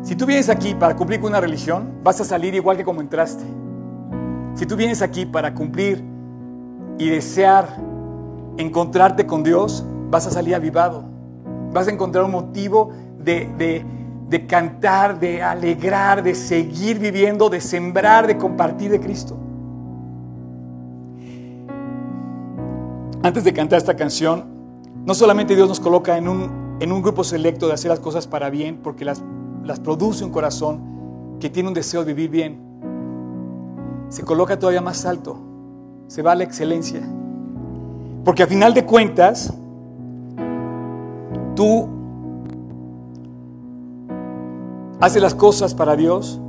Si 0.03 0.15
tú 0.15 0.25
vienes 0.25 0.49
aquí 0.49 0.73
para 0.73 0.95
cumplir 0.95 1.19
con 1.19 1.29
una 1.29 1.39
religión, 1.39 1.99
vas 2.03 2.19
a 2.21 2.25
salir 2.25 2.55
igual 2.55 2.77
que 2.77 2.83
como 2.83 3.01
entraste. 3.01 3.43
Si 4.55 4.65
tú 4.65 4.75
vienes 4.75 5.01
aquí 5.01 5.25
para 5.25 5.53
cumplir 5.53 6.03
y 6.97 7.09
desear 7.09 7.77
encontrarte 8.57 9.25
con 9.25 9.43
Dios, 9.43 9.85
vas 10.09 10.27
a 10.27 10.31
salir 10.31 10.55
avivado. 10.55 11.03
Vas 11.71 11.87
a 11.87 11.91
encontrar 11.91 12.25
un 12.25 12.31
motivo 12.31 12.91
de, 13.23 13.85
de 14.27 14.47
cantar, 14.47 15.19
de 15.19 15.43
alegrar, 15.43 16.23
de 16.23 16.35
seguir 16.35 16.99
viviendo, 16.99 17.49
de 17.49 17.61
sembrar, 17.61 18.27
de 18.27 18.37
compartir 18.37 18.91
de 18.91 18.99
Cristo. 18.99 19.37
Antes 23.23 23.43
de 23.43 23.53
cantar 23.53 23.77
esta 23.77 23.95
canción, 23.95 24.45
no 25.05 25.13
solamente 25.13 25.55
Dios 25.55 25.69
nos 25.69 25.79
coloca 25.79 26.17
en 26.17 26.27
un 26.27 26.60
en 26.81 26.91
un 26.91 27.03
grupo 27.03 27.23
selecto 27.23 27.67
de 27.67 27.73
hacer 27.73 27.89
las 27.89 27.99
cosas 27.99 28.25
para 28.25 28.49
bien, 28.49 28.79
porque 28.81 29.05
las, 29.05 29.23
las 29.63 29.79
produce 29.79 30.25
un 30.25 30.31
corazón 30.31 31.37
que 31.39 31.47
tiene 31.47 31.69
un 31.69 31.75
deseo 31.75 32.03
de 32.03 32.15
vivir 32.15 32.31
bien, 32.31 32.59
se 34.09 34.23
coloca 34.23 34.57
todavía 34.57 34.81
más 34.81 35.05
alto, 35.05 35.37
se 36.07 36.23
va 36.23 36.31
a 36.31 36.35
la 36.35 36.43
excelencia. 36.43 37.01
Porque 38.25 38.41
a 38.41 38.47
final 38.47 38.73
de 38.73 38.83
cuentas, 38.83 39.53
tú 41.55 41.87
haces 44.99 45.21
las 45.21 45.35
cosas 45.35 45.75
para 45.75 45.95
Dios 45.95 46.41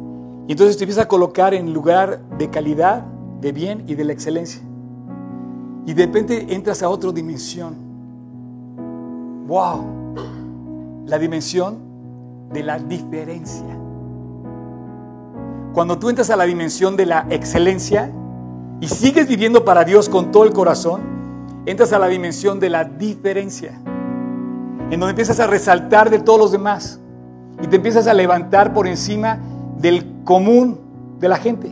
y 0.48 0.52
entonces 0.52 0.78
te 0.78 0.84
empiezas 0.84 1.04
a 1.04 1.08
colocar 1.08 1.52
en 1.52 1.74
lugar 1.74 2.22
de 2.38 2.48
calidad, 2.48 3.04
de 3.42 3.52
bien 3.52 3.84
y 3.86 3.96
de 3.96 4.04
la 4.04 4.14
excelencia. 4.14 4.62
Y 5.84 5.92
de 5.92 6.06
repente 6.06 6.54
entras 6.54 6.82
a 6.82 6.88
otra 6.88 7.12
dimensión. 7.12 7.76
¡Wow! 9.46 10.01
La 11.06 11.18
dimensión 11.18 11.78
de 12.52 12.62
la 12.62 12.78
diferencia. 12.78 13.78
Cuando 15.72 15.98
tú 15.98 16.10
entras 16.10 16.30
a 16.30 16.36
la 16.36 16.44
dimensión 16.44 16.96
de 16.96 17.06
la 17.06 17.26
excelencia 17.30 18.10
y 18.80 18.88
sigues 18.88 19.26
viviendo 19.26 19.64
para 19.64 19.84
Dios 19.84 20.08
con 20.08 20.30
todo 20.30 20.44
el 20.44 20.52
corazón, 20.52 21.00
entras 21.66 21.92
a 21.92 21.98
la 21.98 22.08
dimensión 22.08 22.60
de 22.60 22.68
la 22.68 22.84
diferencia, 22.84 23.72
en 24.90 25.00
donde 25.00 25.10
empiezas 25.10 25.40
a 25.40 25.46
resaltar 25.46 26.10
de 26.10 26.18
todos 26.18 26.38
los 26.38 26.52
demás 26.52 27.00
y 27.62 27.66
te 27.68 27.76
empiezas 27.76 28.06
a 28.06 28.14
levantar 28.14 28.74
por 28.74 28.86
encima 28.86 29.38
del 29.78 30.22
común 30.24 30.80
de 31.18 31.28
la 31.28 31.36
gente. 31.36 31.70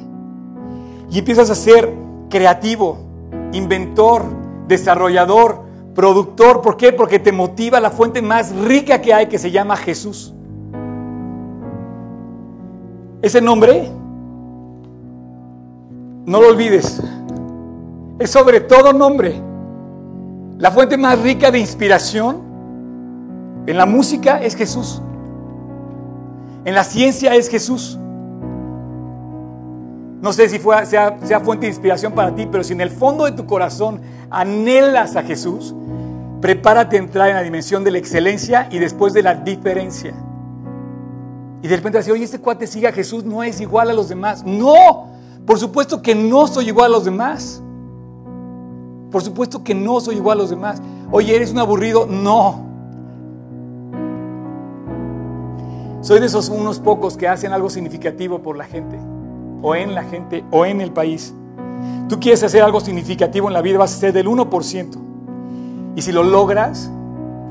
Y 1.11 1.19
empiezas 1.19 1.51
a 1.51 1.55
ser 1.55 1.93
creativo, 2.31 2.99
inventor, 3.53 4.25
desarrollador, 4.69 5.65
Productor, 6.01 6.63
¿por 6.63 6.79
qué? 6.79 6.95
Porque 6.95 7.19
te 7.19 7.31
motiva 7.31 7.79
la 7.79 7.91
fuente 7.91 8.23
más 8.23 8.57
rica 8.57 9.03
que 9.03 9.13
hay 9.13 9.27
que 9.27 9.39
se 9.39 9.51
llama 9.51 9.77
Jesús. 9.77 10.33
Ese 13.21 13.43
nombre, 13.43 13.87
no 16.25 16.41
lo 16.41 16.49
olvides, 16.49 17.03
es 18.19 18.31
sobre 18.31 18.61
todo 18.61 18.95
nombre. 18.95 19.43
La 20.57 20.71
fuente 20.71 20.97
más 20.97 21.19
rica 21.21 21.51
de 21.51 21.59
inspiración 21.59 22.39
en 23.67 23.77
la 23.77 23.85
música 23.85 24.41
es 24.41 24.57
Jesús. 24.57 25.03
En 26.65 26.75
la 26.75 26.85
ciencia 26.85 27.35
es 27.35 27.51
Jesús. 27.51 27.99
No 30.21 30.35
sé 30.35 30.49
si 30.51 30.59
sea, 30.59 31.19
sea, 31.23 31.41
fuente 31.41 31.65
de 31.65 31.73
inspiración 31.73 32.13
para 32.13 32.35
ti, 32.35 32.47
pero 32.51 32.63
si 32.63 32.75
en 32.75 32.83
el 32.83 32.91
fondo 32.91 33.25
de 33.25 33.33
tu 33.33 33.47
corazón 33.47 34.03
anhelas 34.29 35.17
a 35.17 35.23
Jesús, 35.23 35.75
prepárate 36.43 36.97
a 36.97 36.99
entrar 36.99 37.31
en 37.31 37.37
la 37.37 37.43
dimensión 37.43 37.85
de 37.85 37.91
la 37.91 37.99
excelencia 37.99 38.69
y 38.71 38.79
después 38.79 39.15
de 39.15 39.23
la 39.23 39.35
diferencia. 39.35 40.13
Y 41.63 41.69
de 41.69 41.77
repente 41.77 41.99
decir, 41.99 42.13
oye, 42.13 42.25
este 42.25 42.39
cuate 42.39 42.67
sigue 42.67 42.87
a 42.87 42.93
Jesús, 42.93 43.25
no 43.25 43.43
es 43.43 43.61
igual 43.63 43.89
a 43.89 43.95
los 43.95 44.11
demás. 44.11 44.45
No, 44.45 45.09
por 45.47 45.59
supuesto 45.59 46.03
que 46.03 46.15
no 46.15 46.47
soy 46.47 46.69
igual 46.69 46.87
a 46.93 46.97
los 46.97 47.07
demás. 47.07 47.63
Por 49.11 49.23
supuesto 49.23 49.65
que 49.65 49.75
no 49.75 50.01
soy 50.01 50.17
igual 50.17 50.39
a 50.39 50.43
los 50.43 50.51
demás. 50.51 50.83
Oye, 51.11 51.35
¿eres 51.35 51.51
un 51.51 51.59
aburrido? 51.59 52.07
No. 52.07 52.67
Soy 56.03 56.21
de 56.21 56.27
esos 56.27 56.51
unos 56.51 56.79
pocos 56.79 57.17
que 57.17 57.27
hacen 57.27 57.53
algo 57.53 57.71
significativo 57.71 58.41
por 58.41 58.57
la 58.57 58.65
gente 58.65 58.99
o 59.63 59.75
en 59.75 59.95
la 59.95 60.05
gente 60.05 60.45
o 60.51 60.65
en 60.65 60.81
el 60.81 60.93
país. 60.93 61.35
Tú 62.09 62.19
quieres 62.19 62.43
hacer 62.43 62.63
algo 62.63 62.81
significativo 62.81 63.49
en 63.49 63.55
la 63.55 63.63
vida, 63.63 63.79
vas 63.79 63.95
a 63.95 63.99
ser 63.99 64.13
del 64.13 64.27
1%. 64.27 64.99
Y 65.97 66.03
si 66.03 66.13
lo 66.13 66.23
logras, 66.23 66.91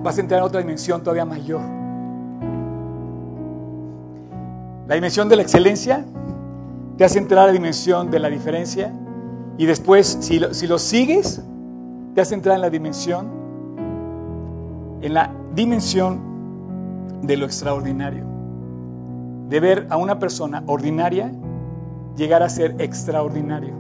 vas 0.04 0.18
a 0.18 0.22
entrar 0.22 0.40
en 0.40 0.46
otra 0.46 0.60
dimensión 0.60 1.02
todavía 1.02 1.26
mayor. 1.26 1.62
La 4.88 4.96
dimensión 4.96 5.30
de 5.30 5.36
la 5.36 5.42
excelencia 5.44 6.04
te 6.98 7.06
hace 7.06 7.20
entrar 7.20 7.44
a 7.44 7.48
la 7.48 7.54
dimensión 7.54 8.10
de 8.12 8.20
la 8.20 8.30
diferencia. 8.30 8.92
Y 9.58 9.66
después, 9.66 10.18
si 10.22 10.40
lo, 10.40 10.54
si 10.54 10.68
lo 10.68 10.80
sigues, 10.80 11.42
te 12.16 12.22
hace 12.22 12.34
entrar 12.34 12.56
en 12.56 12.62
la 12.62 12.70
dimensión, 12.70 13.28
en 15.02 15.14
la 15.14 15.32
dimensión 15.54 16.20
de 17.22 17.38
lo 17.38 17.46
extraordinario. 17.46 18.26
De 19.48 19.60
ver 19.60 19.88
a 19.90 19.98
una 19.98 20.20
persona 20.20 20.64
ordinaria 20.66 21.32
llegar 22.16 22.44
a 22.44 22.50
ser 22.50 22.76
extraordinario. 22.80 23.74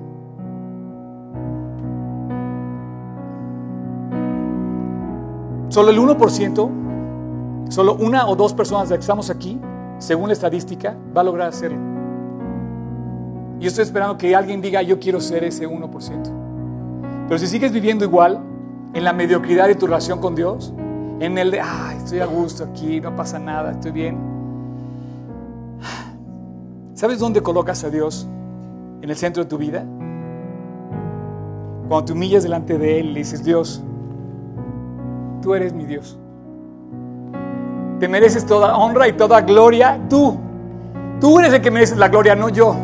Solo 5.70 5.92
el 5.92 6.00
1%, 6.00 6.70
solo 7.70 7.96
una 7.96 8.28
o 8.28 8.36
dos 8.36 8.54
personas 8.54 8.90
de 8.90 8.96
que 8.96 9.02
estamos 9.02 9.30
aquí, 9.30 9.60
según 10.00 10.28
la 10.28 10.34
estadística, 10.34 10.96
va 11.16 11.22
a 11.22 11.24
lograr 11.24 11.50
hacerlo. 11.50 11.78
Y 13.60 13.68
estoy 13.68 13.84
esperando 13.84 14.18
que 14.18 14.36
alguien 14.36 14.62
diga, 14.62 14.82
yo 14.82 15.00
quiero 15.00 15.20
ser 15.22 15.44
ese 15.44 15.68
1%. 15.68 17.28
Pero 17.28 17.38
si 17.38 17.46
sigues 17.46 17.72
viviendo 17.72 18.06
igual, 18.06 18.40
en 18.94 19.04
la 19.04 19.14
mediocridad 19.14 19.68
de 19.68 19.76
tu 19.76 19.86
relación 19.86 20.20
con 20.20 20.34
Dios, 20.34 20.74
en 21.20 21.38
el 21.38 21.52
de, 21.52 21.62
ay, 21.62 21.98
estoy 21.98 22.20
a 22.20 22.26
gusto 22.26 22.64
aquí, 22.64 23.00
no 23.02 23.16
pasa 23.16 23.38
nada, 23.38 23.72
estoy 23.72 23.92
bien. 23.92 24.18
¿Sabes 27.00 27.20
dónde 27.20 27.42
colocas 27.42 27.86
a 27.86 27.90
Dios 27.90 28.28
en 29.02 29.10
el 29.10 29.16
centro 29.16 29.42
de 29.42 29.50
tu 29.50 29.58
vida? 29.58 29.86
Cuando 31.88 32.04
te 32.04 32.12
humillas 32.12 32.44
delante 32.44 32.78
de 32.78 33.00
Él 33.00 33.06
y 33.06 33.14
le 33.14 33.20
dices, 33.20 33.42
Dios, 33.42 33.82
tú 35.42 35.56
eres 35.56 35.72
mi 35.72 35.86
Dios. 35.86 36.20
Te 38.02 38.10
mereces 38.10 38.46
toda 38.46 38.76
honra 38.76 39.08
y 39.08 39.14
toda 39.14 39.40
gloria, 39.40 39.98
tú. 40.10 40.38
Tú 41.22 41.40
eres 41.40 41.54
el 41.54 41.62
que 41.62 41.72
mereces 41.72 41.98
la 41.98 42.10
gloria, 42.10 42.36
no 42.36 42.50
yo. 42.50 42.76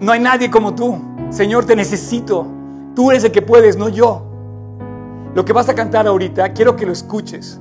No 0.00 0.10
hay 0.10 0.18
nadie 0.18 0.50
como 0.50 0.74
tú. 0.74 1.00
Señor, 1.30 1.66
te 1.66 1.76
necesito. 1.76 2.44
Tú 2.96 3.12
eres 3.12 3.22
el 3.22 3.30
que 3.30 3.42
puedes, 3.42 3.76
no 3.76 3.88
yo. 3.88 4.20
Lo 5.32 5.44
que 5.44 5.52
vas 5.52 5.68
a 5.68 5.76
cantar 5.76 6.08
ahorita, 6.08 6.52
quiero 6.52 6.74
que 6.74 6.86
lo 6.86 6.92
escuches. 6.92 7.60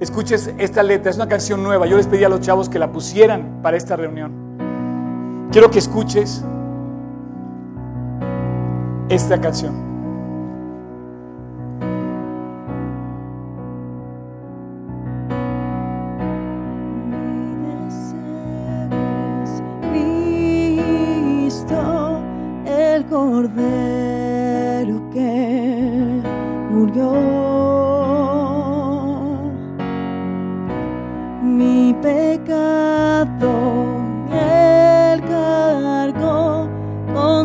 Escuches 0.00 0.52
esta 0.58 0.82
letra, 0.82 1.10
es 1.10 1.16
una 1.16 1.28
canción 1.28 1.62
nueva. 1.62 1.86
Yo 1.86 1.96
les 1.96 2.06
pedí 2.06 2.24
a 2.24 2.28
los 2.28 2.40
chavos 2.40 2.68
que 2.68 2.78
la 2.78 2.92
pusieran 2.92 3.60
para 3.62 3.76
esta 3.76 3.96
reunión. 3.96 4.32
Quiero 5.50 5.70
que 5.70 5.78
escuches 5.78 6.44
esta 9.08 9.40
canción. 9.40 9.94
El 22.66 23.04
Cordero 23.06 23.50
que 25.12 26.22
murió. 26.70 27.53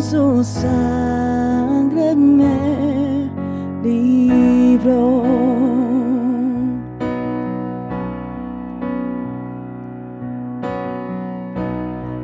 Su 0.09 0.43
sangre 0.43 2.15
me 2.15 3.29
libró. 3.83 5.23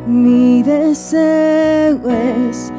Mi 0.07 0.63
deseo 0.63 1.99
es 2.09 2.71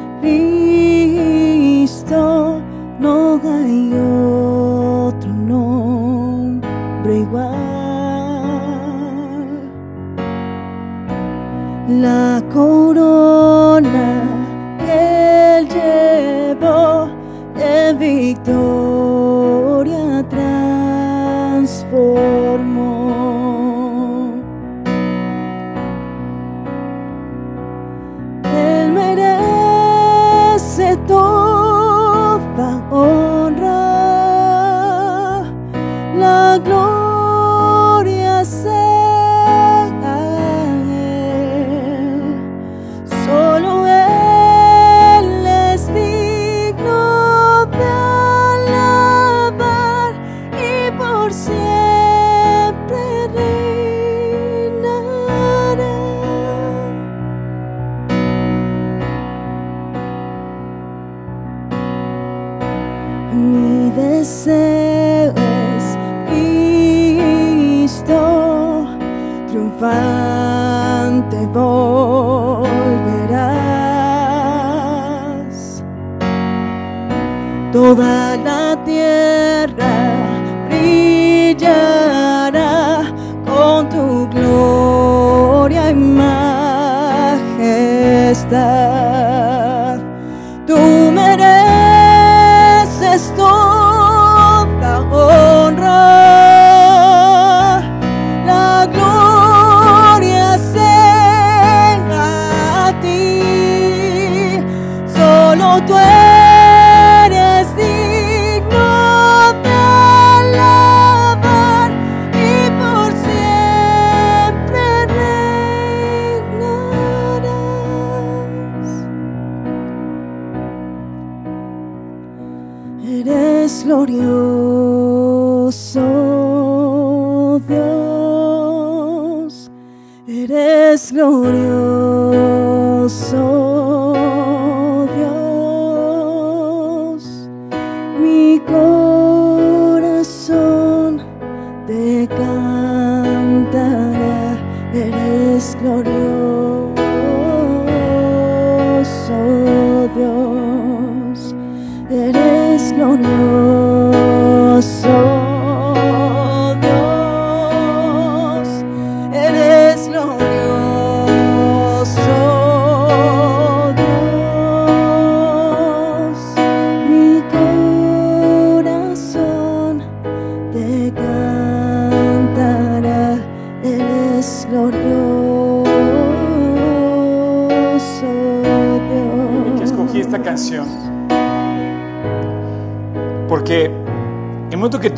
Solo 105.85 106.36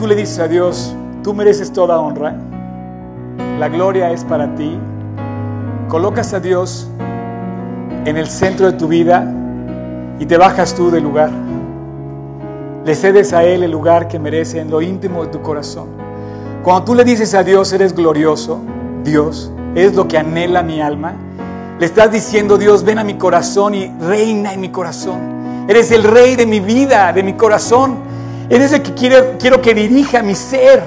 le 0.09 0.15
dices 0.15 0.39
a 0.39 0.47
Dios, 0.47 0.95
tú 1.23 1.35
mereces 1.35 1.71
toda 1.71 1.99
honra, 1.99 2.35
la 3.59 3.69
gloria 3.69 4.11
es 4.11 4.23
para 4.25 4.55
ti, 4.55 4.75
colocas 5.87 6.33
a 6.33 6.39
Dios 6.39 6.89
en 8.05 8.17
el 8.17 8.27
centro 8.27 8.71
de 8.71 8.77
tu 8.77 8.87
vida 8.87 9.31
y 10.17 10.25
te 10.25 10.35
bajas 10.37 10.73
tú 10.73 10.89
del 10.89 11.03
lugar. 11.03 11.29
le 12.83 12.95
cedes 12.95 13.33
a 13.33 13.43
Él 13.43 13.61
el 13.61 13.69
lugar 13.69 14.07
que 14.07 14.17
merece 14.17 14.59
en 14.59 14.71
lo 14.71 14.81
íntimo 14.81 15.23
de 15.23 15.29
tu 15.29 15.41
corazón. 15.43 15.89
Cuando 16.63 16.85
tú 16.85 16.95
le 16.95 17.03
dices 17.03 17.35
a 17.35 17.43
Dios, 17.43 17.71
eres 17.71 17.93
glorioso, 17.93 18.59
Dios, 19.03 19.51
es 19.75 19.93
lo 19.93 20.07
que 20.07 20.17
anhela 20.17 20.63
mi 20.63 20.81
alma, 20.81 21.13
le 21.79 21.85
estás 21.85 22.11
diciendo, 22.11 22.57
Dios, 22.57 22.83
ven 22.83 22.97
a 22.97 23.03
mi 23.03 23.13
corazón 23.13 23.75
y 23.75 23.93
reina 23.99 24.53
en 24.53 24.61
mi 24.61 24.69
corazón. 24.69 25.65
Eres 25.67 25.91
el 25.91 26.03
rey 26.03 26.35
de 26.35 26.47
mi 26.47 26.59
vida, 26.59 27.13
de 27.13 27.21
mi 27.21 27.33
corazón. 27.33 28.08
Eres 28.49 28.73
el 28.73 28.81
que 28.81 28.93
quiero, 28.93 29.37
quiero 29.39 29.61
que 29.61 29.73
dirija 29.73 30.23
mi 30.23 30.35
ser. 30.35 30.83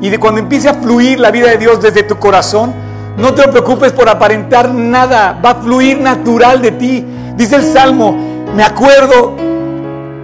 Y 0.00 0.10
de 0.10 0.18
cuando 0.18 0.40
empiece 0.40 0.68
a 0.68 0.74
fluir 0.74 1.20
la 1.20 1.30
vida 1.30 1.48
de 1.48 1.58
Dios 1.58 1.80
desde 1.80 2.02
tu 2.02 2.18
corazón, 2.18 2.72
no 3.16 3.34
te 3.34 3.46
preocupes 3.48 3.92
por 3.92 4.08
aparentar 4.08 4.72
nada, 4.72 5.40
va 5.44 5.50
a 5.50 5.54
fluir 5.56 6.00
natural 6.00 6.62
de 6.62 6.72
ti. 6.72 7.04
Dice 7.36 7.56
el 7.56 7.64
Salmo, 7.64 8.16
me 8.54 8.62
acuerdo 8.62 9.34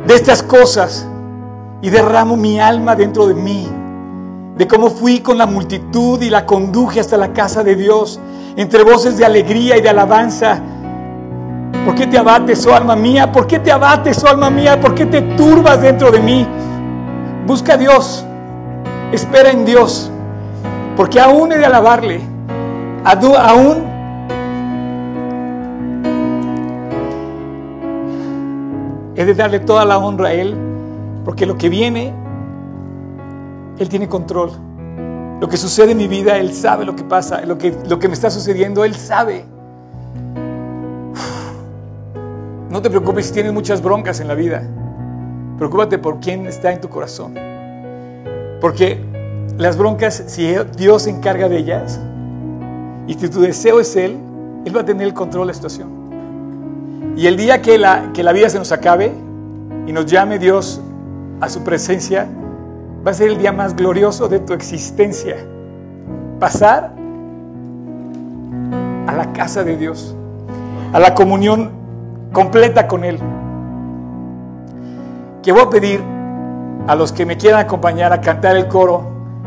de 0.07 0.15
estas 0.15 0.43
cosas 0.43 1.07
y 1.83 1.91
derramo 1.91 2.37
mi 2.37 2.61
alma 2.61 2.95
dentro 2.95 3.27
de 3.27 3.35
mí, 3.35 3.69
de 4.57 4.69
cómo 4.69 4.91
fui 4.91 5.21
con 5.21 5.39
la 5.39 5.47
multitud 5.47 6.23
y 6.23 6.31
la 6.31 6.47
conduje 6.47 7.01
hasta 7.01 7.17
la 7.17 7.33
casa 7.33 7.63
de 7.63 7.75
Dios, 7.75 8.21
entre 8.57 8.85
voces 8.85 9.17
de 9.17 9.25
alegría 9.25 9.77
y 9.77 9.81
de 9.81 9.89
alabanza. 9.89 10.63
¿Por 11.95 12.03
qué 12.03 12.07
te 12.09 12.19
abates, 12.19 12.67
oh 12.67 12.75
alma 12.75 12.97
mía? 12.97 13.31
¿Por 13.31 13.47
qué 13.47 13.61
te 13.61 13.71
abates, 13.71 14.25
oh 14.25 14.27
alma 14.27 14.51
mía? 14.51 14.81
¿Por 14.81 14.97
qué 14.97 15.07
te 15.07 15.23
turbas 15.37 15.81
dentro 15.81 16.11
de 16.11 16.19
mí? 16.19 16.45
Busca 17.47 17.75
a 17.75 17.77
Dios, 17.77 18.27
espera 19.13 19.53
en 19.53 19.65
Dios, 19.65 20.11
porque 20.97 21.21
aún 21.21 21.53
he 21.53 21.57
de 21.57 21.67
alabarle, 21.67 22.21
aún 23.05 23.85
he 29.15 29.25
de 29.25 29.35
darle 29.35 29.61
toda 29.61 29.85
la 29.85 29.97
honra 29.99 30.31
a 30.31 30.33
Él, 30.33 30.57
porque 31.25 31.47
lo 31.47 31.57
que 31.57 31.69
viene, 31.69 32.13
Él 33.79 33.89
tiene 33.89 34.09
control. 34.09 34.51
Lo 35.41 35.49
que 35.49 35.57
sucede 35.57 35.93
en 35.93 35.99
mi 35.99 36.09
vida, 36.09 36.39
Él 36.39 36.53
sabe 36.53 36.85
lo 36.85 36.97
que 36.97 37.05
pasa, 37.05 37.43
lo 37.43 37.57
que, 37.57 37.73
lo 37.89 38.01
que 38.01 38.09
me 38.09 38.15
está 38.15 38.33
sucediendo, 38.33 38.85
Él 38.85 38.97
sabe. 38.97 39.54
No 42.75 42.83
te 42.83 42.91
preocupes 42.91 43.27
si 43.27 43.33
tienes 43.33 43.53
muchas 43.53 43.81
broncas 43.81 44.19
en 44.19 44.27
la 44.27 44.35
vida. 44.35 44.65
Preocúpate 45.59 45.97
por 45.97 46.19
quién 46.19 46.49
está 46.49 46.73
en 46.73 46.81
tu 46.81 46.89
corazón. 46.89 47.33
Porque 48.61 48.99
las 49.57 49.79
broncas, 49.79 50.25
si 50.27 50.53
Dios 50.77 51.03
se 51.05 51.11
encarga 51.11 51.49
de 51.49 51.59
ellas, 51.59 52.01
y 53.07 53.15
si 53.15 53.29
tu 53.29 53.43
deseo 53.43 53.79
es 53.79 53.95
Él, 53.95 54.19
Él 54.65 54.77
va 54.77 54.81
a 54.81 54.85
tener 54.85 55.07
el 55.07 55.15
control 55.15 55.47
de 55.47 55.53
la 55.53 55.55
situación. 55.55 57.15
Y 57.17 57.29
el 57.29 57.37
día 57.37 57.63
que 57.63 57.79
la, 57.79 58.11
que 58.13 58.25
la 58.25 58.33
vida 58.33 58.51
se 58.51 58.59
nos 58.59 58.73
acabe 58.73 59.13
y 59.87 59.93
nos 59.93 60.07
llame 60.07 60.41
Dios 60.41 60.81
a 61.41 61.49
su 61.49 61.63
presencia, 61.63 62.27
va 63.07 63.13
a 63.13 63.15
ser 63.15 63.29
el 63.29 63.39
día 63.39 63.53
más 63.53 63.77
glorioso 63.77 64.27
de 64.27 64.41
tu 64.41 64.53
existencia. 64.53 65.37
Pasar 66.41 66.93
a 69.07 69.13
la 69.13 69.33
casa 69.33 69.63
de 69.63 69.77
Dios, 69.77 70.17
a 70.93 70.99
la 70.99 71.15
comunión 71.15 71.84
completa 72.35 72.87
con 72.87 73.05
Él. 73.05 73.19
Que 75.43 75.53
voy 75.53 75.63
a 75.63 75.71
pedir 75.71 76.03
a 76.87 76.95
los 76.95 77.13
que 77.13 77.25
me 77.25 77.39
quieran 77.39 77.61
acompañar 77.61 78.13
a 78.13 78.21
cantar 78.21 78.57
el 78.57 78.69
coro, 78.69 79.05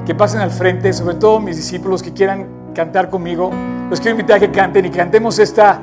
que 0.07 0.15
pasen 0.15 0.41
al 0.41 0.49
frente, 0.49 0.91
sobre 0.93 1.13
todo 1.15 1.39
mis 1.39 1.55
discípulos 1.57 2.01
que 2.01 2.13
quieran 2.13 2.47
cantar 2.73 3.11
conmigo, 3.11 3.51
los 3.91 3.99
quiero 3.99 4.11
invitar 4.17 4.37
a 4.37 4.39
que 4.39 4.49
canten 4.51 4.85
y 4.85 4.89
cantemos 4.89 5.37
esta, 5.37 5.81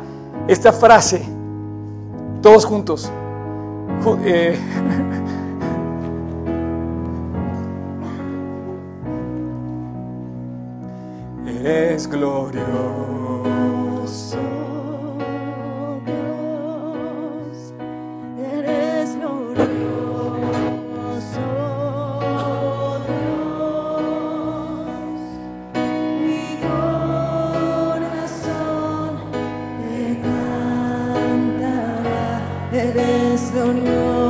esta 0.49 0.73
frase, 0.73 1.25
todos 2.43 2.64
juntos. 2.64 3.12
Ju- 4.05 4.19
eh, 4.25 4.57
Eres 11.47 12.07
glorioso. 12.07 12.64
Eres 33.64 33.83
glorioso, 33.83 34.24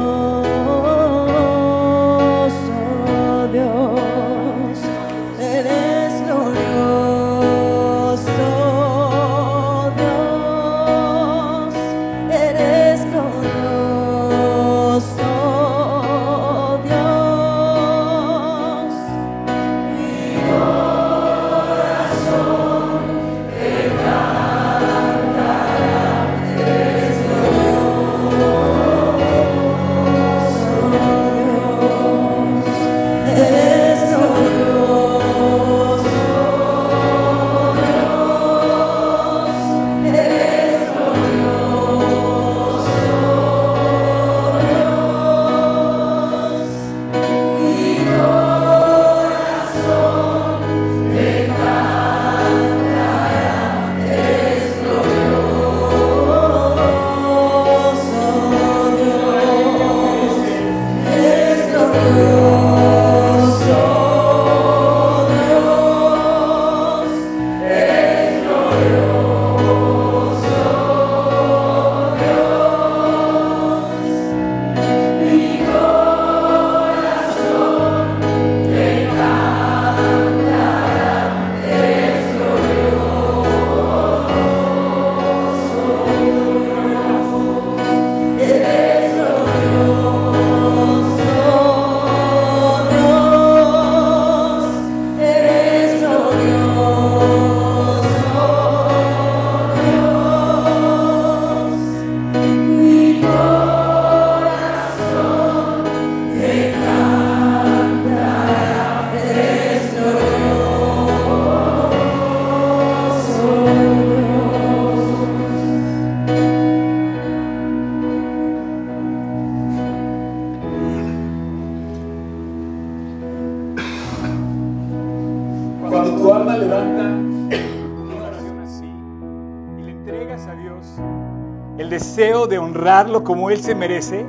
honrarlo 132.95 133.25
como 133.25 133.51
Él 133.51 133.61
se 133.61 133.75
merece, 133.75 134.25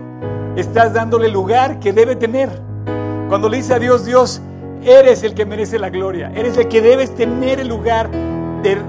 estás 0.55 0.91
dándole 0.91 1.27
el 1.27 1.33
lugar 1.33 1.79
que 1.79 1.93
debe 1.93 2.15
tener. 2.15 2.49
Cuando 3.29 3.47
le 3.47 3.57
dice 3.57 3.75
a 3.75 3.79
Dios, 3.79 4.05
Dios, 4.05 4.41
eres 4.83 5.23
el 5.23 5.35
que 5.35 5.45
merece 5.45 5.77
la 5.77 5.91
gloria, 5.91 6.31
eres 6.33 6.57
el 6.57 6.67
que 6.67 6.81
debes 6.81 7.13
tener 7.13 7.59
el 7.59 7.67
lugar 7.67 8.09
del 8.63 8.79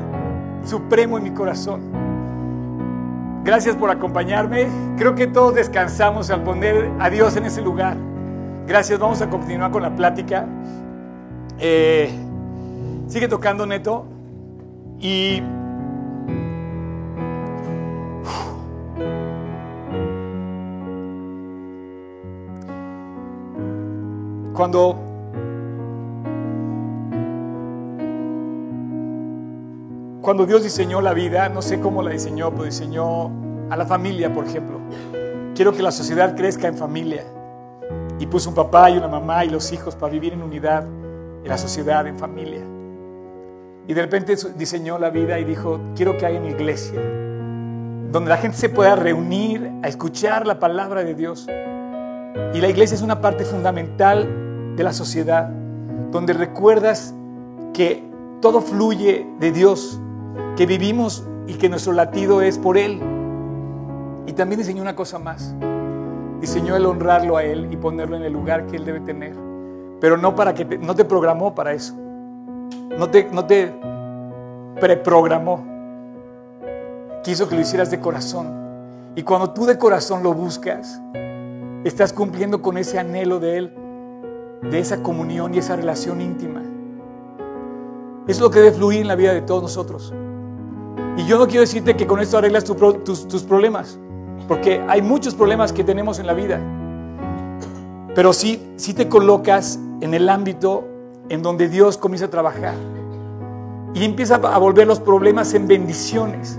supremo 0.64 1.18
en 1.18 1.24
mi 1.24 1.30
corazón. 1.30 1.82
Gracias 3.44 3.76
por 3.76 3.90
acompañarme. 3.90 4.66
Creo 4.96 5.14
que 5.14 5.26
todos 5.26 5.54
descansamos 5.54 6.30
al 6.30 6.42
poner 6.42 6.90
a 6.98 7.10
Dios 7.10 7.36
en 7.36 7.44
ese 7.44 7.60
lugar. 7.60 7.98
Gracias, 8.66 8.98
vamos 8.98 9.20
a 9.20 9.28
continuar 9.28 9.70
con 9.72 9.82
la 9.82 9.94
plática. 9.94 10.46
Eh, 11.58 12.10
sigue 13.08 13.28
tocando 13.28 13.66
Neto 13.66 14.06
y 14.98 15.42
cuando 24.56 24.96
cuando 30.22 30.44
Dios 30.44 30.64
diseñó 30.64 31.00
la 31.00 31.14
vida, 31.14 31.48
no 31.48 31.62
sé 31.62 31.78
cómo 31.78 32.02
la 32.02 32.10
diseñó, 32.10 32.50
pero 32.50 32.64
diseñó 32.64 33.30
a 33.70 33.76
la 33.76 33.86
familia, 33.86 34.32
por 34.32 34.44
ejemplo. 34.44 34.80
Quiero 35.54 35.72
que 35.72 35.84
la 35.84 35.92
sociedad 35.92 36.34
crezca 36.34 36.66
en 36.66 36.76
familia. 36.76 37.22
Y 38.18 38.26
puso 38.26 38.48
un 38.48 38.56
papá 38.56 38.90
y 38.90 38.96
una 38.96 39.06
mamá 39.06 39.44
y 39.44 39.50
los 39.50 39.70
hijos 39.72 39.94
para 39.94 40.10
vivir 40.10 40.32
en 40.32 40.42
unidad 40.42 40.84
en 40.84 41.48
la 41.48 41.58
sociedad, 41.58 42.04
en 42.08 42.18
familia. 42.18 42.62
Y 43.86 43.94
de 43.94 44.02
repente 44.02 44.34
diseñó 44.56 44.98
la 44.98 45.10
vida 45.10 45.38
y 45.38 45.44
dijo, 45.44 45.78
quiero 45.94 46.16
que 46.16 46.26
haya 46.26 46.40
una 46.40 46.50
iglesia, 46.50 47.00
donde 48.10 48.30
la 48.30 48.36
gente 48.36 48.56
se 48.56 48.68
pueda 48.68 48.96
reunir 48.96 49.70
a 49.84 49.88
escuchar 49.88 50.44
la 50.44 50.58
palabra 50.58 51.04
de 51.04 51.14
Dios. 51.14 51.46
Y 52.52 52.60
la 52.60 52.68
iglesia 52.68 52.96
es 52.96 53.02
una 53.02 53.20
parte 53.20 53.44
fundamental 53.44 54.45
de 54.76 54.84
la 54.84 54.92
sociedad, 54.92 55.48
donde 56.12 56.32
recuerdas 56.32 57.14
que 57.72 58.04
todo 58.40 58.60
fluye 58.60 59.26
de 59.40 59.52
Dios, 59.52 60.00
que 60.56 60.66
vivimos 60.66 61.26
y 61.46 61.54
que 61.54 61.68
nuestro 61.68 61.92
latido 61.92 62.42
es 62.42 62.58
por 62.58 62.76
Él. 62.76 63.00
Y 64.26 64.32
también 64.32 64.58
diseñó 64.58 64.82
una 64.82 64.96
cosa 64.96 65.18
más. 65.18 65.54
Diseñó 66.40 66.76
el 66.76 66.84
honrarlo 66.84 67.36
a 67.36 67.44
Él 67.44 67.68
y 67.70 67.76
ponerlo 67.76 68.16
en 68.16 68.22
el 68.22 68.32
lugar 68.32 68.66
que 68.66 68.76
Él 68.76 68.84
debe 68.84 69.00
tener. 69.00 69.34
Pero 70.00 70.16
no 70.16 70.34
para 70.34 70.54
que 70.54 70.64
te, 70.64 70.78
no 70.78 70.94
te 70.94 71.04
programó 71.04 71.54
para 71.54 71.72
eso. 71.72 71.94
No 72.98 73.08
te, 73.10 73.28
no 73.32 73.46
te 73.46 73.72
preprogramó. 74.80 75.64
Quiso 77.22 77.48
que 77.48 77.54
lo 77.54 77.60
hicieras 77.62 77.90
de 77.90 78.00
corazón. 78.00 78.66
Y 79.14 79.22
cuando 79.22 79.50
tú 79.50 79.64
de 79.64 79.78
corazón 79.78 80.22
lo 80.22 80.34
buscas, 80.34 81.00
estás 81.84 82.12
cumpliendo 82.12 82.60
con 82.60 82.76
ese 82.76 82.98
anhelo 82.98 83.40
de 83.40 83.56
Él, 83.58 83.72
de 84.70 84.78
esa 84.78 85.02
comunión 85.02 85.54
y 85.54 85.58
esa 85.58 85.76
relación 85.76 86.20
íntima. 86.20 86.62
Es 88.26 88.40
lo 88.40 88.50
que 88.50 88.58
debe 88.58 88.72
fluir 88.72 89.00
en 89.00 89.08
la 89.08 89.14
vida 89.14 89.32
de 89.32 89.42
todos 89.42 89.62
nosotros. 89.62 90.12
Y 91.16 91.24
yo 91.26 91.38
no 91.38 91.46
quiero 91.46 91.60
decirte 91.60 91.96
que 91.96 92.06
con 92.06 92.20
esto 92.20 92.38
arreglas 92.38 92.64
tus, 92.64 93.28
tus 93.28 93.42
problemas, 93.44 93.98
porque 94.48 94.84
hay 94.88 95.00
muchos 95.00 95.34
problemas 95.34 95.72
que 95.72 95.84
tenemos 95.84 96.18
en 96.18 96.26
la 96.26 96.34
vida. 96.34 96.60
Pero 98.14 98.32
sí, 98.32 98.72
sí 98.76 98.94
te 98.94 99.08
colocas 99.08 99.78
en 100.00 100.14
el 100.14 100.28
ámbito 100.28 100.84
en 101.28 101.42
donde 101.42 101.68
Dios 101.68 101.96
comienza 101.98 102.26
a 102.26 102.30
trabajar 102.30 102.74
y 103.94 104.04
empieza 104.04 104.36
a 104.36 104.58
volver 104.58 104.86
los 104.86 105.00
problemas 105.00 105.54
en 105.54 105.66
bendiciones. 105.66 106.58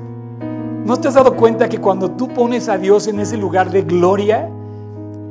¿No 0.85 0.97
te 0.97 1.07
has 1.07 1.13
dado 1.13 1.35
cuenta 1.35 1.69
que 1.69 1.79
cuando 1.79 2.11
tú 2.11 2.29
pones 2.29 2.69
a 2.69 2.77
Dios 2.77 3.07
en 3.07 3.19
ese 3.19 3.37
lugar 3.37 3.69
de 3.69 3.81
gloria, 3.81 4.49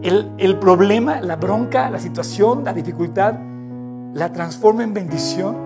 el, 0.02 0.32
el 0.38 0.58
problema, 0.58 1.20
la 1.20 1.36
bronca, 1.36 1.90
la 1.90 1.98
situación, 1.98 2.64
la 2.64 2.72
dificultad, 2.72 3.34
la 4.14 4.32
transforma 4.32 4.84
en 4.84 4.94
bendición? 4.94 5.56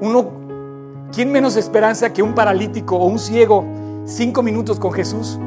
Uno 0.00 0.46
¿Quién 1.12 1.30
menos 1.30 1.56
esperanza 1.56 2.12
que 2.12 2.22
un 2.22 2.34
paralítico 2.34 2.96
o 2.96 3.06
un 3.06 3.18
ciego 3.18 3.64
cinco 4.04 4.42
minutos 4.42 4.78
con 4.80 4.92
Jesús? 4.92 5.38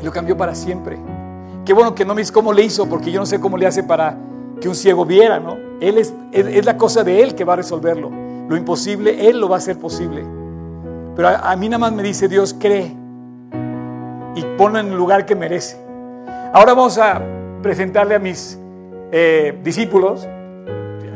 Y 0.00 0.04
lo 0.04 0.10
cambió 0.10 0.36
para 0.36 0.54
siempre. 0.54 0.98
Qué 1.64 1.72
bueno 1.72 1.94
que 1.94 2.04
no 2.04 2.14
me 2.14 2.22
dices 2.22 2.32
cómo 2.32 2.52
le 2.52 2.62
hizo, 2.62 2.88
porque 2.88 3.12
yo 3.12 3.20
no 3.20 3.26
sé 3.26 3.38
cómo 3.38 3.58
le 3.58 3.66
hace 3.66 3.82
para 3.82 4.18
que 4.60 4.68
un 4.68 4.74
ciego 4.74 5.04
viera, 5.04 5.40
¿no? 5.40 5.56
Él 5.80 5.98
es, 5.98 6.14
es, 6.32 6.64
la 6.64 6.76
cosa 6.76 7.04
de 7.04 7.22
Él 7.22 7.34
que 7.34 7.44
va 7.44 7.52
a 7.52 7.56
resolverlo. 7.56 8.10
Lo 8.48 8.56
imposible, 8.56 9.28
Él 9.28 9.40
lo 9.40 9.48
va 9.48 9.56
a 9.56 9.58
hacer 9.58 9.78
posible. 9.78 10.24
Pero 11.14 11.28
a, 11.28 11.52
a 11.52 11.56
mí 11.56 11.68
nada 11.68 11.78
más 11.78 11.92
me 11.92 12.02
dice 12.02 12.28
Dios, 12.28 12.56
cree 12.58 12.96
y 14.34 14.42
ponlo 14.56 14.78
en 14.78 14.88
el 14.88 14.96
lugar 14.96 15.26
que 15.26 15.34
merece. 15.34 15.76
Ahora 16.56 16.72
vamos 16.72 16.96
a 16.96 17.20
presentarle 17.60 18.14
a 18.14 18.18
mis 18.18 18.58
eh, 19.12 19.58
discípulos. 19.62 20.26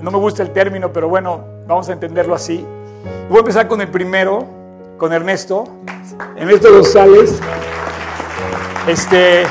No 0.02 0.10
me 0.10 0.18
gusta 0.18 0.42
el 0.42 0.50
término, 0.50 0.92
pero 0.92 1.08
bueno, 1.08 1.42
vamos 1.66 1.88
a 1.88 1.94
entenderlo 1.94 2.34
así. 2.34 2.62
Voy 3.30 3.38
a 3.38 3.40
empezar 3.40 3.66
con 3.66 3.80
el 3.80 3.88
primero, 3.88 4.46
con 4.98 5.14
Ernesto. 5.14 5.64
Ernesto 6.36 6.70
González. 6.70 7.40
Este, 8.86 9.44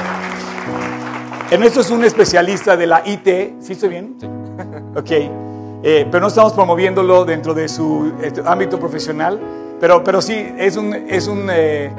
Ernesto 1.49 1.81
es 1.81 1.89
un 1.89 2.03
especialista 2.03 2.77
de 2.77 2.85
la 2.85 3.01
IT. 3.03 3.59
¿Sí 3.59 3.73
estoy 3.73 3.89
bien? 3.89 4.15
Ok. 4.95 5.09
Eh, 5.11 6.07
pero 6.11 6.19
no 6.21 6.27
estamos 6.27 6.53
promoviéndolo 6.53 7.25
dentro 7.25 7.55
de 7.55 7.67
su 7.67 8.13
este, 8.21 8.43
ámbito 8.45 8.79
profesional. 8.79 9.39
Pero, 9.79 10.03
pero 10.03 10.21
sí, 10.21 10.53
es 10.55 10.77
un, 10.77 10.93
es 10.93 11.27
un 11.27 11.49
eh, 11.49 11.91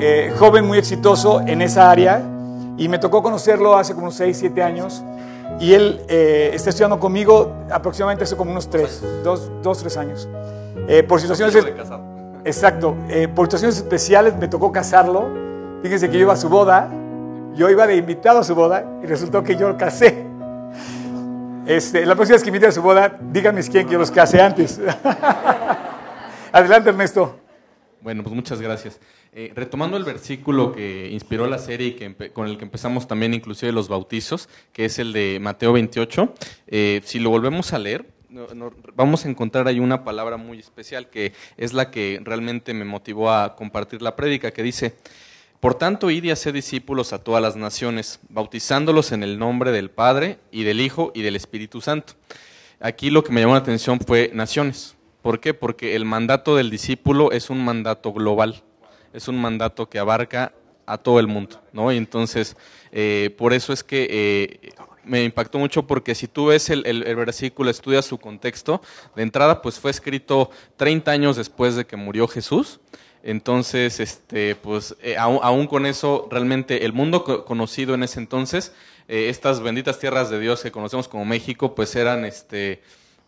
eh, 0.00 0.34
joven 0.36 0.66
muy 0.66 0.78
exitoso 0.78 1.40
en 1.46 1.62
esa 1.62 1.88
área. 1.88 2.34
Y 2.78 2.88
me 2.88 2.98
tocó 2.98 3.22
conocerlo 3.22 3.76
hace 3.76 3.94
como 3.94 4.10
6, 4.10 4.36
7 4.38 4.62
años. 4.62 5.02
Y 5.60 5.74
él 5.74 6.00
eh, 6.08 6.52
está 6.54 6.70
estudiando 6.70 7.00
conmigo 7.00 7.52
aproximadamente 7.70 8.24
hace 8.24 8.36
como 8.36 8.52
unos 8.52 8.70
3, 8.70 9.22
2, 9.24 9.78
3 9.78 9.96
años. 9.96 10.28
Eh, 10.88 11.02
por 11.02 11.20
situaciones... 11.20 11.56
Exacto. 12.44 12.94
Eh, 13.08 13.28
por 13.28 13.46
situaciones 13.46 13.76
especiales 13.76 14.36
me 14.36 14.46
tocó 14.48 14.70
casarlo. 14.70 15.26
Fíjense 15.82 16.08
que 16.08 16.14
yo 16.14 16.22
iba 16.22 16.32
a 16.32 16.36
su 16.36 16.48
boda. 16.48 16.88
Yo 17.54 17.68
iba 17.68 17.86
de 17.86 17.96
invitado 17.96 18.38
a 18.38 18.44
su 18.44 18.54
boda 18.54 18.84
y 19.02 19.06
resultó 19.06 19.42
que 19.42 19.56
yo 19.56 19.68
lo 19.68 19.76
casé. 19.76 20.24
Este, 21.66 22.06
la 22.06 22.14
próxima 22.14 22.36
vez 22.36 22.42
que 22.42 22.48
invite 22.48 22.68
a 22.68 22.72
su 22.72 22.80
boda, 22.80 23.18
díganme 23.20 23.62
quién 23.64 23.86
que 23.86 23.92
yo 23.92 23.98
los 23.98 24.10
case 24.10 24.40
antes. 24.40 24.80
Adelante, 26.52 26.90
Ernesto. 26.90 27.36
Bueno, 28.00 28.22
pues 28.22 28.34
muchas 28.34 28.60
gracias. 28.60 28.98
Eh, 29.40 29.52
retomando 29.54 29.96
el 29.96 30.02
versículo 30.02 30.72
que 30.72 31.10
inspiró 31.12 31.46
la 31.46 31.58
serie 31.58 31.86
y 31.86 31.92
que 31.92 32.32
con 32.32 32.48
el 32.48 32.58
que 32.58 32.64
empezamos 32.64 33.06
también 33.06 33.34
inclusive 33.34 33.70
los 33.70 33.88
bautizos, 33.88 34.48
que 34.72 34.84
es 34.84 34.98
el 34.98 35.12
de 35.12 35.38
Mateo 35.40 35.72
28, 35.72 36.34
eh, 36.66 37.00
si 37.04 37.20
lo 37.20 37.30
volvemos 37.30 37.72
a 37.72 37.78
leer, 37.78 38.04
vamos 38.96 39.24
a 39.24 39.28
encontrar 39.28 39.68
ahí 39.68 39.78
una 39.78 40.02
palabra 40.02 40.38
muy 40.38 40.58
especial 40.58 41.08
que 41.08 41.34
es 41.56 41.72
la 41.72 41.92
que 41.92 42.20
realmente 42.24 42.74
me 42.74 42.84
motivó 42.84 43.30
a 43.30 43.54
compartir 43.54 44.02
la 44.02 44.16
prédica, 44.16 44.50
que 44.50 44.64
dice, 44.64 44.96
por 45.60 45.76
tanto, 45.76 46.10
id 46.10 46.24
y 46.24 46.30
haced 46.32 46.52
discípulos 46.52 47.12
a 47.12 47.22
todas 47.22 47.40
las 47.40 47.54
naciones, 47.54 48.18
bautizándolos 48.30 49.12
en 49.12 49.22
el 49.22 49.38
nombre 49.38 49.70
del 49.70 49.88
Padre 49.88 50.40
y 50.50 50.64
del 50.64 50.80
Hijo 50.80 51.12
y 51.14 51.22
del 51.22 51.36
Espíritu 51.36 51.80
Santo. 51.80 52.14
Aquí 52.80 53.10
lo 53.10 53.22
que 53.22 53.30
me 53.30 53.40
llamó 53.40 53.52
la 53.52 53.60
atención 53.60 54.00
fue 54.00 54.32
naciones. 54.34 54.96
¿Por 55.22 55.38
qué? 55.38 55.54
Porque 55.54 55.94
el 55.94 56.04
mandato 56.04 56.56
del 56.56 56.70
discípulo 56.70 57.30
es 57.30 57.50
un 57.50 57.64
mandato 57.64 58.12
global, 58.12 58.64
es 59.18 59.28
un 59.28 59.40
mandato 59.40 59.88
que 59.88 59.98
abarca 59.98 60.52
a 60.86 60.96
todo 60.96 61.20
el 61.20 61.26
mundo, 61.26 61.60
¿no? 61.72 61.92
Y 61.92 61.96
entonces, 61.96 62.56
eh, 62.92 63.34
por 63.36 63.52
eso 63.52 63.72
es 63.72 63.84
que 63.84 64.06
eh, 64.10 64.70
me 65.04 65.24
impactó 65.24 65.58
mucho 65.58 65.86
porque 65.86 66.14
si 66.14 66.28
tú 66.28 66.46
ves 66.46 66.70
el, 66.70 66.82
versículo, 67.16 67.70
estudias 67.70 68.04
su 68.04 68.18
contexto, 68.18 68.80
de 69.16 69.22
entrada 69.22 69.60
pues 69.60 69.78
fue 69.80 69.90
escrito 69.90 70.50
30 70.76 71.10
años 71.10 71.36
después 71.36 71.76
de 71.76 71.84
que 71.84 71.96
murió 71.96 72.28
Jesús. 72.28 72.80
Entonces, 73.24 73.98
este, 73.98 74.54
pues 74.54 74.96
eh, 75.02 75.16
aún, 75.18 75.66
con 75.66 75.84
eso, 75.84 76.28
realmente 76.30 76.84
el 76.84 76.92
mundo 76.92 77.44
conocido 77.44 77.94
en 77.94 78.04
ese 78.04 78.20
entonces, 78.20 78.72
eh, 79.08 79.28
estas 79.28 79.60
benditas 79.60 79.98
tierras 79.98 80.30
de 80.30 80.38
Dios 80.38 80.62
que 80.62 80.70
conocemos 80.70 81.08
como 81.08 81.24
México, 81.24 81.74
pues 81.74 81.96
eran, 81.96 82.24
este, 82.24 82.80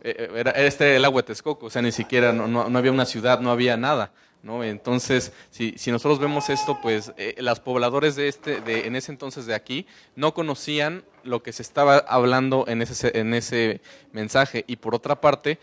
era, 0.03 0.53
este 0.53 0.95
el 0.97 1.05
agua 1.05 1.23
de 1.23 1.27
Texcoco, 1.27 1.67
o 1.67 1.71
sea, 1.71 1.83
ni 1.83 1.91
siquiera, 1.91 2.33
no, 2.33 2.47
no 2.47 2.79
había 2.79 2.93
una 2.93 3.05
ciudad, 3.05 3.41
no 3.41 3.51
había 3.51 3.77
nada. 3.77 4.13
¿No? 4.43 4.65
Entonces, 4.65 5.33
si, 5.51 5.75
si, 5.77 5.93
nosotros 5.93 6.19
vemos 6.19 6.49
esto, 6.49 6.79
pues 6.81 7.13
eh, 7.19 7.35
los 7.39 7.61
pobladores 7.61 8.17
de 8.17 8.29
este, 8.29 8.63
de, 8.63 8.87
en 8.87 8.97
ese 8.97 9.13
entonces 9.13 9.45
de 9.45 9.55
aquí 9.55 9.87
no 10.17 10.33
conocían 10.33 11.05
lo 11.25 11.43
que 11.43 11.53
se 11.53 11.61
estaba 11.61 11.99
hablando 11.99 12.65
en 12.67 12.81
ese, 12.81 13.19
en 13.19 13.35
ese 13.35 13.83
mensaje. 14.13 14.65
Y 14.67 14.77
por 14.77 14.95
otra 14.95 15.21
parte, 15.21 15.59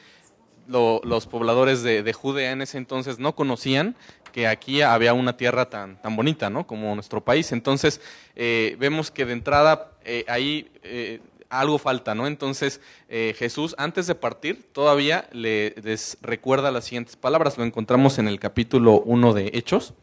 lo, 0.68 1.02
los 1.04 1.26
pobladores 1.26 1.82
de, 1.82 2.04
de, 2.04 2.14
Judea 2.14 2.52
en 2.52 2.62
ese 2.62 2.78
entonces 2.78 3.18
no 3.18 3.34
conocían 3.36 3.96
que 4.32 4.48
aquí 4.48 4.82
había 4.84 5.14
una 5.14 5.36
tierra 5.36 5.70
tan, 5.70 6.00
tan 6.02 6.16
bonita, 6.16 6.50
¿no? 6.50 6.68
Como 6.68 6.94
nuestro 6.94 7.24
país. 7.24 7.52
Entonces, 7.52 8.02
eh, 8.36 8.76
vemos 8.78 9.10
que 9.10 9.26
de 9.26 9.34
entrada 9.34 9.94
eh, 10.06 10.26
ahí 10.28 10.70
eh, 10.84 11.22
algo 11.50 11.78
falta, 11.78 12.16
¿no? 12.16 12.28
Entonces, 12.28 12.82
eh, 13.10 13.36
Jesús, 13.38 13.76
antes 13.78 14.08
de 14.08 14.16
partir, 14.16 14.64
todavía 14.72 15.28
le, 15.32 15.76
recuerda 16.22 16.72
las 16.72 16.86
siguientes 16.86 17.16
palabras. 17.16 17.58
Lo 17.58 17.64
encontramos 17.64 18.20
en 18.20 18.28
el 18.28 18.40
capítulo 18.40 19.02
1 19.02 19.34
de 19.34 19.52
Hechos. 19.54 19.94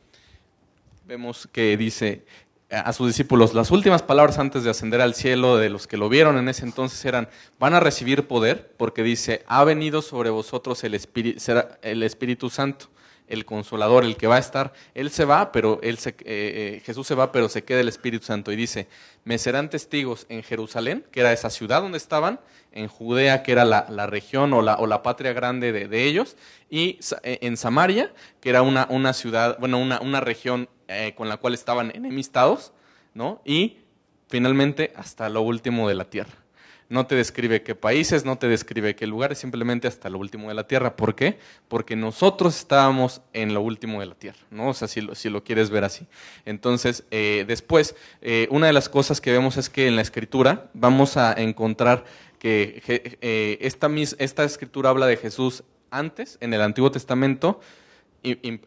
Vemos 1.07 1.49
que 1.53 1.77
dice 1.77 2.25
a 2.71 2.93
sus 2.93 3.07
discípulos, 3.07 3.55
las 3.55 3.71
últimas 3.71 4.03
palabras 4.03 4.39
antes 4.39 4.65
de 4.65 4.71
ascender 4.71 5.01
al 5.01 5.15
cielo 5.15 5.59
de 5.59 5.71
los 5.71 5.87
que 5.87 5.97
lo 5.97 6.09
vieron 6.09 6.39
en 6.39 6.49
ese 6.49 6.65
entonces 6.65 7.05
eran, 7.05 7.29
van 7.61 7.75
a 7.75 7.81
recibir 7.81 8.27
poder, 8.27 8.73
porque 8.77 9.03
dice, 9.03 9.45
ha 9.47 9.63
venido 9.65 10.03
sobre 10.03 10.31
vosotros 10.31 10.83
el 10.83 10.95
Espíritu, 10.95 11.41
el 11.83 12.03
Espíritu 12.03 12.51
Santo 12.51 12.89
el 13.29 13.45
consolador, 13.45 14.05
el 14.05 14.17
que 14.17 14.27
va 14.27 14.37
a 14.37 14.41
estar, 14.41 14.73
él 14.95 15.11
se 15.11 15.25
va, 15.25 15.53
pero 15.53 15.81
él 15.83 15.99
se, 15.99 16.11
eh, 16.11 16.15
eh, 16.25 16.83
Jesús 16.85 17.07
se 17.07 17.15
va, 17.15 17.33
pero 17.33 17.49
se 17.49 17.65
queda 17.65 17.81
el 17.81 17.89
Espíritu 17.89 18.27
Santo 18.27 18.53
y 18.53 18.57
dice, 18.57 18.89
me 19.25 19.39
serán 19.39 19.71
testigos 19.71 20.27
en 20.29 20.43
Jerusalén, 20.43 21.05
que 21.11 21.21
era 21.21 21.33
esa 21.33 21.51
ciudad 21.51 21.83
donde 21.83 21.99
estaban, 21.99 22.41
en 22.73 22.89
Judea, 22.89 23.43
que 23.43 23.53
era 23.53 23.65
la, 23.65 23.87
la 23.89 24.07
región 24.07 24.53
o 24.53 24.61
la, 24.61 24.75
o 24.77 24.87
la, 24.87 25.03
patria 25.03 25.33
grande 25.33 25.71
de, 25.73 25.87
de, 25.87 26.05
ellos, 26.05 26.37
y 26.69 26.99
eh, 27.23 27.39
en 27.43 27.57
Samaria, 27.57 28.13
que 28.41 28.51
era 28.51 28.63
una, 28.63 28.87
una 28.91 29.13
ciudad, 29.13 29.57
bueno, 29.61 29.79
una, 29.79 30.01
una 30.01 30.21
región 30.21 30.69
eh, 30.89 31.15
con 31.17 31.29
la 31.29 31.37
cual 31.37 31.55
estaban 31.55 31.93
enemistados, 31.95 32.73
¿no? 33.15 33.41
Y 33.45 33.79
finalmente 34.29 34.93
hasta 34.97 35.29
lo 35.29 35.43
último 35.43 35.89
de 35.89 35.95
la 35.95 36.05
tierra. 36.05 36.44
No 36.95 37.09
te 37.09 37.17
describe 37.17 37.65
qué 37.65 37.75
países, 37.75 38.25
no 38.25 38.39
te 38.39 38.47
describe 38.47 38.95
qué 38.95 39.09
lugares, 39.09 39.39
simplemente 39.39 39.89
hasta 39.89 40.09
lo 40.09 40.21
último 40.21 40.47
de 40.47 40.55
la 40.55 40.69
tierra. 40.69 40.95
¿Por 40.95 41.17
qué? 41.17 41.41
Porque 41.67 41.97
nosotros 41.97 42.57
estábamos 42.57 43.21
en 43.33 43.53
lo 43.53 43.63
último 43.63 43.99
de 43.99 44.07
la 44.07 44.15
tierra, 44.15 44.39
¿no? 44.53 44.69
O 44.69 44.75
sea, 44.75 44.87
si 44.87 45.01
lo, 45.01 45.17
si 45.17 45.29
lo 45.29 45.43
quieres 45.43 45.71
ver 45.71 45.83
así. 45.83 46.07
Entonces, 46.45 47.03
eh, 47.11 47.45
después, 47.49 47.97
eh, 48.23 48.47
una 48.53 48.69
de 48.69 48.73
las 48.73 48.89
cosas 48.89 49.21
que 49.21 49.33
vemos 49.33 49.57
es 49.57 49.69
que 49.69 49.89
en 49.89 49.97
la 49.97 50.03
escritura 50.03 50.71
vamos 50.73 51.17
a 51.17 51.33
encontrar 51.33 52.05
que 52.39 52.81
eh, 52.87 53.59
esta, 53.61 53.91
esta 54.19 54.45
escritura 54.45 54.91
habla 54.91 55.09
de 55.09 55.17
Jesús 55.17 55.65
antes, 55.91 56.39
en 56.41 56.55
el 56.55 56.63
Antiguo 56.63 56.93
Testamento, 56.93 57.61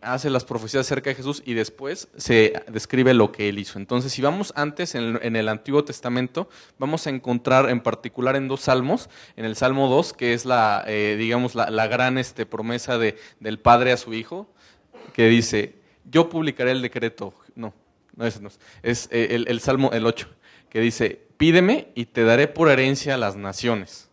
hace 0.02 0.30
las 0.30 0.46
profecías 0.46 0.86
acerca 0.86 1.10
de 1.10 1.16
Jesús 1.16 1.42
y 1.46 1.54
después 1.54 2.08
se 2.18 2.54
describe 2.68 3.14
lo 3.14 3.32
que 3.32 3.50
él 3.50 3.60
hizo. 3.60 3.80
Entonces, 3.80 4.12
si 4.12 4.22
vamos 4.22 4.54
antes 4.56 4.96
en, 4.96 5.36
el 5.36 5.50
Antiguo 5.50 5.84
Testamento, 5.84 6.50
vamos 6.78 7.08
a 7.08 7.10
encontrar 7.10 7.70
en 7.70 7.82
particular 7.82 8.36
en 8.36 8.48
dos 8.48 8.62
salmos, 8.62 9.10
en 9.36 9.46
el 9.46 9.56
Salmo 9.56 9.90
2, 9.90 10.14
que 10.14 10.34
es 10.34 10.46
la, 10.46 10.84
eh, 10.88 11.16
digamos, 11.18 11.56
la, 11.56 11.88
gran 11.88 12.18
este, 12.18 12.46
promesa 12.46 12.98
de, 12.98 13.18
del 13.40 13.60
Padre 13.60 13.92
a 13.92 13.98
su 13.98 14.14
Hijo, 14.14 14.48
que 15.14 15.28
dice, 15.28 15.76
yo 16.06 16.30
publicaré 16.30 16.72
el 16.72 16.82
decreto, 16.82 17.34
no, 17.56 17.74
no 18.16 18.26
es, 18.26 18.40
no, 18.42 18.50
es. 18.84 19.10
Eh, 19.12 19.44
el, 19.48 19.60
Salmo, 19.60 19.92
el 19.92 20.06
8, 20.06 20.28
que 20.70 20.80
dice, 20.80 21.22
pídeme 21.38 21.90
y 21.96 22.06
te 22.06 22.24
daré 22.24 22.48
por 22.48 22.70
herencia 22.70 23.18
las 23.18 23.36
naciones 23.36 24.07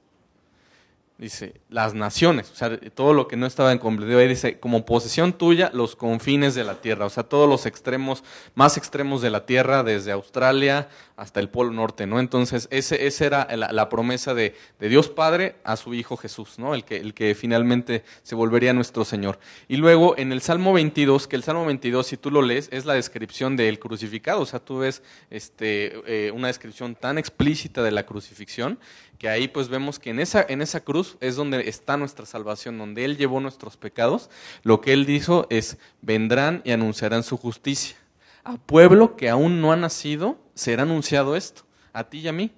dice, 1.16 1.60
las 1.68 1.94
naciones, 1.94 2.50
o 2.50 2.56
sea, 2.56 2.76
todo 2.90 3.14
lo 3.14 3.28
que 3.28 3.36
no 3.36 3.46
estaba 3.46 3.70
en 3.70 3.78
completo, 3.78 4.18
ahí 4.18 4.26
dice, 4.26 4.58
como 4.58 4.84
posesión 4.84 5.32
tuya, 5.32 5.70
los 5.72 5.94
confines 5.94 6.54
de 6.56 6.64
la 6.64 6.80
tierra, 6.80 7.06
o 7.06 7.10
sea, 7.10 7.22
todos 7.22 7.48
los 7.48 7.66
extremos, 7.66 8.24
más 8.54 8.76
extremos 8.76 9.22
de 9.22 9.30
la 9.30 9.46
tierra, 9.46 9.84
desde 9.84 10.10
Australia 10.10 10.88
hasta 11.16 11.38
el 11.38 11.48
Polo 11.48 11.70
Norte, 11.70 12.08
¿no? 12.08 12.18
Entonces, 12.18 12.66
ese, 12.72 13.06
esa 13.06 13.24
era 13.24 13.56
la, 13.56 13.88
promesa 13.88 14.34
de, 14.34 14.56
de, 14.80 14.88
Dios 14.88 15.08
Padre 15.08 15.56
a 15.62 15.76
su 15.76 15.94
Hijo 15.94 16.16
Jesús, 16.16 16.58
¿no? 16.58 16.74
El 16.74 16.84
que, 16.84 16.96
el 16.96 17.14
que 17.14 17.36
finalmente 17.36 18.02
se 18.24 18.34
volvería 18.34 18.72
nuestro 18.72 19.04
Señor. 19.04 19.38
Y 19.68 19.76
luego, 19.76 20.18
en 20.18 20.32
el 20.32 20.40
Salmo 20.40 20.72
22, 20.72 21.28
que 21.28 21.36
el 21.36 21.44
Salmo 21.44 21.64
22, 21.66 22.06
si 22.06 22.16
tú 22.16 22.32
lo 22.32 22.42
lees, 22.42 22.68
es 22.72 22.84
la 22.84 22.94
descripción 22.94 23.56
del 23.56 23.78
crucificado, 23.78 24.40
o 24.40 24.46
sea, 24.46 24.58
tú 24.58 24.78
ves 24.78 25.02
este, 25.30 25.92
eh, 26.06 26.32
una 26.32 26.48
descripción 26.48 26.96
tan 26.96 27.18
explícita 27.18 27.82
de 27.84 27.92
la 27.92 28.04
crucifixión, 28.04 28.80
que 29.24 29.30
ahí 29.30 29.48
pues 29.48 29.70
vemos 29.70 29.98
que 29.98 30.10
en 30.10 30.20
esa, 30.20 30.44
en 30.46 30.60
esa 30.60 30.80
cruz 30.80 31.16
es 31.18 31.34
donde 31.34 31.66
está 31.66 31.96
nuestra 31.96 32.26
salvación, 32.26 32.76
donde 32.76 33.06
Él 33.06 33.16
llevó 33.16 33.40
nuestros 33.40 33.78
pecados, 33.78 34.28
lo 34.64 34.82
que 34.82 34.92
Él 34.92 35.06
dijo 35.06 35.46
es, 35.48 35.78
vendrán 36.02 36.60
y 36.62 36.72
anunciarán 36.72 37.22
su 37.22 37.38
justicia. 37.38 37.96
A 38.44 38.58
pueblo 38.58 39.16
que 39.16 39.30
aún 39.30 39.62
no 39.62 39.72
ha 39.72 39.76
nacido, 39.76 40.36
será 40.54 40.82
anunciado 40.82 41.36
esto, 41.36 41.62
a 41.94 42.04
ti 42.04 42.18
y 42.18 42.28
a 42.28 42.34
mí. 42.34 42.52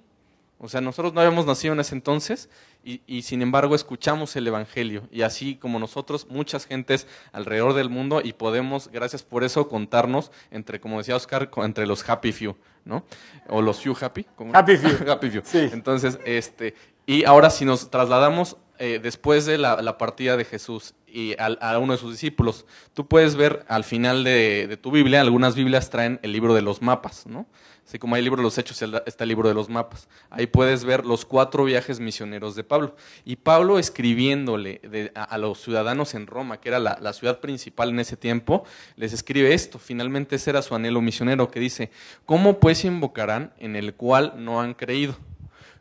O 0.59 0.67
sea, 0.67 0.81
nosotros 0.81 1.13
no 1.13 1.21
habíamos 1.21 1.45
nacido 1.45 1.73
en 1.73 1.79
ese 1.79 1.95
entonces 1.95 2.49
y, 2.87 3.01
y, 3.05 3.23
sin 3.23 3.41
embargo 3.41 3.75
escuchamos 3.75 4.33
el 4.37 4.47
Evangelio. 4.47 5.03
Y 5.11 5.23
así 5.23 5.55
como 5.55 5.77
nosotros, 5.77 6.25
muchas 6.29 6.65
gentes 6.65 7.05
alrededor 7.33 7.73
del 7.73 7.89
mundo 7.89 8.21
y 8.23 8.31
podemos, 8.31 8.89
gracias 8.93 9.23
por 9.23 9.43
eso, 9.43 9.67
contarnos 9.67 10.31
entre, 10.51 10.79
como 10.79 10.97
decía 10.99 11.17
Oscar, 11.17 11.51
entre 11.57 11.85
los 11.85 12.09
happy 12.09 12.31
few, 12.31 12.55
¿no? 12.85 13.03
O 13.49 13.61
los 13.61 13.81
few 13.81 13.93
happy. 13.99 14.25
¿cómo? 14.37 14.55
Happy 14.55 14.77
few. 14.77 15.11
happy 15.11 15.29
few. 15.29 15.41
Sí. 15.43 15.69
Entonces, 15.73 16.17
este, 16.25 16.75
y 17.05 17.25
ahora 17.25 17.49
si 17.49 17.65
nos 17.65 17.91
trasladamos 17.91 18.55
eh, 18.79 18.99
después 19.03 19.45
de 19.45 19.57
la, 19.57 19.81
la, 19.81 19.97
partida 19.97 20.37
de 20.37 20.45
Jesús 20.45 20.93
y 21.17 21.35
a, 21.39 21.47
a, 21.47 21.79
uno 21.79 21.93
de 21.93 21.99
sus 21.99 22.11
discípulos, 22.11 22.67
tú 22.93 23.07
puedes 23.07 23.35
ver 23.35 23.65
al 23.69 23.83
final 23.83 24.23
de, 24.23 24.77
tu 24.79 24.91
Biblia, 24.91 25.19
algunas 25.19 25.55
Biblias 25.55 25.89
traen 25.89 26.19
el 26.21 26.31
libro 26.31 26.53
de 26.53 26.61
los 26.61 26.83
mapas, 26.83 27.25
¿no? 27.25 27.47
Así 27.83 27.97
como 27.97 28.13
hay 28.13 28.19
el 28.19 28.25
libro 28.25 28.37
de 28.37 28.43
los 28.43 28.55
hechos, 28.59 28.79
está 29.07 29.23
el 29.23 29.29
libro 29.29 29.47
de 29.47 29.55
los 29.55 29.67
mapas. 29.67 30.09
Ahí 30.29 30.45
puedes 30.45 30.83
ver 30.83 31.07
los 31.07 31.25
cuatro 31.25 31.63
viajes 31.63 31.99
misioneros 31.99 32.53
de 32.53 32.63
Pablo. 32.63 32.95
Y 33.25 33.37
Pablo 33.37 33.79
escribiéndole 33.79 35.11
a, 35.15 35.37
los 35.39 35.59
ciudadanos 35.59 36.13
en 36.13 36.27
Roma, 36.27 36.59
que 36.59 36.69
era 36.69 36.77
la, 36.79 37.13
ciudad 37.13 37.39
principal 37.39 37.89
en 37.89 37.99
ese 37.99 38.15
tiempo, 38.15 38.65
les 38.95 39.11
escribe 39.11 39.55
esto. 39.55 39.79
Finalmente 39.79 40.35
ese 40.35 40.51
era 40.51 40.61
su 40.61 40.75
anhelo 40.75 41.01
misionero, 41.01 41.49
que 41.49 41.59
dice, 41.59 41.89
¿cómo 42.25 42.59
pues 42.59 42.85
invocarán 42.85 43.53
en 43.57 43.75
el 43.75 43.95
cual 43.95 44.33
no 44.37 44.61
han 44.61 44.75
creído? 44.75 45.17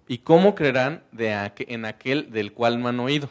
¿Y 0.08 0.18
cómo 0.18 0.54
creerán 0.54 1.02
en 1.18 1.84
aquel 1.84 2.30
del 2.30 2.54
cual 2.54 2.80
no 2.80 2.88
han 2.88 3.00
oído? 3.00 3.28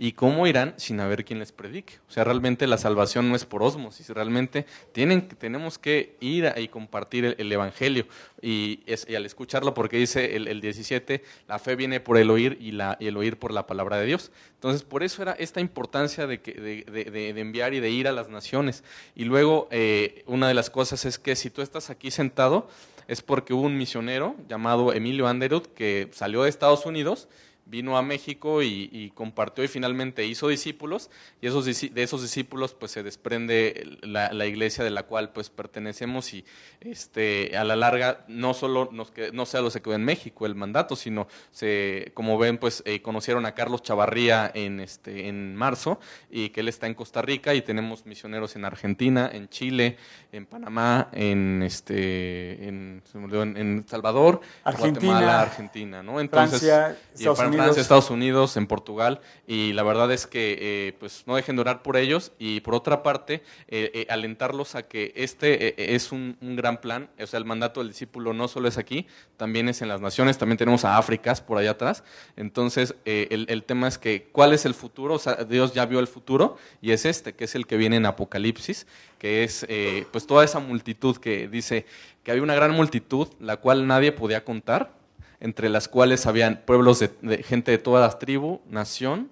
¿Y 0.00 0.12
cómo 0.12 0.46
irán 0.46 0.74
sin 0.76 1.00
haber 1.00 1.24
quien 1.24 1.40
les 1.40 1.50
predique? 1.50 1.94
O 2.08 2.12
sea, 2.12 2.22
realmente 2.22 2.68
la 2.68 2.78
salvación 2.78 3.28
no 3.28 3.34
es 3.34 3.44
por 3.44 3.64
osmosis, 3.64 4.08
realmente 4.10 4.64
tienen, 4.92 5.26
tenemos 5.26 5.76
que 5.76 6.14
ir 6.20 6.52
y 6.56 6.68
compartir 6.68 7.24
el, 7.24 7.34
el 7.36 7.50
Evangelio. 7.50 8.06
Y, 8.40 8.84
es, 8.86 9.06
y, 9.08 9.16
al 9.16 9.26
escucharlo, 9.26 9.74
porque 9.74 9.96
dice 9.96 10.36
el, 10.36 10.46
el, 10.46 10.60
17, 10.60 11.24
la 11.48 11.58
fe 11.58 11.74
viene 11.74 11.98
por 11.98 12.16
el 12.16 12.30
oír 12.30 12.56
y, 12.60 12.70
la, 12.70 12.96
y, 13.00 13.08
el 13.08 13.16
oír 13.16 13.40
por 13.40 13.52
la 13.52 13.66
palabra 13.66 13.98
de 13.98 14.06
Dios. 14.06 14.30
Entonces, 14.54 14.84
por 14.84 15.02
eso 15.02 15.20
era 15.20 15.32
esta 15.32 15.60
importancia 15.60 16.28
de, 16.28 16.40
que, 16.42 16.52
de, 16.52 16.84
de, 16.84 17.32
de 17.32 17.40
enviar 17.40 17.74
y 17.74 17.80
de 17.80 17.90
ir 17.90 18.06
a 18.06 18.12
las 18.12 18.28
naciones. 18.28 18.84
Y 19.16 19.24
luego, 19.24 19.66
eh, 19.72 20.22
una 20.26 20.46
de 20.46 20.54
las 20.54 20.70
cosas 20.70 21.04
es 21.06 21.18
que 21.18 21.34
si 21.34 21.50
tú 21.50 21.60
estás 21.60 21.90
aquí 21.90 22.12
sentado, 22.12 22.68
es 23.08 23.22
porque 23.22 23.52
hubo 23.52 23.62
un 23.62 23.76
misionero 23.76 24.36
llamado 24.48 24.92
Emilio 24.92 25.26
Anderud 25.26 25.66
que 25.66 26.08
salió 26.12 26.44
de 26.44 26.50
Estados 26.50 26.86
Unidos 26.86 27.26
vino 27.68 27.96
a 27.98 28.02
México 28.02 28.62
y, 28.62 28.88
y, 28.92 29.10
compartió 29.10 29.62
y 29.62 29.68
finalmente 29.68 30.24
hizo 30.24 30.48
discípulos 30.48 31.10
y 31.40 31.46
esos, 31.46 31.64
de 31.64 32.02
esos 32.02 32.22
discípulos 32.22 32.74
pues 32.74 32.92
se 32.92 33.02
desprende 33.02 33.98
la, 34.02 34.32
la, 34.32 34.46
iglesia 34.46 34.84
de 34.84 34.90
la 34.90 35.02
cual 35.02 35.32
pues 35.32 35.50
pertenecemos 35.50 36.32
y 36.32 36.44
este, 36.80 37.56
a 37.56 37.64
la 37.64 37.76
larga 37.76 38.24
no 38.28 38.54
solo 38.54 38.88
nos 38.92 39.10
que, 39.10 39.32
no 39.32 39.44
solo 39.46 39.70
se 39.70 39.82
quedó 39.82 39.94
en 39.94 40.04
México 40.04 40.46
el 40.46 40.54
mandato, 40.54 40.96
sino 40.96 41.28
se, 41.50 42.10
como 42.14 42.38
ven 42.38 42.58
pues 42.58 42.82
eh, 42.86 43.02
conocieron 43.02 43.44
a 43.46 43.54
Carlos 43.54 43.82
Chavarría 43.82 44.50
en, 44.54 44.80
este, 44.80 45.28
en 45.28 45.54
marzo 45.54 46.00
y 46.30 46.50
que 46.50 46.60
él 46.60 46.68
está 46.68 46.86
en 46.86 46.94
Costa 46.94 47.22
Rica 47.22 47.54
y 47.54 47.62
tenemos 47.62 48.06
misioneros 48.06 48.56
en 48.56 48.64
Argentina, 48.64 49.30
en 49.32 49.48
Chile, 49.48 49.96
en 50.32 50.46
Panamá, 50.46 51.08
en, 51.12 51.62
este, 51.62 52.68
en, 52.68 53.02
en, 53.14 53.84
Salvador, 53.86 54.40
Argentina, 54.64 55.12
Guatemala, 55.12 55.40
Argentina, 55.42 56.02
¿no? 56.02 56.20
Entonces, 56.20 56.60
Francia, 56.60 56.98
y 57.14 57.18
Estados 57.18 57.40
Unidos. 57.58 57.78
Estados 57.78 58.10
Unidos, 58.10 58.56
en 58.56 58.66
Portugal, 58.66 59.20
y 59.46 59.72
la 59.72 59.82
verdad 59.82 60.10
es 60.12 60.26
que 60.26 60.58
eh, 60.60 60.92
pues 60.98 61.24
no 61.26 61.36
dejen 61.36 61.56
de 61.56 61.62
orar 61.62 61.82
por 61.82 61.96
ellos 61.96 62.32
y 62.38 62.60
por 62.60 62.74
otra 62.74 63.02
parte 63.02 63.42
eh, 63.68 63.90
eh, 63.94 64.06
alentarlos 64.08 64.74
a 64.74 64.84
que 64.84 65.12
este 65.16 65.94
es 65.94 66.12
un, 66.12 66.36
gran 66.40 66.80
plan, 66.80 67.10
o 67.20 67.26
sea, 67.26 67.38
el 67.38 67.44
mandato 67.44 67.80
del 67.80 67.88
discípulo 67.88 68.32
no 68.32 68.48
solo 68.48 68.68
es 68.68 68.78
aquí, 68.78 69.06
también 69.36 69.68
es 69.68 69.82
en 69.82 69.88
las 69.88 70.00
naciones, 70.00 70.38
también 70.38 70.58
tenemos 70.58 70.84
a 70.84 70.98
África 70.98 71.34
por 71.46 71.58
allá 71.58 71.72
atrás, 71.72 72.04
entonces 72.36 72.94
el, 73.04 73.46
el, 73.48 73.64
tema 73.64 73.88
es 73.88 73.98
que 73.98 74.28
cuál 74.32 74.52
es 74.52 74.64
el 74.64 74.74
futuro, 74.74 75.14
o 75.14 75.18
sea, 75.18 75.34
Dios 75.44 75.74
ya 75.74 75.86
vio 75.86 76.00
el 76.00 76.06
futuro 76.06 76.56
y 76.80 76.92
es 76.92 77.04
este, 77.04 77.34
que 77.34 77.44
es 77.44 77.54
el 77.54 77.66
que 77.66 77.76
viene 77.76 77.96
en 77.96 78.06
Apocalipsis, 78.06 78.86
que 79.18 79.44
es 79.44 79.66
pues 80.10 80.26
toda 80.26 80.44
esa 80.44 80.60
multitud 80.60 81.16
que 81.16 81.48
dice 81.48 81.86
que 82.22 82.32
había 82.32 82.42
una 82.42 82.54
gran 82.54 82.72
multitud, 82.72 83.28
la 83.40 83.56
cual 83.56 83.86
nadie 83.86 84.12
podía 84.12 84.44
contar, 84.44 84.97
entre 85.40 85.68
las 85.68 85.88
cuales 85.88 86.26
habían 86.26 86.62
pueblos 86.64 86.98
de, 86.98 87.42
gente 87.42 87.70
de 87.70 87.78
todas 87.78 88.02
las 88.04 88.18
tribus, 88.18 88.60
nación 88.68 89.30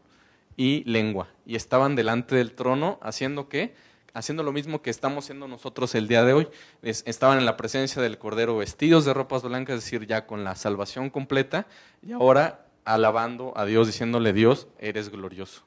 y 0.57 0.85
lengua. 0.85 1.29
Y 1.45 1.57
estaban 1.57 1.97
delante 1.97 2.37
del 2.37 2.53
trono 2.53 2.99
haciendo 3.03 3.49
qué? 3.49 3.75
Haciendo 4.15 4.43
lo 4.43 4.53
mismo 4.53 4.81
que 4.81 4.91
estamos 4.91 5.25
haciendo 5.25 5.47
nosotros 5.49 5.95
el 5.95 6.09
día 6.09 6.25
de 6.25 6.33
hoy. 6.33 6.49
Es, 6.83 7.03
estaban 7.07 7.39
en 7.39 7.45
la 7.45 7.57
presencia 7.57 8.01
del 8.01 8.19
Cordero 8.19 8.57
vestidos 8.57 9.05
de 9.05 9.13
ropas 9.13 9.43
blancas, 9.43 9.77
es 9.77 9.85
decir, 9.85 10.07
ya 10.07 10.27
con 10.27 10.45
la 10.45 10.55
salvación 10.55 11.11
completa, 11.11 11.67
y 12.03 12.13
ahora 12.13 12.67
alabando 12.85 13.53
a 13.57 13.65
Dios, 13.65 13.89
diciéndole, 13.89 14.33
Dios, 14.33 14.69
eres 14.79 15.11
glorioso. 15.11 15.63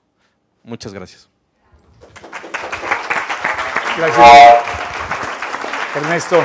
Muchas 0.64 0.94
gracias. 0.94 1.30
Gracias. 3.98 4.80
Ernesto. 5.96 6.44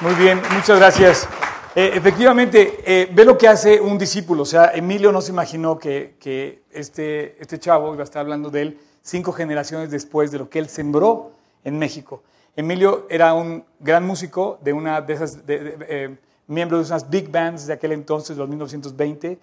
Muy 0.00 0.14
bien, 0.14 0.40
muchas 0.50 0.78
gracias. 0.78 1.28
Eh, 1.76 1.90
efectivamente, 1.94 2.82
eh, 2.86 3.08
ve 3.12 3.24
lo 3.24 3.36
que 3.36 3.48
hace 3.48 3.80
un 3.80 3.98
discípulo. 3.98 4.44
O 4.44 4.46
sea, 4.46 4.70
Emilio 4.74 5.10
no 5.10 5.20
se 5.20 5.32
imaginó 5.32 5.76
que, 5.76 6.62
este, 6.70 7.40
este 7.42 7.58
chavo, 7.58 7.92
iba 7.92 8.02
a 8.02 8.04
estar 8.04 8.20
hablando 8.20 8.48
de 8.48 8.62
él, 8.62 8.80
cinco 9.02 9.32
generaciones 9.32 9.90
después 9.90 10.30
de 10.30 10.38
lo 10.38 10.48
que 10.48 10.60
él 10.60 10.68
sembró 10.68 11.32
en 11.64 11.76
México. 11.78 12.22
Emilio 12.54 13.08
era 13.10 13.34
un 13.34 13.64
gran 13.80 14.06
músico 14.06 14.60
de 14.62 14.72
una 14.72 15.00
de 15.00 15.14
esas, 15.14 15.44
de, 15.46 15.58
de, 15.58 15.76
eh, 15.88 16.16
miembro 16.46 16.78
de 16.78 16.84
unas 16.84 17.10
big 17.10 17.28
bands 17.28 17.66
de 17.66 17.72
aquel 17.72 17.90
entonces, 17.90 18.36
los 18.36 18.48
1920, 18.48 19.40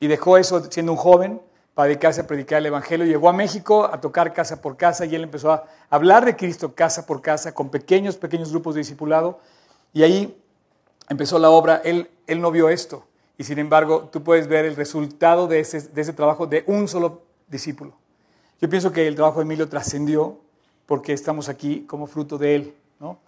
y 0.00 0.06
dejó 0.06 0.38
eso 0.38 0.64
siendo 0.70 0.92
un 0.92 0.98
joven, 0.98 1.40
para 1.74 1.88
dedicarse 1.88 2.20
a 2.20 2.26
predicar 2.26 2.58
el 2.58 2.66
Evangelio. 2.66 3.04
Llegó 3.04 3.28
a 3.28 3.32
México 3.32 3.84
a 3.84 4.00
tocar 4.00 4.32
casa 4.32 4.62
por 4.62 4.76
casa 4.76 5.04
y 5.04 5.14
él 5.14 5.24
empezó 5.24 5.52
a 5.52 5.64
hablar 5.90 6.24
de 6.24 6.36
Cristo 6.36 6.74
casa 6.74 7.04
por 7.04 7.20
casa 7.20 7.52
con 7.52 7.68
pequeños, 7.68 8.16
pequeños 8.16 8.50
grupos 8.50 8.74
de 8.74 8.80
discipulado. 8.80 9.40
Y 9.92 10.04
ahí 10.04 10.40
empezó 11.08 11.38
la 11.38 11.50
obra. 11.50 11.80
Él, 11.84 12.10
él 12.26 12.40
no 12.40 12.50
vio 12.50 12.68
esto. 12.68 13.06
Y 13.36 13.44
sin 13.44 13.58
embargo, 13.58 14.08
tú 14.12 14.22
puedes 14.22 14.46
ver 14.46 14.64
el 14.64 14.76
resultado 14.76 15.48
de 15.48 15.60
ese, 15.60 15.80
de 15.80 16.02
ese 16.02 16.12
trabajo 16.12 16.46
de 16.46 16.64
un 16.66 16.86
solo 16.88 17.22
discípulo. 17.48 17.92
Yo 18.60 18.68
pienso 18.68 18.92
que 18.92 19.06
el 19.06 19.16
trabajo 19.16 19.40
de 19.40 19.44
Emilio 19.44 19.68
trascendió 19.68 20.38
porque 20.86 21.12
estamos 21.12 21.48
aquí 21.48 21.84
como 21.86 22.06
fruto 22.06 22.38
de 22.38 22.54
él. 22.54 22.74
¿no? 23.00 23.18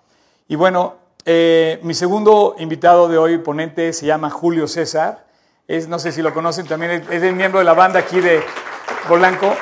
Y 0.49 0.57
bueno, 0.57 0.95
eh, 1.25 1.81
mi 1.83 1.95
segundo 1.95 2.55
invitado 2.59 3.09
de 3.09 3.19
hoy, 3.19 3.39
ponente, 3.39 3.93
se 3.93 4.07
llama 4.07 4.31
Julio 4.31 4.69
César. 4.69 5.27
Es, 5.67 5.89
no 5.89 5.99
sé 5.99 6.13
si 6.13 6.23
lo 6.23 6.33
conocen, 6.33 6.67
también 6.67 7.05
es, 7.11 7.23
el 7.23 7.35
miembro 7.35 7.59
de 7.59 7.65
la 7.65 7.75
banda 7.75 7.99
aquí 7.99 8.21
de 8.21 8.41
Polanco 9.09 9.53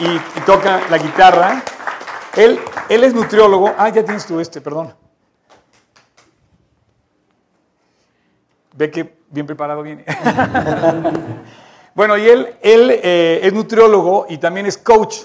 y, 0.00 0.06
y 0.06 0.40
toca 0.44 0.82
la 0.90 0.98
guitarra. 0.98 1.62
Él, 2.36 2.58
él 2.88 3.04
es 3.04 3.14
nutriólogo. 3.14 3.72
Ah, 3.78 3.90
ya 3.90 4.04
tienes 4.04 4.26
tú 4.26 4.40
este, 4.40 4.60
perdón. 4.60 4.92
Ve 8.76 8.90
que 8.90 9.14
bien 9.30 9.46
preparado 9.46 9.82
viene. 9.82 10.04
bueno, 11.94 12.16
y 12.18 12.26
él, 12.28 12.54
él 12.60 12.90
eh, 12.90 13.40
es 13.42 13.52
nutriólogo 13.52 14.26
y 14.28 14.38
también 14.38 14.66
es 14.66 14.76
coach. 14.76 15.18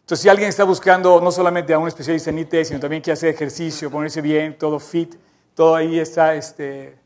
Entonces, 0.00 0.22
si 0.22 0.28
alguien 0.28 0.48
está 0.48 0.64
buscando 0.64 1.20
no 1.20 1.30
solamente 1.30 1.72
a 1.72 1.78
un 1.78 1.86
especialista 1.86 2.30
en 2.30 2.38
IT, 2.40 2.64
sino 2.64 2.80
también 2.80 3.02
quiere 3.02 3.14
hacer 3.14 3.28
ejercicio, 3.28 3.90
ponerse 3.90 4.20
bien, 4.20 4.58
todo 4.58 4.80
fit, 4.80 5.14
todo 5.54 5.76
ahí 5.76 5.98
está. 5.98 6.34
Este... 6.34 6.96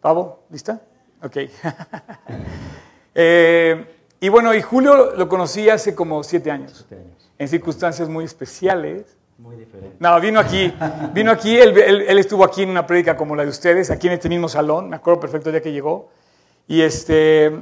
¿Pavo? 0.00 0.44
¿Lista? 0.50 0.80
Ok. 1.22 1.36
Eh, 3.20 3.84
y 4.20 4.28
bueno, 4.28 4.54
y 4.54 4.62
Julio 4.62 5.16
lo 5.16 5.28
conocí 5.28 5.68
hace 5.68 5.92
como 5.92 6.22
siete 6.22 6.52
años, 6.52 6.86
Siete 6.88 7.02
años. 7.02 7.30
en 7.36 7.48
circunstancias 7.48 8.08
muy 8.08 8.24
especiales. 8.24 9.17
Muy 9.38 9.56
diferente. 9.56 9.96
No, 10.00 10.20
vino 10.20 10.40
aquí, 10.40 10.72
vino 11.14 11.30
aquí, 11.30 11.56
él, 11.56 11.76
él- 11.78 12.04
él 12.08 12.18
estuvo 12.18 12.44
aquí 12.44 12.62
en 12.62 12.70
una 12.70 12.86
prédica 12.86 13.16
como 13.16 13.36
la 13.36 13.44
de 13.44 13.50
ustedes, 13.50 13.90
aquí 13.90 14.08
en 14.08 14.14
este 14.14 14.28
mismo 14.28 14.48
salón, 14.48 14.88
me 14.88 14.96
acuerdo 14.96 15.20
perfecto 15.20 15.48
el 15.48 15.54
día 15.54 15.62
que 15.62 15.72
llegó. 15.72 16.10
Y 16.66 16.80
este, 16.82 17.52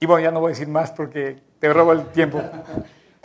y 0.00 0.06
bueno, 0.06 0.22
ya 0.22 0.30
no 0.30 0.40
voy 0.40 0.50
a 0.50 0.54
decir 0.54 0.68
más 0.68 0.92
porque 0.92 1.38
te 1.58 1.72
robo 1.72 1.92
el 1.92 2.06
tiempo. 2.08 2.40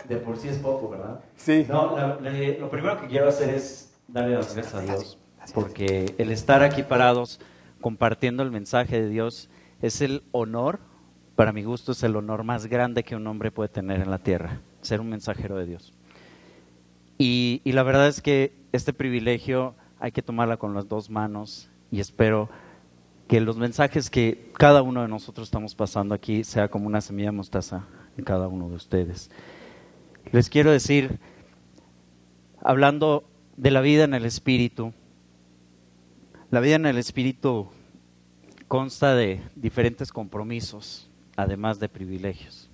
De 0.10 0.18
por 0.18 0.36
sí 0.38 0.48
es 0.50 0.58
poco, 0.58 0.90
¿verdad? 0.90 1.20
Sí. 1.36 1.66
No, 1.70 1.96
la- 1.96 2.18
la- 2.20 2.58
lo 2.60 2.70
primero 2.70 3.00
que 3.00 3.08
quiero 3.08 3.30
hacer 3.30 3.54
es 3.54 3.94
darle 4.08 4.36
las 4.36 4.54
gracias 4.56 4.74
a 4.76 4.82
Dios, 4.82 5.18
porque 5.54 6.16
el 6.18 6.32
estar 6.32 6.64
aquí 6.64 6.82
parados 6.84 7.40
compartiendo 7.82 8.42
el 8.44 8.52
mensaje 8.52 9.00
de 9.02 9.10
Dios 9.10 9.50
es 9.82 10.02
el 10.02 10.24
honor, 10.32 10.80
para 11.36 11.54
mi 11.54 11.64
gusto 11.64 11.92
es 11.94 12.02
el 12.04 12.16
honor 12.16 12.44
más 12.44 12.66
grande 12.66 13.04
que 13.04 13.16
un 13.16 13.26
hombre 13.28 13.52
puede 13.52 13.70
tener 13.70 14.02
en 14.02 14.10
la 14.12 14.18
tierra, 14.20 14.60
ser 14.82 15.00
un 15.02 15.10
mensajero 15.10 15.56
de 15.56 15.66
Dios. 15.68 15.94
Y, 17.24 17.62
la 17.66 17.84
verdad 17.84 18.08
es 18.08 18.20
que 18.20 18.52
este 18.72 18.94
privilegio 18.94 19.76
hay 20.00 20.12
que 20.12 20.24
tomarla 20.24 20.58
con 20.58 20.74
las 20.74 20.90
dos 20.90 21.12
manos 21.12 21.70
y 21.92 22.00
espero 22.00 22.50
que 23.28 23.40
los 23.40 23.58
mensajes 23.58 24.10
que 24.10 24.52
cada 24.58 24.82
uno 24.82 25.04
de 25.04 25.08
nosotros 25.08 25.48
estamos 25.48 25.76
pasando 25.76 26.16
aquí 26.16 26.44
sea 26.44 26.70
como 26.70 26.88
una 26.88 27.00
semilla 27.00 27.28
de 27.28 27.38
mostaza 27.38 27.86
en 28.18 28.24
cada 28.24 28.48
uno 28.48 28.70
de 28.70 28.76
ustedes. 28.76 29.30
Les 30.32 30.50
quiero 30.50 30.72
decir, 30.72 31.20
hablando 32.60 33.24
de 33.56 33.70
la 33.70 33.82
vida 33.82 34.04
en 34.04 34.16
el 34.16 34.26
Espíritu, 34.26 34.92
la 36.50 36.60
vida 36.60 36.74
en 36.74 36.88
el 36.88 36.98
Espíritu 36.98 37.68
consta 38.68 39.14
de 39.14 39.44
diferentes 39.56 40.12
compromisos, 40.12 41.08
además 41.36 41.80
de 41.80 41.88
privilegios. 41.88 42.68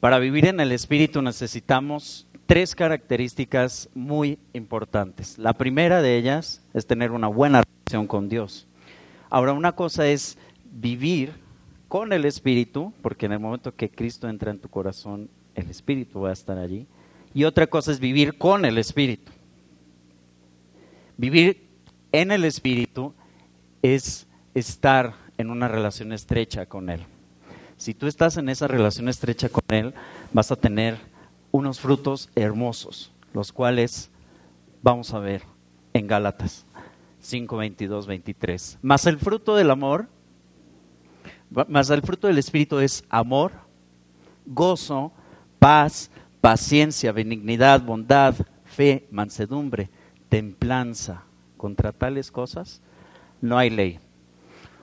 Para 0.00 0.18
vivir 0.18 0.46
en 0.46 0.60
el 0.60 0.72
Espíritu 0.72 1.20
necesitamos 1.20 2.26
tres 2.46 2.74
características 2.74 3.88
muy 3.94 4.38
importantes. 4.52 5.38
La 5.38 5.54
primera 5.54 6.02
de 6.02 6.16
ellas 6.16 6.62
es 6.74 6.86
tener 6.86 7.10
una 7.12 7.28
buena 7.28 7.62
relación 7.62 8.06
con 8.06 8.28
Dios. 8.28 8.66
Ahora, 9.30 9.52
una 9.52 9.72
cosa 9.72 10.06
es 10.06 10.38
vivir 10.64 11.32
con 11.88 12.12
el 12.12 12.24
Espíritu, 12.24 12.92
porque 13.02 13.26
en 13.26 13.32
el 13.32 13.40
momento 13.40 13.74
que 13.74 13.88
Cristo 13.88 14.28
entra 14.28 14.50
en 14.50 14.58
tu 14.58 14.68
corazón, 14.68 15.30
el 15.54 15.70
Espíritu 15.70 16.20
va 16.20 16.30
a 16.30 16.32
estar 16.32 16.58
allí. 16.58 16.86
Y 17.32 17.44
otra 17.44 17.66
cosa 17.66 17.92
es 17.92 18.00
vivir 18.00 18.38
con 18.38 18.64
el 18.64 18.78
Espíritu. 18.78 19.32
Vivir 21.16 21.66
en 22.12 22.32
el 22.32 22.44
Espíritu 22.44 23.14
es 23.82 24.26
estar 24.54 25.14
en 25.38 25.50
una 25.50 25.68
relación 25.68 26.12
estrecha 26.12 26.66
con 26.66 26.90
Él. 26.90 27.04
Si 27.76 27.94
tú 27.94 28.06
estás 28.06 28.36
en 28.36 28.48
esa 28.48 28.68
relación 28.68 29.08
estrecha 29.08 29.48
con 29.48 29.64
Él, 29.68 29.94
vas 30.32 30.52
a 30.52 30.56
tener 30.56 31.13
unos 31.54 31.78
frutos 31.78 32.30
hermosos, 32.34 33.12
los 33.32 33.52
cuales 33.52 34.10
vamos 34.82 35.14
a 35.14 35.20
ver 35.20 35.42
en 35.92 36.08
Gálatas 36.08 36.66
5, 37.20 37.56
22, 37.56 38.08
23. 38.08 38.78
Más 38.82 39.06
el 39.06 39.18
fruto 39.18 39.54
del 39.54 39.70
amor, 39.70 40.08
más 41.68 41.90
el 41.90 42.02
fruto 42.02 42.26
del 42.26 42.38
Espíritu 42.38 42.80
es 42.80 43.04
amor, 43.08 43.52
gozo, 44.44 45.12
paz, 45.60 46.10
paciencia, 46.40 47.12
benignidad, 47.12 47.80
bondad, 47.82 48.34
fe, 48.64 49.06
mansedumbre, 49.12 49.90
templanza. 50.28 51.22
Contra 51.56 51.92
tales 51.92 52.32
cosas 52.32 52.80
no 53.40 53.56
hay 53.56 53.70
ley. 53.70 54.00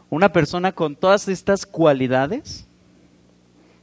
Una 0.09 0.31
persona 0.31 0.71
con 0.71 0.95
todas 0.95 1.27
estas 1.27 1.65
cualidades, 1.65 2.65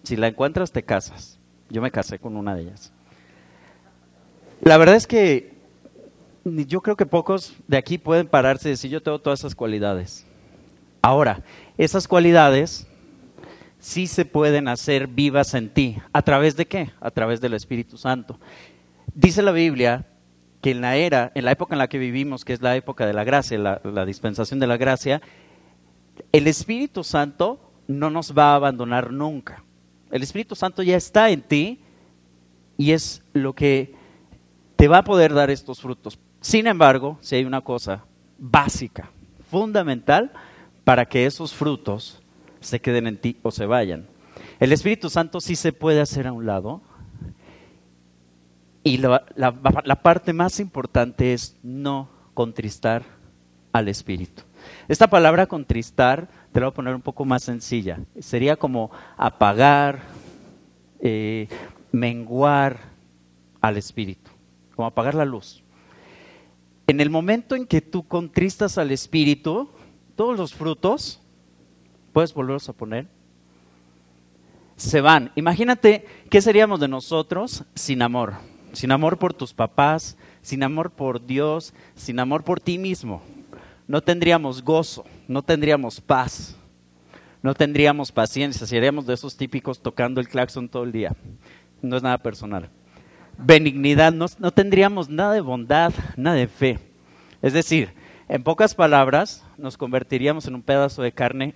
si 0.05 0.16
la 0.16 0.28
encuentras 0.28 0.72
te 0.72 0.82
casas. 0.82 1.38
Yo 1.70 1.82
me 1.82 1.90
casé 1.90 2.18
con 2.18 2.36
una 2.36 2.54
de 2.54 2.62
ellas. 2.62 2.92
La 4.60 4.76
verdad 4.76 4.96
es 4.96 5.06
que 5.06 5.52
yo 6.44 6.80
creo 6.80 6.96
que 6.96 7.06
pocos 7.06 7.54
de 7.66 7.76
aquí 7.76 7.98
pueden 7.98 8.26
pararse 8.26 8.68
y 8.68 8.72
decir 8.72 8.90
yo 8.90 9.02
tengo 9.02 9.18
todas 9.18 9.40
esas 9.40 9.54
cualidades. 9.54 10.26
Ahora, 11.02 11.42
esas 11.76 12.08
cualidades 12.08 12.86
sí 13.78 14.06
se 14.06 14.24
pueden 14.24 14.68
hacer 14.68 15.06
vivas 15.06 15.54
en 15.54 15.68
ti. 15.68 15.98
¿A 16.12 16.22
través 16.22 16.56
de 16.56 16.66
qué? 16.66 16.90
A 17.00 17.10
través 17.10 17.40
del 17.40 17.54
Espíritu 17.54 17.96
Santo. 17.96 18.38
Dice 19.14 19.42
la 19.42 19.52
Biblia 19.52 20.06
que 20.60 20.72
en 20.72 20.80
la 20.80 20.96
era, 20.96 21.30
en 21.34 21.44
la 21.44 21.52
época 21.52 21.74
en 21.74 21.78
la 21.78 21.88
que 21.88 21.98
vivimos, 21.98 22.44
que 22.44 22.52
es 22.52 22.62
la 22.62 22.74
época 22.74 23.06
de 23.06 23.12
la 23.12 23.24
gracia, 23.24 23.58
la, 23.58 23.80
la 23.84 24.04
dispensación 24.04 24.58
de 24.58 24.66
la 24.66 24.76
gracia, 24.76 25.20
el 26.32 26.46
Espíritu 26.48 27.04
Santo 27.04 27.60
no 27.86 28.10
nos 28.10 28.36
va 28.36 28.52
a 28.52 28.56
abandonar 28.56 29.12
nunca. 29.12 29.62
El 30.11 30.22
Espíritu 30.22 30.54
Santo 30.54 30.82
ya 30.82 30.96
está 30.96 31.30
en 31.30 31.42
ti 31.42 31.80
y 32.76 32.92
es 32.92 33.22
lo 33.32 33.54
que 33.54 33.94
te 34.76 34.88
va 34.88 34.98
a 34.98 35.04
poder 35.04 35.34
dar 35.34 35.50
estos 35.50 35.80
frutos. 35.80 36.18
Sin 36.40 36.66
embargo, 36.66 37.18
si 37.20 37.34
hay 37.36 37.44
una 37.44 37.61
cosa 37.61 38.04
básica, 38.38 39.11
fundamental, 39.50 40.30
para 40.84 41.06
que 41.06 41.26
esos 41.26 41.52
frutos 41.54 42.22
se 42.61 42.80
queden 42.80 43.06
en 43.06 43.18
ti 43.20 43.36
o 43.42 43.50
se 43.50 43.66
vayan. 43.66 44.06
El 44.61 44.72
Espíritu 44.72 45.11
Santo 45.11 45.40
sí 45.40 45.56
se 45.56 45.72
puede 45.72 46.00
hacer 46.00 46.26
a 46.26 46.32
un 46.32 46.46
lado. 46.46 46.80
Y 48.84 48.98
la, 48.98 49.24
la- 49.36 50.02
parte 50.02 50.32
más 50.32 50.61
importante 50.61 51.32
es 51.34 51.56
no 51.62 52.09
contristar 52.34 53.02
al 53.72 53.88
Espíritu. 53.88 54.42
Esta 54.88 55.09
palabra 55.09 55.46
contristar, 55.46 56.28
te 56.59 56.62
la 56.62 56.66
voy 56.66 56.72
a 56.72 56.74
poner 56.74 56.94
un 56.96 57.02
poco 57.02 57.24
más 57.24 57.44
sencilla. 57.44 58.00
Sería 58.18 58.56
como 58.56 58.90
apagar, 59.16 60.02
eh, 60.98 61.46
menguar 61.92 62.80
al 63.61 63.76
Espíritu, 63.76 64.28
como 64.74 64.88
apagar 64.88 65.14
la 65.14 65.24
luz. 65.24 65.62
En 66.88 67.00
el 67.00 67.11
momento 67.11 67.54
en 67.54 67.64
que 67.64 67.80
tú 67.80 68.09
contristas 68.09 68.76
al 68.76 68.90
Espíritu, 68.90 69.68
todos 70.16 70.36
los 70.36 70.52
frutos, 70.52 71.20
puedes 72.12 72.34
volverlos 72.34 72.68
a 72.68 72.72
poner, 72.72 73.06
se 74.74 75.00
van. 75.00 75.30
Imagínate 75.36 76.06
qué 76.28 76.42
seríamos 76.42 76.80
de 76.80 76.88
nosotros 76.88 77.62
sin 77.76 78.02
amor. 78.02 78.34
Sin 78.72 78.90
amor 78.90 79.16
por 79.20 79.32
tus 79.32 79.54
papás, 79.54 80.16
sin 80.42 80.64
amor 80.64 80.90
por 80.90 81.24
Dios, 81.24 81.72
sin 81.94 82.18
amor 82.18 82.42
por 82.42 82.59
ti 82.59 82.78
mismo. 82.78 83.22
No 83.89 84.03
tendríamos 84.03 84.62
gozo, 84.62 85.05
no 85.26 85.43
tendríamos 85.43 86.01
paz, 86.01 86.55
no 87.43 87.55
tendríamos 87.55 88.12
paciencia, 88.12 88.66
seríamos 88.66 89.07
de 89.07 89.14
esos 89.14 89.36
típicos 89.36 89.80
tocando 89.80 90.20
el 90.20 90.28
claxon 90.28 90.68
todo 90.68 90.84
el 90.84 90.93
día. 90.93 91.16
No 91.80 91.97
es 91.97 92.03
nada 92.03 92.18
personal. 92.18 92.68
Benignidad, 93.39 94.12
no, 94.12 94.26
no 94.39 94.51
tendríamos 94.51 95.09
nada 95.09 95.32
de 95.32 95.41
bondad, 95.41 95.95
nada 96.16 96.36
de 96.36 96.49
fe. 96.49 96.78
Es 97.41 97.55
decir, 97.55 97.95
en 98.28 98.43
pocas 98.43 98.74
palabras, 98.74 99.43
nos 99.57 99.78
convertiríamos 99.78 100.47
en 100.47 100.57
un 100.57 100.62
pedazo 100.62 101.01
de 101.01 101.12
carne 101.12 101.55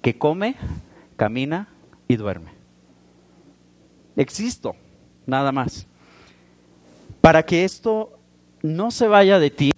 que 0.00 0.16
come, 0.16 0.56
camina 1.16 1.68
y 2.08 2.16
duerme. 2.16 2.52
Existo, 4.16 4.74
nada 5.26 5.52
más. 5.52 5.86
Para 7.20 7.42
que 7.42 7.64
esto 7.64 8.18
no 8.62 8.90
se 8.90 9.06
vaya 9.06 9.38
de 9.38 9.50
ti, 9.50 9.73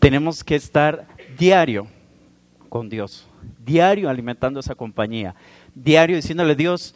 tenemos 0.00 0.42
que 0.42 0.56
estar 0.56 1.06
diario 1.38 1.86
con 2.68 2.88
Dios, 2.88 3.28
diario 3.64 4.08
alimentando 4.08 4.58
esa 4.58 4.74
compañía, 4.74 5.34
diario 5.74 6.16
diciéndole, 6.16 6.56
Dios, 6.56 6.94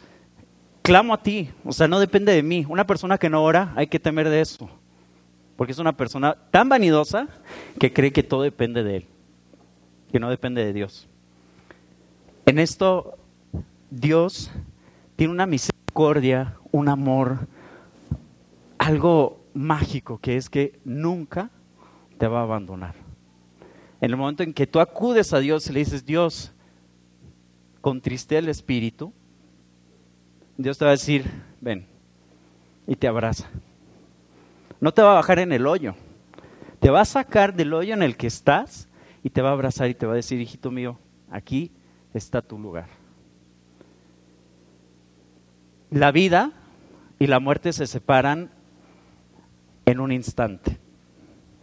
clamo 0.81 1.13
a 1.13 1.21
ti, 1.21 1.51
o 1.63 1.71
sea, 1.71 1.87
no 1.87 1.99
depende 1.99 2.33
de 2.33 2.43
mí. 2.43 2.65
Una 2.67 2.85
persona 2.85 3.17
que 3.17 3.29
no 3.29 3.43
ora, 3.43 3.71
hay 3.75 3.87
que 3.87 3.99
temer 3.99 4.29
de 4.29 4.41
eso, 4.41 4.69
porque 5.55 5.71
es 5.71 5.79
una 5.79 5.95
persona 5.95 6.35
tan 6.51 6.67
vanidosa 6.67 7.27
que 7.79 7.93
cree 7.93 8.11
que 8.11 8.23
todo 8.23 8.41
depende 8.41 8.83
de 8.83 8.97
él, 8.97 9.05
que 10.11 10.19
no 10.19 10.29
depende 10.29 10.65
de 10.65 10.73
Dios. 10.73 11.07
En 12.47 12.59
esto, 12.59 13.17
Dios 13.91 14.51
tiene 15.15 15.31
una 15.31 15.45
misericordia, 15.45 16.55
un 16.71 16.89
amor, 16.89 17.47
algo 18.77 19.43
mágico, 19.53 20.19
que 20.19 20.37
es 20.37 20.49
que 20.49 20.79
nunca 20.83 21.49
te 22.17 22.27
va 22.27 22.39
a 22.39 22.43
abandonar. 22.43 22.95
En 24.01 24.11
el 24.11 24.17
momento 24.17 24.43
en 24.43 24.53
que 24.53 24.67
tú 24.67 24.79
acudes 24.79 25.33
a 25.33 25.39
Dios 25.39 25.67
y 25.67 25.73
le 25.73 25.79
dices, 25.79 26.05
Dios, 26.05 26.51
contriste 27.81 28.37
el 28.37 28.49
espíritu, 28.49 29.13
Dios 30.57 30.77
te 30.77 30.85
va 30.85 30.91
a 30.91 30.93
decir, 30.93 31.25
ven, 31.61 31.87
y 32.87 32.95
te 32.95 33.07
abraza. 33.07 33.49
No 34.79 34.93
te 34.93 35.01
va 35.01 35.11
a 35.11 35.15
bajar 35.15 35.39
en 35.39 35.51
el 35.51 35.65
hoyo, 35.67 35.95
te 36.79 36.89
va 36.89 37.01
a 37.01 37.05
sacar 37.05 37.53
del 37.53 37.73
hoyo 37.73 37.93
en 37.93 38.03
el 38.03 38.17
que 38.17 38.27
estás 38.27 38.87
y 39.23 39.29
te 39.29 39.41
va 39.41 39.49
a 39.49 39.53
abrazar 39.53 39.89
y 39.89 39.95
te 39.95 40.05
va 40.05 40.13
a 40.13 40.17
decir, 40.17 40.39
hijito 40.39 40.71
mío, 40.71 40.99
aquí 41.31 41.71
está 42.13 42.41
tu 42.41 42.59
lugar. 42.59 42.87
La 45.89 46.11
vida 46.11 46.51
y 47.19 47.27
la 47.27 47.39
muerte 47.39 47.73
se 47.73 47.87
separan 47.87 48.51
en 49.85 49.99
un 49.99 50.11
instante. 50.11 50.77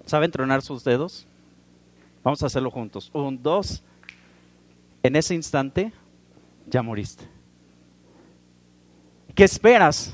¿Saben 0.06 0.30
tronar 0.30 0.62
sus 0.62 0.84
dedos? 0.84 1.26
Vamos 2.22 2.42
a 2.42 2.46
hacerlo 2.46 2.70
juntos. 2.70 3.10
Un, 3.12 3.42
dos. 3.42 3.82
En 5.02 5.16
ese 5.16 5.34
instante 5.34 5.92
ya 6.66 6.82
moriste. 6.82 7.24
¿Qué 9.34 9.44
esperas 9.44 10.12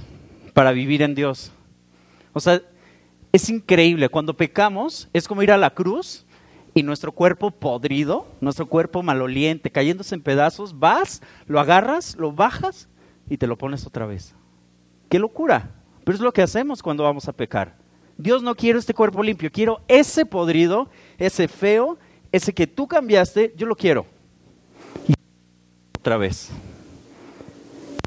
para 0.54 0.72
vivir 0.72 1.02
en 1.02 1.14
Dios? 1.14 1.52
O 2.32 2.40
sea, 2.40 2.62
es 3.32 3.48
increíble. 3.50 4.08
Cuando 4.08 4.36
pecamos 4.36 5.08
es 5.12 5.28
como 5.28 5.42
ir 5.42 5.52
a 5.52 5.58
la 5.58 5.70
cruz 5.70 6.24
y 6.74 6.82
nuestro 6.82 7.12
cuerpo 7.12 7.50
podrido, 7.50 8.26
nuestro 8.40 8.66
cuerpo 8.66 9.02
maloliente, 9.02 9.70
cayéndose 9.70 10.14
en 10.14 10.22
pedazos, 10.22 10.78
vas, 10.78 11.22
lo 11.46 11.60
agarras, 11.60 12.16
lo 12.16 12.32
bajas 12.32 12.88
y 13.28 13.36
te 13.36 13.46
lo 13.46 13.58
pones 13.58 13.86
otra 13.86 14.06
vez. 14.06 14.34
¡Qué 15.08 15.18
locura! 15.18 15.74
Pero 16.04 16.16
es 16.16 16.22
lo 16.22 16.32
que 16.32 16.42
hacemos 16.42 16.82
cuando 16.82 17.04
vamos 17.04 17.28
a 17.28 17.32
pecar. 17.32 17.74
Dios 18.18 18.42
no 18.42 18.56
quiere 18.56 18.80
este 18.80 18.94
cuerpo 18.94 19.22
limpio, 19.22 19.50
quiero 19.50 19.80
ese 19.86 20.26
podrido, 20.26 20.90
ese 21.18 21.46
feo, 21.46 21.98
ese 22.32 22.52
que 22.52 22.66
tú 22.66 22.88
cambiaste, 22.88 23.54
yo 23.56 23.66
lo 23.66 23.76
quiero. 23.76 24.06
Y 25.06 25.14
otra 25.96 26.16
vez. 26.16 26.50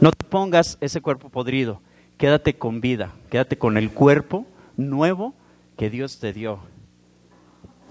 No 0.01 0.11
te 0.11 0.25
pongas 0.25 0.77
ese 0.81 0.99
cuerpo 0.99 1.29
podrido, 1.29 1.81
quédate 2.17 2.55
con 2.55 2.81
vida, 2.81 3.13
quédate 3.29 3.57
con 3.57 3.77
el 3.77 3.91
cuerpo 3.91 4.45
nuevo 4.75 5.33
que 5.77 5.89
Dios 5.89 6.19
te 6.19 6.33
dio. 6.33 6.59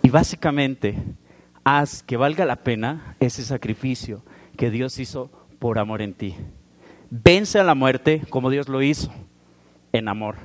Y 0.03 0.11
básicamente, 0.11 0.97
haz 1.65 2.03
que 2.03 2.19
valga 2.19 2.45
la 2.45 2.57
pena 2.57 3.17
ese 3.21 3.43
sacrificio 3.45 4.23
que 4.59 4.71
Dios 4.71 4.99
hizo 4.99 5.31
por 5.59 5.79
amor 5.79 6.03
en 6.03 6.13
ti. 6.13 6.35
Vence 7.09 7.59
a 7.59 7.65
la 7.65 7.75
muerte 7.75 8.23
como 8.29 8.51
Dios 8.51 8.69
lo 8.69 8.83
hizo, 8.83 9.11
en 9.93 10.09
amor. 10.09 10.37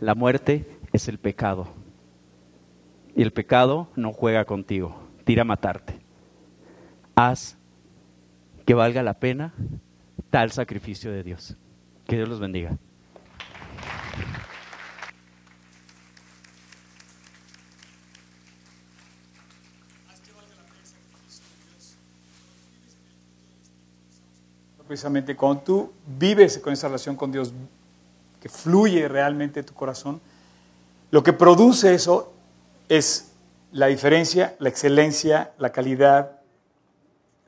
La 0.00 0.14
muerte 0.14 0.66
es 0.92 1.08
el 1.08 1.18
pecado. 1.18 1.68
Y 3.14 3.22
el 3.22 3.32
pecado 3.32 3.88
no 3.96 4.12
juega 4.12 4.44
contigo, 4.44 4.96
tira 5.24 5.42
a 5.42 5.44
matarte. 5.44 6.00
Haz 7.14 7.56
que 8.64 8.74
valga 8.74 9.02
la 9.02 9.14
pena 9.14 9.52
tal 10.30 10.50
sacrificio 10.50 11.12
de 11.12 11.22
Dios. 11.22 11.56
Que 12.06 12.16
Dios 12.16 12.28
los 12.28 12.40
bendiga. 12.40 12.76
Precisamente 24.86 25.34
cuando 25.36 25.62
tú 25.62 25.92
vives 26.18 26.58
con 26.58 26.72
esa 26.72 26.86
relación 26.86 27.16
con 27.16 27.32
Dios, 27.32 27.52
que 28.40 28.50
fluye 28.50 29.08
realmente 29.08 29.62
tu 29.62 29.72
corazón, 29.72 30.20
lo 31.12 31.22
que 31.22 31.34
produce 31.34 31.94
eso 31.94 32.32
es 32.88 33.32
la 33.70 33.86
diferencia, 33.86 34.56
la 34.58 34.70
excelencia, 34.70 35.52
la 35.58 35.70
calidad, 35.70 36.40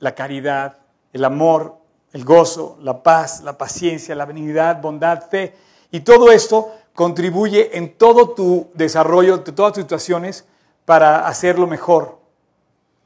la 0.01 0.15
caridad, 0.15 0.77
el 1.15 1.25
amor, 1.25 1.79
el 2.12 2.27
gozo, 2.27 2.77
la 2.83 3.03
paz, 3.03 3.41
la 3.43 3.57
paciencia, 3.57 4.15
la 4.15 4.27
benignidad, 4.27 4.83
bondad, 4.83 5.31
fe. 5.31 5.55
Y 5.91 6.01
todo 6.01 6.31
esto 6.31 6.75
contribuye 6.95 7.79
en 7.79 7.97
todo 7.97 8.35
tu 8.35 8.71
desarrollo, 8.75 9.39
de 9.39 9.53
todas 9.53 9.73
tus 9.73 9.83
situaciones, 9.85 10.45
para 10.85 11.27
hacerlo 11.27 11.67
mejor. 11.67 12.19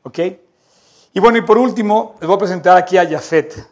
¿Ok? 0.03 0.19
Y 1.13 1.21
bueno, 1.21 1.39
y 1.39 1.43
por 1.43 1.57
último, 1.57 2.17
les 2.21 2.27
voy 2.27 2.35
a 2.35 2.41
presentar 2.41 2.77
aquí 2.77 2.99
a 2.99 3.09
Jafet. 3.09 3.65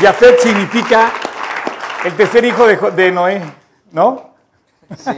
Jafet 0.00 0.38
significa 0.38 1.12
el 2.04 2.12
tercer 2.16 2.44
hijo 2.44 2.66
de, 2.66 2.76
de 2.96 3.12
Noé, 3.12 3.40
¿no? 3.92 4.34
Sí. 4.96 5.10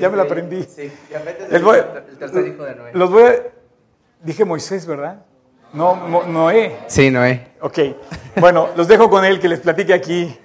Ya 0.00 0.08
me 0.10 0.16
lo 0.16 0.22
aprendí. 0.22 0.62
Sí, 0.62 0.90
el, 1.50 1.62
voy- 1.62 1.78
el 2.10 2.18
tercer 2.18 2.46
hijo 2.46 2.64
de 2.64 2.74
Noé. 2.74 2.90
Los 2.94 3.10
voy 3.10 3.22
a... 3.24 3.34
Dije 4.22 4.44
Moisés, 4.44 4.86
¿verdad? 4.86 5.24
No, 5.72 5.94
Mo- 5.96 6.22
Noé. 6.24 6.76
Sí, 6.86 7.10
Noé. 7.10 7.48
Ok. 7.60 7.78
Bueno, 8.36 8.68
los 8.76 8.86
dejo 8.86 9.10
con 9.10 9.24
él 9.24 9.40
que 9.40 9.48
les 9.48 9.60
platique 9.60 9.92
aquí 9.92 10.36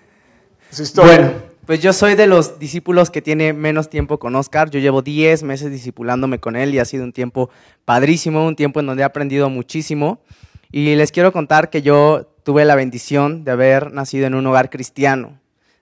su 0.72 0.82
historia. 0.84 1.14
Bueno, 1.18 1.32
pues 1.68 1.80
yo 1.82 1.94
soy 1.94 2.16
de 2.16 2.26
los 2.26 2.58
discípulos 2.58 3.12
que 3.12 3.22
tiene 3.22 3.54
menos 3.54 3.90
tiempo 3.90 4.18
con 4.18 4.36
Oscar. 4.36 4.70
Yo 4.72 4.80
llevo 4.80 5.02
10 5.04 5.44
meses 5.44 5.70
discipulándome 5.70 6.40
con 6.40 6.56
él 6.56 6.74
y 6.74 6.80
ha 6.80 6.86
sido 6.86 7.04
un 7.04 7.14
tiempo 7.14 7.50
padrísimo, 7.86 8.48
un 8.48 8.56
tiempo 8.56 8.80
en 8.80 8.88
donde 8.88 9.04
he 9.04 9.06
aprendido 9.06 9.50
muchísimo. 9.50 10.20
Y 10.72 10.96
les 10.96 11.12
quiero 11.12 11.32
contar 11.32 11.70
que 11.70 11.82
yo 11.84 12.34
tuve 12.48 12.64
la 12.64 12.76
bendición 12.76 13.44
de 13.44 13.52
haber 13.52 13.92
nacido 13.92 14.26
en 14.26 14.34
un 14.34 14.48
hogar 14.48 14.70
cristiano. 14.70 15.38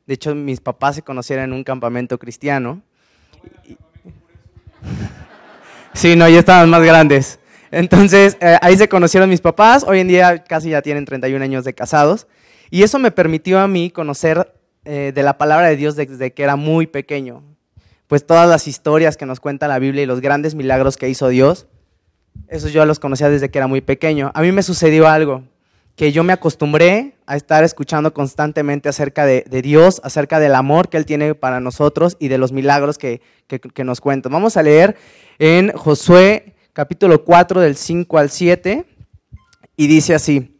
De 0.07 0.15
hecho, 0.15 0.33
mis 0.33 0.61
papás 0.61 0.95
se 0.95 1.03
conocieron 1.03 1.45
en 1.45 1.53
un 1.53 1.63
campamento 1.63 2.17
cristiano. 2.17 2.81
Sí, 5.93 6.15
no, 6.15 6.27
ya 6.27 6.39
estaban 6.39 6.69
más 6.69 6.81
grandes. 6.83 7.39
Entonces, 7.71 8.35
eh, 8.41 8.57
ahí 8.61 8.75
se 8.75 8.89
conocieron 8.89 9.29
mis 9.29 9.39
papás. 9.39 9.85
Hoy 9.87 9.99
en 9.99 10.09
día 10.09 10.43
casi 10.43 10.71
ya 10.71 10.81
tienen 10.81 11.05
31 11.05 11.41
años 11.41 11.63
de 11.63 11.73
casados. 11.73 12.27
Y 12.69 12.83
eso 12.83 12.99
me 12.99 13.11
permitió 13.11 13.59
a 13.59 13.67
mí 13.67 13.91
conocer 13.91 14.51
eh, 14.83 15.13
de 15.15 15.23
la 15.23 15.37
palabra 15.37 15.67
de 15.67 15.77
Dios 15.77 15.95
desde 15.95 16.33
que 16.33 16.43
era 16.43 16.57
muy 16.57 16.85
pequeño. 16.85 17.43
Pues 18.07 18.25
todas 18.25 18.49
las 18.49 18.67
historias 18.67 19.15
que 19.15 19.25
nos 19.25 19.39
cuenta 19.39 19.69
la 19.69 19.79
Biblia 19.79 20.03
y 20.03 20.05
los 20.05 20.19
grandes 20.19 20.53
milagros 20.53 20.97
que 20.97 21.07
hizo 21.07 21.29
Dios, 21.29 21.67
esos 22.49 22.73
yo 22.73 22.85
los 22.85 22.99
conocía 22.99 23.29
desde 23.29 23.49
que 23.49 23.59
era 23.59 23.67
muy 23.67 23.81
pequeño. 23.81 24.31
A 24.33 24.41
mí 24.41 24.51
me 24.51 24.63
sucedió 24.63 25.07
algo, 25.07 25.43
que 25.95 26.11
yo 26.11 26.23
me 26.23 26.33
acostumbré 26.33 27.15
a 27.25 27.35
estar 27.37 27.63
escuchando 27.63 28.13
constantemente 28.13 28.89
acerca 28.89 29.25
de, 29.25 29.43
Dios, 29.63 30.01
acerca 30.03 30.39
del 30.39 30.55
amor 30.55 30.89
que 30.89 30.97
Él 30.97 31.05
tiene 31.05 31.35
para 31.35 31.59
nosotros 31.59 32.17
y 32.19 32.27
de 32.27 32.37
los 32.37 32.51
milagros 32.51 32.97
que, 32.97 33.21
que- 33.47 33.59
que 33.59 33.83
nos 33.83 34.01
cuenta. 34.01 34.29
Vamos 34.29 34.57
a 34.57 34.63
leer 34.63 34.97
en 35.39 35.71
Josué 35.71 36.55
capítulo 36.73 37.23
4 37.23 37.61
del 37.61 37.75
5 37.77 38.17
al 38.17 38.29
7 38.29 38.85
y 39.77 39.87
dice 39.87 40.13
así, 40.15 40.57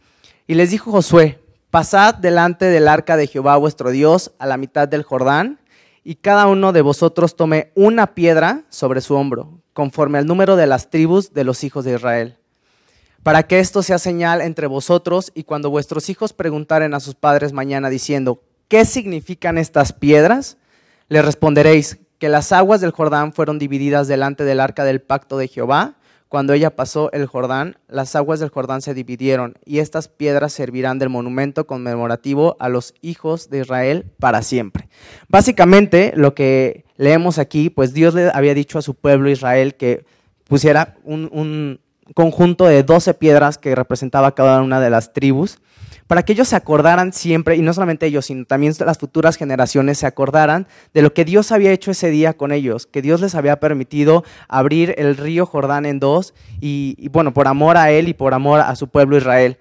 y 0.47 0.53
les 0.55 0.71
dijo 0.71 0.91
Josué, 0.91 1.39
pasad 1.69 2.15
delante 2.15 2.65
del 2.65 2.87
arca 2.87 3.17
de 3.17 3.27
Jehová 3.27 3.57
vuestro 3.57 3.89
Dios 3.91 4.31
a 4.39 4.45
la 4.45 4.55
mitad 4.57 4.87
del 4.87 5.03
Jordán, 5.03 5.59
y 6.03 6.15
cada 6.15 6.45
uno 6.47 6.71
de 6.71 6.81
vosotros 6.81 7.35
tome 7.35 7.71
una 7.75 8.13
piedra 8.13 8.63
sobre 8.69 9.01
su 9.01 9.15
hombro, 9.15 9.59
conforme 9.73 10.19
al 10.19 10.27
número 10.27 10.55
de 10.55 10.67
las 10.67 10.89
tribus 10.91 11.33
de 11.33 11.43
los 11.43 11.63
hijos 11.63 11.83
de 11.83 11.95
Israel 11.95 12.37
para 13.25 13.41
que 13.41 13.57
esto 13.57 13.81
sea 13.81 13.97
señal 13.97 14.39
entre 14.39 14.67
vosotros 14.67 15.31
y 15.33 15.45
cuando 15.45 15.71
vuestros 15.71 16.11
hijos 16.11 16.31
preguntaren 16.31 16.93
a 16.93 16.99
sus 16.99 17.15
padres 17.15 17.53
mañana 17.53 17.89
diciendo, 17.89 18.43
¿qué 18.67 18.85
significan 18.85 19.57
estas 19.57 19.93
piedras? 19.93 20.57
Les 21.09 21.25
responderéis 21.25 21.97
que 22.19 22.29
las 22.29 22.51
aguas 22.51 22.81
del 22.81 22.91
Jordán 22.91 23.33
fueron 23.33 23.57
divididas 23.57 24.07
delante 24.07 24.43
del 24.43 24.59
arca 24.59 24.83
del 24.83 25.01
pacto 25.01 25.39
de 25.39 25.47
Jehová. 25.47 25.95
Cuando 26.29 26.53
ella 26.53 26.75
pasó 26.75 27.11
el 27.13 27.25
Jordán, 27.25 27.79
las 27.87 28.15
aguas 28.15 28.39
del 28.39 28.49
Jordán 28.49 28.83
se 28.83 28.93
dividieron 28.93 29.55
y 29.65 29.79
estas 29.79 30.07
piedras 30.07 30.53
servirán 30.53 30.99
del 30.99 31.09
monumento 31.09 31.65
conmemorativo 31.65 32.57
a 32.59 32.69
los 32.69 32.93
hijos 33.01 33.49
de 33.49 33.61
Israel 33.61 34.05
para 34.19 34.43
siempre. 34.43 34.87
Básicamente 35.29 36.13
lo 36.15 36.35
que 36.35 36.85
leemos 36.95 37.39
aquí, 37.39 37.71
pues 37.71 37.91
Dios 37.91 38.13
le 38.13 38.29
había 38.31 38.53
dicho 38.53 38.77
a 38.77 38.83
su 38.83 38.93
pueblo 38.93 39.31
Israel 39.31 39.73
que 39.73 40.05
pusiera 40.47 40.95
un, 41.03 41.27
un 41.33 41.79
conjunto 42.13 42.65
de 42.65 42.83
12 42.83 43.13
piedras 43.15 43.57
que 43.57 43.75
representaba 43.75 44.35
cada 44.35 44.61
una 44.61 44.79
de 44.79 44.89
las 44.89 45.13
tribus, 45.13 45.59
para 46.07 46.23
que 46.23 46.33
ellos 46.33 46.49
se 46.49 46.55
acordaran 46.55 47.13
siempre, 47.13 47.55
y 47.55 47.61
no 47.61 47.73
solamente 47.73 48.05
ellos, 48.05 48.27
sino 48.27 48.45
también 48.45 48.73
las 48.79 48.97
futuras 48.99 49.37
generaciones 49.37 49.97
se 49.97 50.05
acordaran 50.05 50.67
de 50.93 51.01
lo 51.01 51.13
que 51.13 51.25
Dios 51.25 51.51
había 51.51 51.71
hecho 51.71 51.91
ese 51.91 52.09
día 52.11 52.37
con 52.37 52.51
ellos, 52.51 52.85
que 52.85 53.01
Dios 53.01 53.21
les 53.21 53.33
había 53.33 53.59
permitido 53.59 54.23
abrir 54.47 54.93
el 54.97 55.17
río 55.17 55.45
Jordán 55.47 55.85
en 55.85 55.99
dos, 55.99 56.35
y, 56.61 56.95
y 56.99 57.09
bueno, 57.09 57.33
por 57.33 57.47
amor 57.47 57.77
a 57.77 57.89
Él 57.89 58.07
y 58.07 58.13
por 58.13 58.35
amor 58.35 58.59
a 58.59 58.75
su 58.75 58.87
pueblo 58.87 59.17
Israel. 59.17 59.57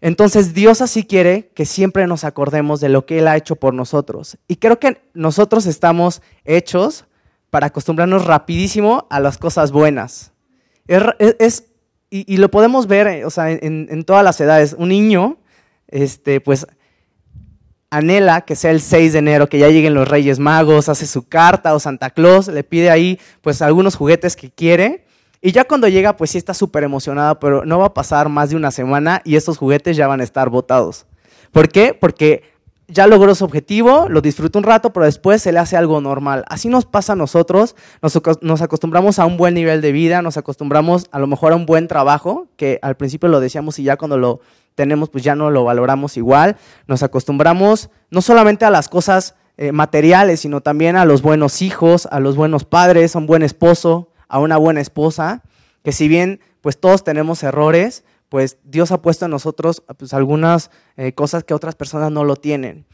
Entonces 0.00 0.54
Dios 0.54 0.82
así 0.82 1.04
quiere 1.04 1.50
que 1.54 1.64
siempre 1.64 2.06
nos 2.06 2.24
acordemos 2.24 2.80
de 2.80 2.88
lo 2.88 3.06
que 3.06 3.18
Él 3.18 3.28
ha 3.28 3.36
hecho 3.36 3.56
por 3.56 3.74
nosotros. 3.74 4.38
Y 4.46 4.56
creo 4.56 4.78
que 4.78 5.02
nosotros 5.14 5.66
estamos 5.66 6.22
hechos 6.44 7.06
para 7.50 7.68
acostumbrarnos 7.68 8.24
rapidísimo 8.24 9.06
a 9.10 9.20
las 9.20 9.38
cosas 9.38 9.72
buenas. 9.72 10.32
Es, 10.88 11.02
es- 11.38 11.64
y, 12.08 12.32
y 12.32 12.36
lo 12.36 12.50
podemos 12.50 12.86
ver 12.86 13.08
eh, 13.08 13.24
o 13.24 13.30
sea, 13.30 13.50
en, 13.50 13.88
en 13.90 14.04
todas 14.04 14.22
las 14.24 14.40
edades. 14.40 14.74
Un 14.78 14.88
niño, 14.90 15.38
este, 15.88 16.40
pues 16.40 16.66
anhela 17.90 18.42
que 18.42 18.56
sea 18.56 18.70
el 18.70 18.80
6 18.80 19.12
de 19.12 19.18
enero, 19.20 19.48
que 19.48 19.58
ya 19.58 19.68
lleguen 19.68 19.94
los 19.94 20.08
Reyes 20.08 20.38
Magos, 20.38 20.88
hace 20.88 21.06
su 21.06 21.28
carta 21.28 21.74
o 21.74 21.80
Santa 21.80 22.10
Claus, 22.10 22.48
le 22.48 22.64
pide 22.64 22.90
ahí 22.90 23.18
pues 23.40 23.62
algunos 23.62 23.94
juguetes 23.96 24.36
que 24.36 24.50
quiere. 24.50 25.04
Y 25.40 25.52
ya 25.52 25.64
cuando 25.64 25.86
llega, 25.88 26.16
pues 26.16 26.30
sí 26.30 26.38
está 26.38 26.54
súper 26.54 26.82
emocionada, 26.82 27.38
pero 27.38 27.64
no 27.64 27.78
va 27.78 27.86
a 27.86 27.94
pasar 27.94 28.28
más 28.28 28.50
de 28.50 28.56
una 28.56 28.70
semana 28.70 29.20
y 29.24 29.36
estos 29.36 29.58
juguetes 29.58 29.96
ya 29.96 30.06
van 30.08 30.20
a 30.20 30.24
estar 30.24 30.48
botados. 30.50 31.06
¿Por 31.52 31.68
qué? 31.68 31.94
Porque 31.94 32.42
ya 32.88 33.06
logró 33.08 33.34
su 33.34 33.44
objetivo, 33.44 34.06
lo 34.08 34.20
disfruta 34.20 34.58
un 34.58 34.64
rato, 34.64 34.92
pero 34.92 35.06
después 35.06 35.42
se 35.42 35.50
le 35.52 35.58
hace 35.58 35.76
algo 35.76 36.00
normal. 36.00 36.44
Así 36.48 36.68
nos 36.68 36.84
pasa 36.84 37.14
a 37.14 37.16
nosotros, 37.16 37.74
nos, 38.00 38.14
acos- 38.16 38.38
nos 38.42 38.62
acostumbramos 38.62 39.18
a 39.18 39.26
un 39.26 39.36
buen 39.36 39.54
nivel 39.54 39.80
de 39.80 39.90
vida, 39.90 40.22
nos 40.22 40.36
acostumbramos 40.36 41.06
a 41.10 41.18
lo 41.18 41.26
mejor 41.26 41.52
a 41.52 41.56
un 41.56 41.66
buen 41.66 41.88
trabajo, 41.88 42.46
que 42.56 42.78
al 42.82 42.96
principio 42.96 43.28
lo 43.28 43.40
decíamos 43.40 43.78
y 43.80 43.82
ya 43.82 43.96
cuando 43.96 44.18
lo 44.18 44.40
tenemos, 44.76 45.08
pues 45.10 45.24
ya 45.24 45.34
no 45.34 45.50
lo 45.50 45.64
valoramos 45.64 46.16
igual. 46.16 46.56
Nos 46.86 47.02
acostumbramos 47.02 47.90
no 48.10 48.22
solamente 48.22 48.64
a 48.64 48.70
las 48.70 48.88
cosas 48.88 49.34
eh, 49.56 49.72
materiales, 49.72 50.40
sino 50.40 50.60
también 50.60 50.96
a 50.96 51.04
los 51.04 51.22
buenos 51.22 51.62
hijos, 51.62 52.06
a 52.12 52.20
los 52.20 52.36
buenos 52.36 52.64
padres, 52.64 53.16
a 53.16 53.18
un 53.18 53.26
buen 53.26 53.42
esposo, 53.42 54.10
a 54.28 54.38
una 54.38 54.58
buena 54.58 54.80
esposa, 54.80 55.42
que 55.82 55.92
si 55.92 56.06
bien 56.08 56.40
pues 56.60 56.78
todos 56.78 57.04
tenemos 57.04 57.42
errores, 57.42 58.04
pues 58.28 58.58
Dios 58.64 58.92
ha 58.92 59.02
puesto 59.02 59.24
en 59.24 59.30
nosotros 59.30 59.82
pues, 59.98 60.12
algunas 60.14 60.70
eh, 60.96 61.12
cosas 61.12 61.44
que 61.44 61.54
otras 61.54 61.74
personas 61.74 62.10
no 62.10 62.24
lo 62.24 62.36
tienen. 62.36 62.86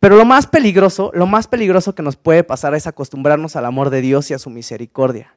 Pero 0.00 0.16
lo 0.16 0.24
más 0.24 0.46
peligroso, 0.46 1.10
lo 1.14 1.26
más 1.26 1.46
peligroso 1.48 1.94
que 1.94 2.02
nos 2.02 2.16
puede 2.16 2.44
pasar 2.44 2.74
es 2.74 2.86
acostumbrarnos 2.86 3.56
al 3.56 3.64
amor 3.64 3.90
de 3.90 4.02
Dios 4.02 4.30
y 4.30 4.34
a 4.34 4.38
su 4.38 4.50
misericordia. 4.50 5.34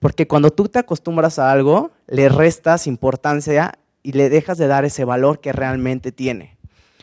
Porque 0.00 0.26
cuando 0.26 0.50
tú 0.50 0.68
te 0.68 0.78
acostumbras 0.78 1.38
a 1.38 1.50
algo, 1.52 1.92
le 2.06 2.28
restas 2.28 2.86
importancia 2.86 3.78
y 4.02 4.12
le 4.12 4.28
dejas 4.28 4.58
de 4.58 4.66
dar 4.66 4.84
ese 4.84 5.04
valor 5.04 5.40
que 5.40 5.52
realmente 5.52 6.12
tiene. 6.12 6.56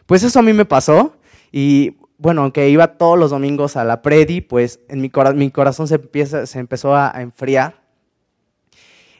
Pues 0.05 0.23
eso 0.23 0.39
a 0.39 0.41
mí 0.41 0.53
me 0.53 0.65
pasó 0.65 1.15
y 1.51 1.97
bueno, 2.17 2.43
aunque 2.43 2.69
iba 2.69 2.97
todos 2.97 3.19
los 3.19 3.31
domingos 3.31 3.75
a 3.75 3.83
la 3.83 4.01
predi, 4.01 4.41
pues 4.41 4.79
en 4.87 5.01
mi, 5.01 5.09
cora- 5.09 5.33
mi 5.33 5.51
corazón 5.51 5.87
se, 5.87 5.95
empieza, 5.95 6.45
se 6.45 6.59
empezó 6.59 6.95
a, 6.95 7.13
enfriar. 7.21 7.84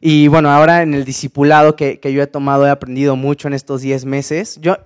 Y 0.08 0.28
bueno, 0.28 0.52
ahora 0.52 0.84
en 0.84 0.94
el 0.94 1.04
discipulado 1.04 1.76
que, 1.76 2.00
que 2.00 2.14
yo 2.14 2.22
he 2.22 2.28
tomado, 2.28 2.68
he 2.68 2.70
aprendido 2.70 3.16
mucho 3.16 3.48
en 3.48 3.56
estos 3.56 3.82
10 3.82 4.06
meses. 4.06 4.60
Yo, 4.62 4.78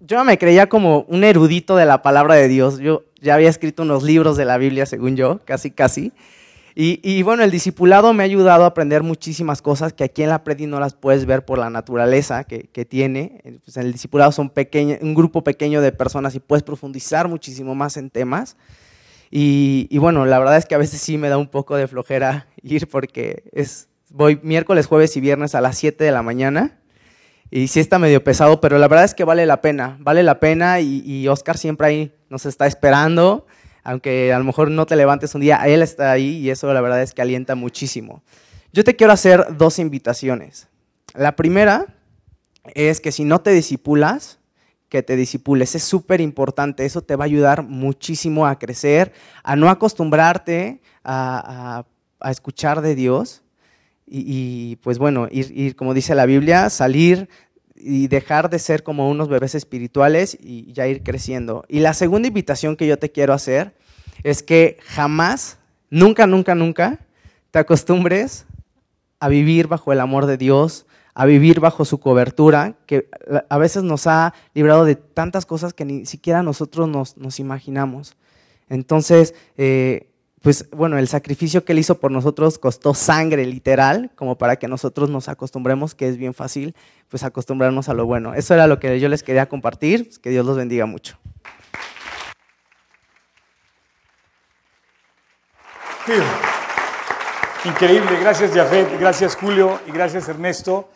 yo 0.00 0.22
me 0.22 0.36
creía 0.36 0.68
como 0.68 1.06
un 1.08 1.24
erudito 1.24 1.76
de 1.76 1.86
la 1.86 2.02
palabra 2.02 2.34
de 2.34 2.46
Dios. 2.46 2.78
Yo 2.78 3.04
ya 3.22 3.36
había 3.36 3.48
escrito 3.48 3.84
unos 3.84 4.02
libros 4.02 4.36
de 4.36 4.44
la 4.44 4.58
Biblia, 4.58 4.84
según 4.84 5.16
yo, 5.16 5.40
casi, 5.46 5.70
casi. 5.70 6.12
Y, 6.74 7.00
y 7.02 7.22
bueno, 7.22 7.42
el 7.42 7.50
discipulado 7.50 8.12
me 8.12 8.22
ha 8.22 8.26
ayudado 8.26 8.64
a 8.64 8.66
aprender 8.66 9.02
muchísimas 9.02 9.62
cosas 9.62 9.94
que 9.94 10.04
aquí 10.04 10.24
en 10.24 10.28
la 10.28 10.44
Predi 10.44 10.66
no 10.66 10.78
las 10.78 10.92
puedes 10.92 11.24
ver 11.24 11.42
por 11.46 11.56
la 11.56 11.70
naturaleza 11.70 12.44
que, 12.44 12.68
que 12.70 12.84
tiene. 12.84 13.40
Eh, 13.44 13.60
Pues 13.64 13.78
en 13.78 13.84
el 13.84 13.92
discipulado 13.92 14.30
son 14.30 14.50
pequeño, 14.50 14.98
un 15.00 15.14
grupo 15.14 15.42
pequeño 15.42 15.80
de 15.80 15.92
personas 15.92 16.34
y 16.34 16.40
puedes 16.40 16.64
profundizar 16.64 17.28
muchísimo 17.28 17.74
más 17.74 17.96
en 17.96 18.10
temas. 18.10 18.58
Y, 19.30 19.86
y 19.88 19.96
bueno, 19.96 20.26
la 20.26 20.38
verdad 20.38 20.58
es 20.58 20.66
que 20.66 20.74
a 20.74 20.78
veces 20.78 21.00
sí 21.00 21.16
me 21.16 21.30
da 21.30 21.38
un 21.38 21.48
poco 21.48 21.76
de 21.76 21.88
flojera 21.88 22.46
ir 22.62 22.88
porque 22.88 23.44
es, 23.52 23.86
voy 24.10 24.38
miércoles, 24.42 24.86
jueves 24.86 25.16
y 25.16 25.20
viernes 25.20 25.54
a 25.54 25.60
las 25.60 25.78
7 25.78 26.04
de 26.04 26.12
la 26.12 26.22
mañana. 26.22 26.78
Y 27.50 27.66
sí 27.68 27.80
está 27.80 27.98
medio 27.98 28.22
pesado, 28.22 28.60
pero 28.60 28.78
la 28.78 28.86
verdad 28.86 29.04
es 29.04 29.14
que 29.14 29.24
vale 29.24 29.44
la 29.46 29.60
pena, 29.60 29.96
vale 30.00 30.22
la 30.22 30.38
pena 30.38 30.78
y, 30.80 31.02
y 31.04 31.26
Oscar 31.26 31.58
siempre 31.58 31.86
ahí 31.88 32.14
nos 32.28 32.46
está 32.46 32.66
esperando, 32.68 33.46
aunque 33.82 34.32
a 34.32 34.38
lo 34.38 34.44
mejor 34.44 34.70
no 34.70 34.86
te 34.86 34.94
levantes 34.94 35.34
un 35.34 35.40
día, 35.40 35.56
él 35.66 35.82
está 35.82 36.12
ahí 36.12 36.36
y 36.36 36.50
eso 36.50 36.72
la 36.72 36.80
verdad 36.80 37.02
es 37.02 37.12
que 37.12 37.22
alienta 37.22 37.56
muchísimo. 37.56 38.22
Yo 38.72 38.84
te 38.84 38.94
quiero 38.94 39.12
hacer 39.12 39.56
dos 39.56 39.80
invitaciones. 39.80 40.68
La 41.14 41.34
primera 41.34 41.86
es 42.74 43.00
que 43.00 43.10
si 43.10 43.24
no 43.24 43.40
te 43.40 43.50
disipulas, 43.50 44.38
que 44.88 45.02
te 45.02 45.16
disipules. 45.16 45.74
Es 45.74 45.82
súper 45.84 46.20
importante, 46.20 46.84
eso 46.84 47.02
te 47.02 47.16
va 47.16 47.24
a 47.24 47.26
ayudar 47.26 47.62
muchísimo 47.64 48.46
a 48.46 48.58
crecer, 48.60 49.12
a 49.42 49.56
no 49.56 49.70
acostumbrarte 49.70 50.80
a, 51.02 51.78
a- 51.80 51.86
a 52.22 52.30
escuchar 52.30 52.80
de 52.82 52.94
Dios 52.94 53.42
y, 54.12 54.76
pues 54.76 54.98
bueno, 54.98 55.28
ir, 55.30 55.52
ir, 55.56 55.76
como 55.76 55.94
dice 55.94 56.16
la 56.16 56.26
Biblia, 56.26 56.68
salir 56.68 57.28
y 57.76 58.08
dejar 58.08 58.50
de 58.50 58.58
ser 58.58 58.82
como 58.82 59.08
unos 59.08 59.28
bebés 59.28 59.54
espirituales 59.54 60.36
y 60.40 60.72
ya 60.72 60.88
ir 60.88 61.02
creciendo. 61.04 61.64
Y 61.68 61.78
la 61.78 61.94
segunda 61.94 62.26
invitación 62.26 62.76
que 62.76 62.88
yo 62.88 62.98
te 62.98 63.12
quiero 63.12 63.32
hacer 63.32 63.72
es 64.24 64.42
que 64.42 64.78
jamás, 64.84 65.58
nunca, 65.90 66.26
nunca, 66.26 66.56
nunca 66.56 66.98
te 67.52 67.60
acostumbres 67.60 68.46
a 69.20 69.28
vivir 69.28 69.68
bajo 69.68 69.92
el 69.92 70.00
amor 70.00 70.26
de 70.26 70.36
Dios, 70.36 70.86
a 71.14 71.24
vivir 71.24 71.60
bajo 71.60 71.84
su 71.84 72.00
cobertura, 72.00 72.74
que 72.86 73.08
a 73.48 73.58
veces 73.58 73.84
nos 73.84 74.08
ha 74.08 74.34
librado 74.54 74.84
de 74.84 74.96
tantas 74.96 75.46
cosas 75.46 75.72
que 75.72 75.84
ni 75.84 76.04
siquiera 76.04 76.42
nosotros 76.42 76.88
nos, 76.88 77.16
nos 77.16 77.38
imaginamos. 77.38 78.16
Entonces, 78.68 79.34
eh, 79.56 80.09
pues 80.42 80.70
bueno, 80.70 80.96
el 80.96 81.06
sacrificio 81.06 81.64
que 81.64 81.72
él 81.72 81.80
hizo 81.80 81.98
por 81.98 82.10
nosotros 82.10 82.58
costó 82.58 82.94
sangre 82.94 83.44
literal, 83.44 84.10
como 84.14 84.36
para 84.38 84.56
que 84.56 84.68
nosotros 84.68 85.10
nos 85.10 85.28
acostumbremos, 85.28 85.94
que 85.94 86.08
es 86.08 86.16
bien 86.16 86.32
fácil, 86.32 86.74
pues 87.10 87.24
acostumbrarnos 87.24 87.90
a 87.90 87.94
lo 87.94 88.06
bueno. 88.06 88.34
Eso 88.34 88.54
era 88.54 88.66
lo 88.66 88.78
que 88.78 88.98
yo 89.00 89.08
les 89.08 89.22
quería 89.22 89.48
compartir, 89.48 90.04
pues, 90.04 90.18
que 90.18 90.30
Dios 90.30 90.46
los 90.46 90.56
bendiga 90.56 90.86
mucho. 90.86 91.18
Increíble, 97.64 98.18
gracias 98.20 98.52
Jafet, 98.52 98.98
gracias 98.98 99.36
Julio 99.36 99.78
y 99.86 99.92
gracias 99.92 100.28
Ernesto. 100.28 100.88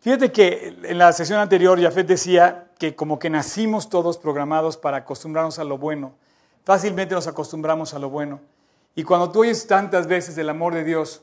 Fíjate 0.00 0.30
que 0.30 0.76
en 0.82 0.98
la 0.98 1.12
sesión 1.12 1.40
anterior 1.40 1.80
Jafet 1.80 2.06
decía 2.06 2.68
que 2.78 2.94
como 2.94 3.18
que 3.18 3.30
nacimos 3.30 3.88
todos 3.88 4.18
programados 4.18 4.76
para 4.76 4.98
acostumbrarnos 4.98 5.58
a 5.58 5.64
lo 5.64 5.78
bueno. 5.78 6.12
Fácilmente 6.64 7.14
nos 7.14 7.26
acostumbramos 7.26 7.94
a 7.94 7.98
lo 7.98 8.10
bueno. 8.10 8.40
Y 8.94 9.04
cuando 9.04 9.30
tú 9.30 9.40
oyes 9.40 9.66
tantas 9.66 10.06
veces 10.06 10.36
el 10.38 10.48
amor 10.48 10.74
de 10.74 10.84
Dios 10.84 11.22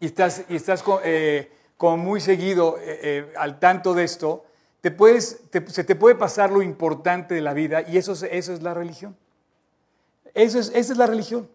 y 0.00 0.06
estás, 0.06 0.44
y 0.48 0.56
estás 0.56 0.82
co- 0.82 1.00
eh, 1.04 1.50
muy 1.78 2.20
seguido 2.20 2.78
eh, 2.78 3.00
eh, 3.02 3.32
al 3.36 3.58
tanto 3.58 3.94
de 3.94 4.04
esto, 4.04 4.44
te 4.80 4.90
puedes, 4.90 5.40
se 5.68 5.84
te 5.84 5.94
puede 5.94 6.14
pasar 6.14 6.50
lo 6.50 6.62
importante 6.62 7.34
de 7.34 7.42
la 7.42 7.52
vida 7.52 7.82
y 7.82 7.98
eso 7.98 8.12
es, 8.12 8.22
eso 8.22 8.52
es 8.52 8.62
la 8.62 8.72
religión. 8.72 9.14
Eso 10.32 10.58
es, 10.58 10.68
esa 10.74 10.92
es 10.92 10.98
la 10.98 11.06
religión. 11.06 11.48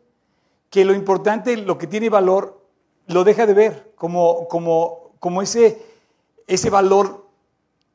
Que 0.69 0.85
lo 0.85 0.93
importante, 0.93 1.57
lo 1.57 1.77
que 1.77 1.87
tiene 1.87 2.09
valor, 2.09 2.61
lo 3.07 3.23
deja 3.23 3.45
de 3.47 3.53
ver 3.53 3.91
como, 3.95 4.47
como, 4.47 5.11
como 5.19 5.41
ese, 5.41 5.81
ese 6.45 6.69
valor 6.69 7.25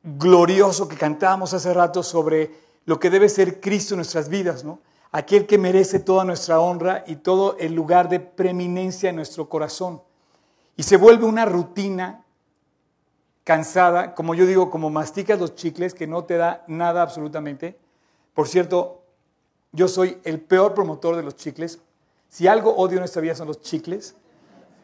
glorioso 0.03 0.87
que 0.87 0.97
cantábamos 0.97 1.53
hace 1.53 1.73
rato 1.73 2.01
sobre 2.03 2.51
lo 2.85 2.99
que 2.99 3.09
debe 3.09 3.29
ser 3.29 3.61
Cristo 3.61 3.93
en 3.93 3.99
nuestras 3.99 4.27
vidas, 4.27 4.63
¿no? 4.63 4.79
Aquel 5.11 5.45
que 5.45 5.57
merece 5.57 5.99
toda 5.99 6.23
nuestra 6.23 6.59
honra 6.59 7.03
y 7.05 7.17
todo 7.17 7.57
el 7.59 7.73
lugar 7.73 8.07
de 8.07 8.19
preeminencia 8.19 9.09
en 9.09 9.17
nuestro 9.17 9.49
corazón. 9.49 10.01
Y 10.77 10.83
se 10.83 10.97
vuelve 10.97 11.25
una 11.25 11.45
rutina 11.45 12.23
cansada, 13.43 14.15
como 14.15 14.35
yo 14.35 14.45
digo, 14.45 14.69
como 14.69 14.89
masticas 14.89 15.39
los 15.39 15.55
chicles, 15.55 15.93
que 15.93 16.07
no 16.07 16.23
te 16.23 16.37
da 16.37 16.63
nada 16.67 17.01
absolutamente. 17.01 17.77
Por 18.33 18.47
cierto, 18.47 19.01
yo 19.73 19.87
soy 19.87 20.17
el 20.23 20.39
peor 20.39 20.73
promotor 20.73 21.15
de 21.15 21.23
los 21.23 21.35
chicles. 21.35 21.79
Si 22.29 22.47
algo 22.47 22.73
odio 22.75 22.93
en 22.93 22.99
nuestra 23.01 23.21
vida 23.21 23.35
son 23.35 23.47
los 23.47 23.61
chicles. 23.61 24.15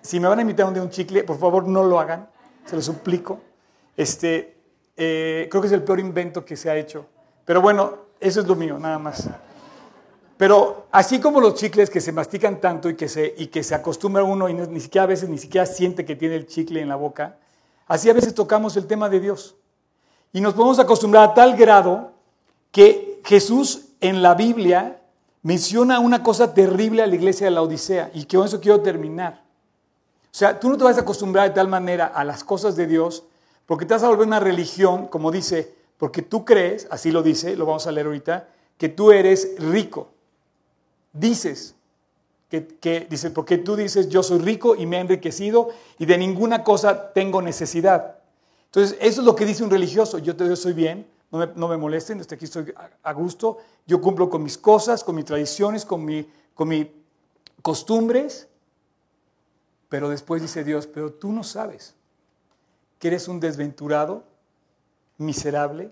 Si 0.01 0.19
me 0.19 0.27
van 0.27 0.39
a 0.39 0.41
invitar 0.41 0.65
un 0.65 0.73
día 0.73 0.83
un 0.83 0.89
chicle, 0.89 1.23
por 1.23 1.39
favor 1.39 1.67
no 1.67 1.83
lo 1.83 1.99
hagan, 1.99 2.29
se 2.65 2.75
lo 2.75 2.81
suplico. 2.81 3.39
Este, 3.95 4.57
eh, 4.95 5.47
creo 5.49 5.61
que 5.61 5.67
es 5.67 5.73
el 5.73 5.83
peor 5.83 5.99
invento 5.99 6.43
que 6.43 6.55
se 6.55 6.69
ha 6.69 6.75
hecho. 6.75 7.05
Pero 7.45 7.61
bueno, 7.61 7.97
eso 8.19 8.41
es 8.41 8.47
lo 8.47 8.55
mío, 8.55 8.77
nada 8.77 8.99
más. 8.99 9.29
Pero 10.37 10.87
así 10.91 11.19
como 11.19 11.41
los 11.41 11.55
chicles 11.55 11.89
que 11.89 11.99
se 11.99 12.11
mastican 12.11 12.61
tanto 12.61 12.89
y 12.89 12.95
que 12.95 13.09
se, 13.09 13.33
y 13.37 13.47
que 13.47 13.63
se 13.63 13.73
acostumbra 13.73 14.23
uno 14.23 14.47
y 14.47 14.53
ni 14.53 14.79
siquiera 14.79 15.03
a 15.03 15.07
veces 15.07 15.29
ni 15.29 15.39
siquiera 15.39 15.65
siente 15.65 16.05
que 16.05 16.15
tiene 16.15 16.35
el 16.35 16.45
chicle 16.45 16.79
en 16.79 16.89
la 16.89 16.95
boca, 16.95 17.37
así 17.87 18.09
a 18.09 18.13
veces 18.13 18.35
tocamos 18.35 18.77
el 18.77 18.85
tema 18.85 19.09
de 19.09 19.19
Dios. 19.19 19.55
Y 20.33 20.41
nos 20.41 20.53
podemos 20.53 20.77
acostumbrar 20.77 21.29
a 21.29 21.33
tal 21.33 21.55
grado 21.55 22.11
que 22.71 23.21
Jesús 23.25 23.85
en 23.99 24.21
la 24.21 24.35
Biblia 24.35 25.01
menciona 25.41 25.99
una 25.99 26.21
cosa 26.21 26.53
terrible 26.53 27.01
a 27.01 27.07
la 27.07 27.15
iglesia 27.15 27.47
de 27.47 27.51
la 27.51 27.61
Odisea 27.63 28.11
y 28.13 28.25
que 28.25 28.37
con 28.37 28.45
eso 28.45 28.61
quiero 28.61 28.81
terminar. 28.81 29.43
O 30.25 30.35
sea, 30.37 30.59
tú 30.59 30.69
no 30.69 30.77
te 30.77 30.83
vas 30.83 30.97
a 30.97 31.01
acostumbrar 31.01 31.49
de 31.49 31.55
tal 31.55 31.67
manera 31.67 32.05
a 32.05 32.23
las 32.23 32.43
cosas 32.43 32.75
de 32.75 32.85
Dios 32.85 33.23
porque 33.65 33.85
te 33.85 33.93
vas 33.95 34.03
a 34.03 34.09
volver 34.09 34.27
una 34.27 34.39
religión, 34.39 35.07
como 35.07 35.31
dice, 35.31 35.73
porque 35.97 36.21
tú 36.21 36.45
crees, 36.45 36.87
así 36.91 37.11
lo 37.11 37.23
dice, 37.23 37.55
lo 37.55 37.65
vamos 37.65 37.87
a 37.87 37.91
leer 37.91 38.05
ahorita, 38.05 38.47
que 38.77 38.89
tú 38.89 39.11
eres 39.11 39.55
rico. 39.57 40.09
Dices, 41.17 41.75
que, 42.49 43.07
porque 43.33 43.57
tú 43.57 43.75
dices, 43.75 44.07
yo 44.09 44.23
soy 44.23 44.39
rico 44.39 44.75
y 44.75 44.85
me 44.85 44.97
he 44.97 45.01
enriquecido 45.01 45.69
y 45.97 46.05
de 46.05 46.17
ninguna 46.17 46.63
cosa 46.63 47.11
tengo 47.11 47.41
necesidad. 47.41 48.19
Entonces, 48.65 48.97
eso 49.01 49.21
es 49.21 49.25
lo 49.25 49.35
que 49.35 49.45
dice 49.45 49.63
un 49.63 49.69
religioso. 49.69 50.17
Yo, 50.19 50.33
yo 50.33 50.55
soy 50.55 50.73
bien, 50.73 51.07
no 51.31 51.39
me, 51.39 51.47
no 51.55 51.67
me 51.67 51.77
molesten, 51.77 52.17
desde 52.17 52.35
aquí 52.35 52.45
estoy 52.45 52.73
a 53.03 53.13
gusto. 53.13 53.57
Yo 53.85 53.99
cumplo 53.99 54.29
con 54.29 54.43
mis 54.43 54.57
cosas, 54.57 55.03
con 55.03 55.15
mis 55.15 55.25
tradiciones, 55.25 55.85
con 55.85 56.05
mi, 56.05 56.29
con 56.53 56.69
mis 56.69 56.87
costumbres. 57.61 58.47
Pero 59.89 60.09
después 60.09 60.41
dice 60.41 60.63
Dios, 60.63 60.87
pero 60.87 61.11
tú 61.13 61.31
no 61.31 61.43
sabes 61.43 61.95
que 62.99 63.07
eres 63.07 63.27
un 63.27 63.39
desventurado, 63.39 64.23
miserable, 65.17 65.91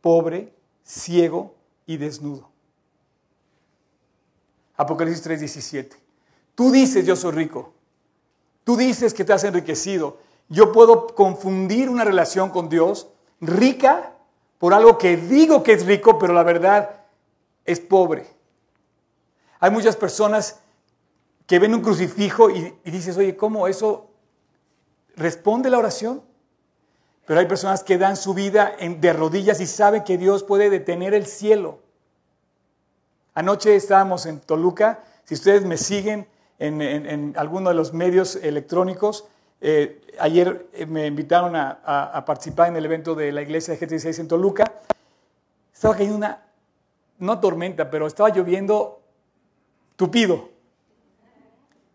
pobre, 0.00 0.52
ciego 0.82 1.54
y 1.86 1.96
desnudo. 1.96 2.53
Apocalipsis 4.76 5.24
3:17. 5.24 5.96
Tú 6.54 6.70
dices, 6.70 7.06
yo 7.06 7.16
soy 7.16 7.32
rico. 7.32 7.72
Tú 8.64 8.76
dices 8.76 9.12
que 9.12 9.24
te 9.24 9.32
has 9.32 9.44
enriquecido. 9.44 10.18
Yo 10.48 10.72
puedo 10.72 11.08
confundir 11.14 11.88
una 11.88 12.04
relación 12.04 12.50
con 12.50 12.68
Dios 12.68 13.08
rica 13.40 14.12
por 14.58 14.72
algo 14.72 14.98
que 14.98 15.16
digo 15.16 15.62
que 15.62 15.72
es 15.72 15.84
rico, 15.84 16.18
pero 16.18 16.32
la 16.32 16.42
verdad 16.42 17.02
es 17.64 17.80
pobre. 17.80 18.26
Hay 19.60 19.70
muchas 19.70 19.96
personas 19.96 20.60
que 21.46 21.58
ven 21.58 21.74
un 21.74 21.82
crucifijo 21.82 22.50
y, 22.50 22.74
dices, 22.84 23.16
oye, 23.16 23.36
¿cómo 23.36 23.68
eso 23.68 24.10
responde 25.16 25.70
la 25.70 25.78
oración? 25.78 26.22
Pero 27.26 27.40
hay 27.40 27.46
personas 27.46 27.82
que 27.82 27.98
dan 27.98 28.16
su 28.16 28.34
vida 28.34 28.74
de 28.78 29.12
rodillas 29.12 29.60
y 29.60 29.66
saben 29.66 30.04
que 30.04 30.18
Dios 30.18 30.42
puede 30.42 30.70
detener 30.70 31.14
el 31.14 31.26
cielo. 31.26 31.80
Anoche 33.34 33.74
estábamos 33.74 34.26
en 34.26 34.40
Toluca. 34.40 35.00
Si 35.24 35.34
ustedes 35.34 35.64
me 35.64 35.76
siguen 35.76 36.26
en, 36.58 36.80
en- 36.80 37.34
alguno 37.36 37.68
de 37.70 37.74
los 37.74 37.92
medios 37.92 38.36
electrónicos, 38.36 39.26
eh, 39.60 40.00
ayer 40.20 40.68
eh, 40.72 40.86
me 40.86 41.06
invitaron 41.06 41.56
a, 41.56 42.22
participar 42.26 42.68
en 42.68 42.76
el 42.76 42.84
evento 42.84 43.14
de 43.14 43.32
la 43.32 43.42
iglesia 43.42 43.74
de 43.74 43.80
G16 43.86 44.20
en 44.20 44.28
Toluca. 44.28 44.72
Estaba 45.72 45.94
cayendo 45.94 46.16
una, 46.16 46.42
no 47.18 47.40
tormenta, 47.40 47.90
pero 47.90 48.06
estaba 48.06 48.28
lloviendo 48.28 49.00
tupido. 49.96 50.50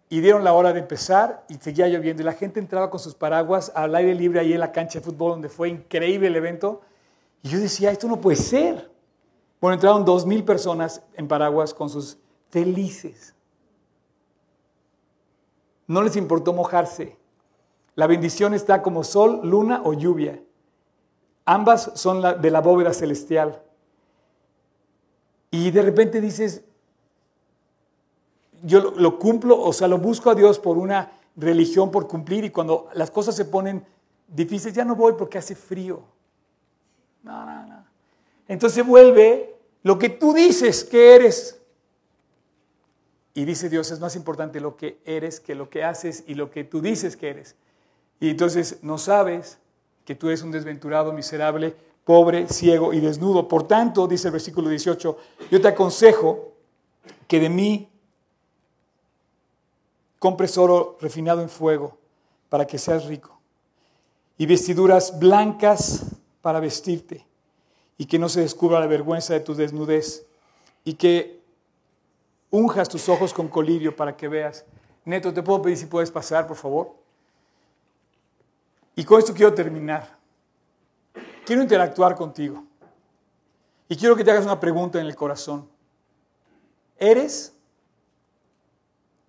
Y 0.09 0.21
dieron 0.21 0.43
la 0.43 0.53
hora 0.53 0.73
de 0.73 0.79
empezar 0.79 1.45
y 1.47 1.55
seguía 1.55 1.87
lloviendo. 1.87 2.21
Y 2.23 2.25
la 2.25 2.33
gente 2.33 2.59
entraba 2.59 2.89
con 2.89 2.99
sus 2.99 3.13
paraguas 3.13 3.71
al 3.75 3.95
aire 3.95 4.15
libre 4.15 4.39
ahí 4.39 4.53
en 4.53 4.59
la 4.59 4.71
cancha 4.71 4.99
de 4.99 5.05
fútbol, 5.05 5.33
donde 5.33 5.49
fue 5.49 5.69
increíble 5.69 6.27
el 6.27 6.35
evento. 6.35 6.81
Y 7.43 7.49
yo 7.49 7.59
decía, 7.59 7.91
esto 7.91 8.07
no 8.07 8.19
puede 8.19 8.35
ser. 8.35 8.89
Bueno, 9.61 9.73
entraron 9.73 10.05
dos 10.05 10.25
mil 10.25 10.43
personas 10.43 11.01
en 11.13 11.27
paraguas 11.27 11.73
con 11.73 11.89
sus 11.89 12.17
felices. 12.49 13.35
No 15.87 16.01
les 16.01 16.15
importó 16.15 16.53
mojarse. 16.53 17.17
La 17.95 18.07
bendición 18.07 18.53
está 18.53 18.81
como 18.81 19.03
sol, 19.03 19.41
luna 19.43 19.81
o 19.83 19.93
lluvia. 19.93 20.41
Ambas 21.45 21.91
son 21.95 22.21
de 22.41 22.51
la 22.51 22.61
bóveda 22.61 22.93
celestial. 22.93 23.61
Y 25.51 25.71
de 25.71 25.81
repente 25.81 26.21
dices, 26.21 26.63
yo 28.63 28.81
lo, 28.81 28.91
lo 28.91 29.19
cumplo, 29.19 29.59
o 29.59 29.73
sea, 29.73 29.87
lo 29.87 29.97
busco 29.97 30.29
a 30.29 30.35
Dios 30.35 30.59
por 30.59 30.77
una 30.77 31.11
religión, 31.35 31.89
por 31.91 32.07
cumplir, 32.07 32.45
y 32.45 32.51
cuando 32.51 32.87
las 32.93 33.09
cosas 33.09 33.35
se 33.35 33.45
ponen 33.45 33.85
difíciles, 34.27 34.75
ya 34.75 34.85
no 34.85 34.95
voy 34.95 35.13
porque 35.13 35.37
hace 35.37 35.55
frío. 35.55 36.03
No, 37.23 37.45
no, 37.45 37.58
Entonces 38.49 38.85
vuelve 38.85 39.55
lo 39.83 39.97
que 39.99 40.09
tú 40.09 40.33
dices 40.33 40.83
que 40.83 41.15
eres. 41.15 41.61
Y 43.35 43.45
dice 43.45 43.69
Dios, 43.69 43.91
es 43.91 43.99
más 43.99 44.15
importante 44.15 44.59
lo 44.59 44.75
que 44.75 44.99
eres 45.05 45.39
que 45.39 45.55
lo 45.55 45.69
que 45.69 45.83
haces 45.83 46.23
y 46.27 46.33
lo 46.33 46.49
que 46.51 46.63
tú 46.63 46.81
dices 46.81 47.15
que 47.15 47.29
eres. 47.29 47.55
Y 48.19 48.31
entonces 48.31 48.79
no 48.81 48.97
sabes 48.97 49.59
que 50.03 50.15
tú 50.15 50.27
eres 50.27 50.41
un 50.41 50.51
desventurado, 50.51 51.13
miserable, 51.13 51.75
pobre, 52.03 52.47
ciego 52.47 52.91
y 52.91 52.99
desnudo. 52.99 53.47
Por 53.47 53.67
tanto, 53.67 54.07
dice 54.07 54.29
el 54.29 54.33
versículo 54.33 54.67
18, 54.67 55.17
yo 55.51 55.61
te 55.61 55.67
aconsejo 55.67 56.53
que 57.27 57.39
de 57.39 57.49
mí 57.49 57.87
compres 60.17 60.57
oro 60.57 60.97
refinado 60.99 61.43
en 61.43 61.49
fuego 61.49 61.99
para 62.49 62.65
que 62.65 62.79
seas 62.79 63.05
rico 63.05 63.39
y 64.39 64.47
vestiduras 64.47 65.19
blancas 65.19 66.03
para 66.41 66.59
vestirte 66.59 67.28
y 67.99 68.05
que 68.05 68.17
no 68.17 68.29
se 68.29 68.39
descubra 68.39 68.79
la 68.79 68.87
vergüenza 68.87 69.33
de 69.33 69.41
tu 69.41 69.53
desnudez 69.53 70.25
y 70.85 70.93
que 70.93 71.43
unjas 72.49 72.87
tus 72.87 73.09
ojos 73.09 73.33
con 73.33 73.49
colirio 73.49 73.93
para 73.93 74.15
que 74.15 74.29
veas. 74.29 74.65
Neto, 75.03 75.33
te 75.33 75.43
puedo 75.43 75.61
pedir 75.61 75.77
si 75.77 75.85
puedes 75.85 76.09
pasar, 76.09 76.47
por 76.47 76.55
favor. 76.55 76.95
Y 78.95 79.03
con 79.03 79.19
esto 79.19 79.33
quiero 79.33 79.53
terminar. 79.53 80.17
Quiero 81.45 81.61
interactuar 81.61 82.15
contigo. 82.15 82.63
Y 83.89 83.97
quiero 83.97 84.15
que 84.15 84.23
te 84.23 84.31
hagas 84.31 84.45
una 84.45 84.61
pregunta 84.61 84.97
en 85.01 85.05
el 85.05 85.15
corazón. 85.17 85.67
¿Eres 86.97 87.53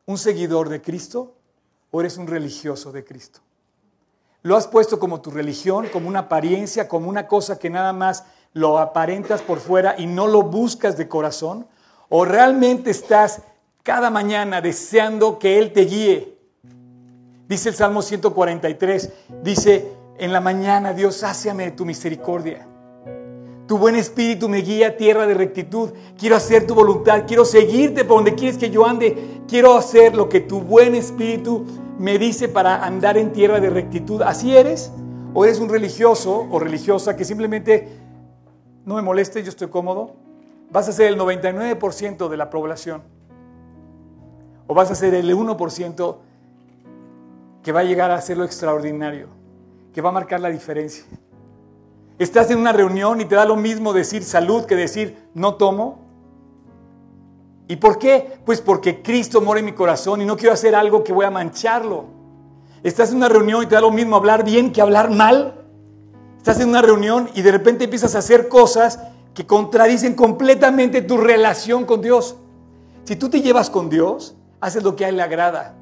un 0.07 0.17
seguidor 0.17 0.69
de 0.69 0.81
Cristo 0.81 1.35
o 1.91 2.01
eres 2.01 2.19
un 2.19 2.29
religioso 2.29 2.93
de 2.93 3.05
Cristo? 3.05 3.41
¿Lo 4.43 4.57
has 4.57 4.69
puesto 4.69 5.01
como 5.01 5.21
tu 5.21 5.33
religión, 5.33 5.89
como 5.89 6.09
una 6.09 6.21
apariencia, 6.21 6.87
como 6.87 7.09
una 7.09 7.27
cosa 7.27 7.59
que 7.59 7.69
nada 7.69 7.93
más 7.93 8.25
lo 8.53 8.79
aparentas 8.79 9.43
por 9.43 9.59
fuera 9.59 9.95
y 9.99 10.07
no 10.07 10.27
lo 10.27 10.43
buscas 10.43 10.97
de 10.97 11.09
corazón? 11.09 11.67
¿O 12.09 12.25
realmente 12.25 12.91
estás 12.91 13.43
cada 13.83 14.11
mañana 14.11 14.61
deseando 14.61 15.39
que 15.39 15.59
Él 15.59 15.73
te 15.73 15.83
guíe? 15.83 16.37
Dice 17.49 17.69
el 17.71 17.75
Salmo 17.75 18.03
143, 18.03 19.13
dice, 19.43 19.93
en 20.19 20.33
la 20.33 20.41
mañana 20.41 20.93
Dios, 20.93 21.17
sáciame 21.17 21.65
de 21.65 21.71
tu 21.73 21.85
misericordia. 21.85 22.67
Tu 23.67 23.79
buen 23.79 23.95
espíritu 23.95 24.49
me 24.49 24.59
guía 24.59 24.89
a 24.89 24.97
tierra 24.97 25.27
de 25.27 25.35
rectitud. 25.35 25.91
Quiero 26.19 26.35
hacer 26.37 26.67
tu 26.67 26.75
voluntad, 26.75 27.25
quiero 27.27 27.45
seguirte 27.45 28.05
por 28.05 28.17
donde 28.17 28.35
quieres 28.35 28.59
que 28.59 28.69
yo 28.69 28.85
ande. 28.85 29.43
Quiero 29.47 29.77
hacer 29.77 30.15
lo 30.15 30.29
que 30.29 30.41
tu 30.41 30.61
buen 30.61 30.95
espíritu 30.95 31.65
me 31.97 32.19
dice 32.19 32.49
para 32.49 32.85
andar 32.85 33.17
en 33.17 33.33
tierra 33.33 33.61
de 33.61 33.71
rectitud. 33.71 34.23
¿Así 34.23 34.57
eres? 34.57 34.91
¿O 35.35 35.45
eres 35.45 35.61
un 35.61 35.69
religioso 35.69 36.49
o 36.51 36.59
religiosa 36.59 37.17
que 37.17 37.25
simplemente 37.25 37.89
no 38.85 38.97
me 38.97 39.03
moleste, 39.03 39.43
yo 39.43 39.51
estoy 39.51 39.69
cómodo? 39.69 40.15
¿Vas 40.71 40.89
a 40.89 40.93
ser 40.93 41.09
el 41.09 41.19
99% 41.19 42.29
de 42.29 42.37
la 42.37 42.51
población? 42.51 43.03
¿O 44.67 44.75
vas 44.75 44.91
a 44.91 44.95
ser 44.95 45.15
el 45.15 45.35
1% 45.35 46.17
que 47.63 47.73
va 47.73 47.81
a 47.81 47.85
llegar 47.85 48.11
a 48.11 48.21
ser 48.21 48.39
lo 48.39 48.45
extraordinario? 48.45 49.29
Que 49.93 50.01
va 50.01 50.11
a 50.11 50.13
marcar 50.13 50.41
la 50.41 50.49
diferencia. 50.49 51.05
Estás 52.19 52.51
en 52.51 52.59
una 52.59 52.73
reunión 52.73 53.21
y 53.21 53.25
te 53.25 53.35
da 53.35 53.45
lo 53.45 53.57
mismo 53.57 53.93
decir 53.93 54.23
salud 54.23 54.67
que 54.67 54.77
decir 54.77 55.17
no 55.35 55.55
tomo. 55.55 56.01
¿Y 57.67 57.77
por 57.77 57.99
qué? 57.99 58.39
Pues 58.45 58.61
porque 58.61 59.03
Cristo 59.03 59.41
mora 59.41 59.61
en 59.61 59.67
mi 59.67 59.73
corazón 59.73 60.21
y 60.23 60.25
no 60.25 60.37
quiero 60.37 60.53
hacer 60.53 60.75
algo 60.75 61.03
que 61.03 61.13
voy 61.13 61.25
a 61.25 61.31
mancharlo. 61.31 62.05
Estás 62.83 63.11
en 63.11 63.17
una 63.17 63.29
reunión 63.29 63.63
y 63.63 63.67
te 63.67 63.75
da 63.75 63.81
lo 63.81 63.91
mismo 63.91 64.17
hablar 64.17 64.45
bien 64.45 64.73
que 64.73 64.81
hablar 64.81 65.11
mal. 65.11 65.60
Estás 66.41 66.59
en 66.61 66.71
una 66.71 66.81
reunión 66.81 67.29
y 67.35 67.43
de 67.43 67.53
repente 67.53 67.85
empiezas 67.85 68.15
a 68.15 68.21
hacer 68.21 68.49
cosas 68.49 68.99
que 69.35 69.47
contradicen 69.47 70.15
completamente 70.15 71.03
tu 71.03 71.19
relación 71.19 71.85
con 71.85 72.01
Dios. 72.01 72.35
Si 73.05 73.15
tú 73.15 73.29
te 73.29 73.43
llevas 73.43 73.69
con 73.69 73.91
Dios, 73.91 74.37
haces 74.59 74.83
lo 74.83 74.97
que 74.97 75.05
a 75.05 75.11
Él 75.11 75.19
le 75.19 75.23
agrada. 75.23 75.75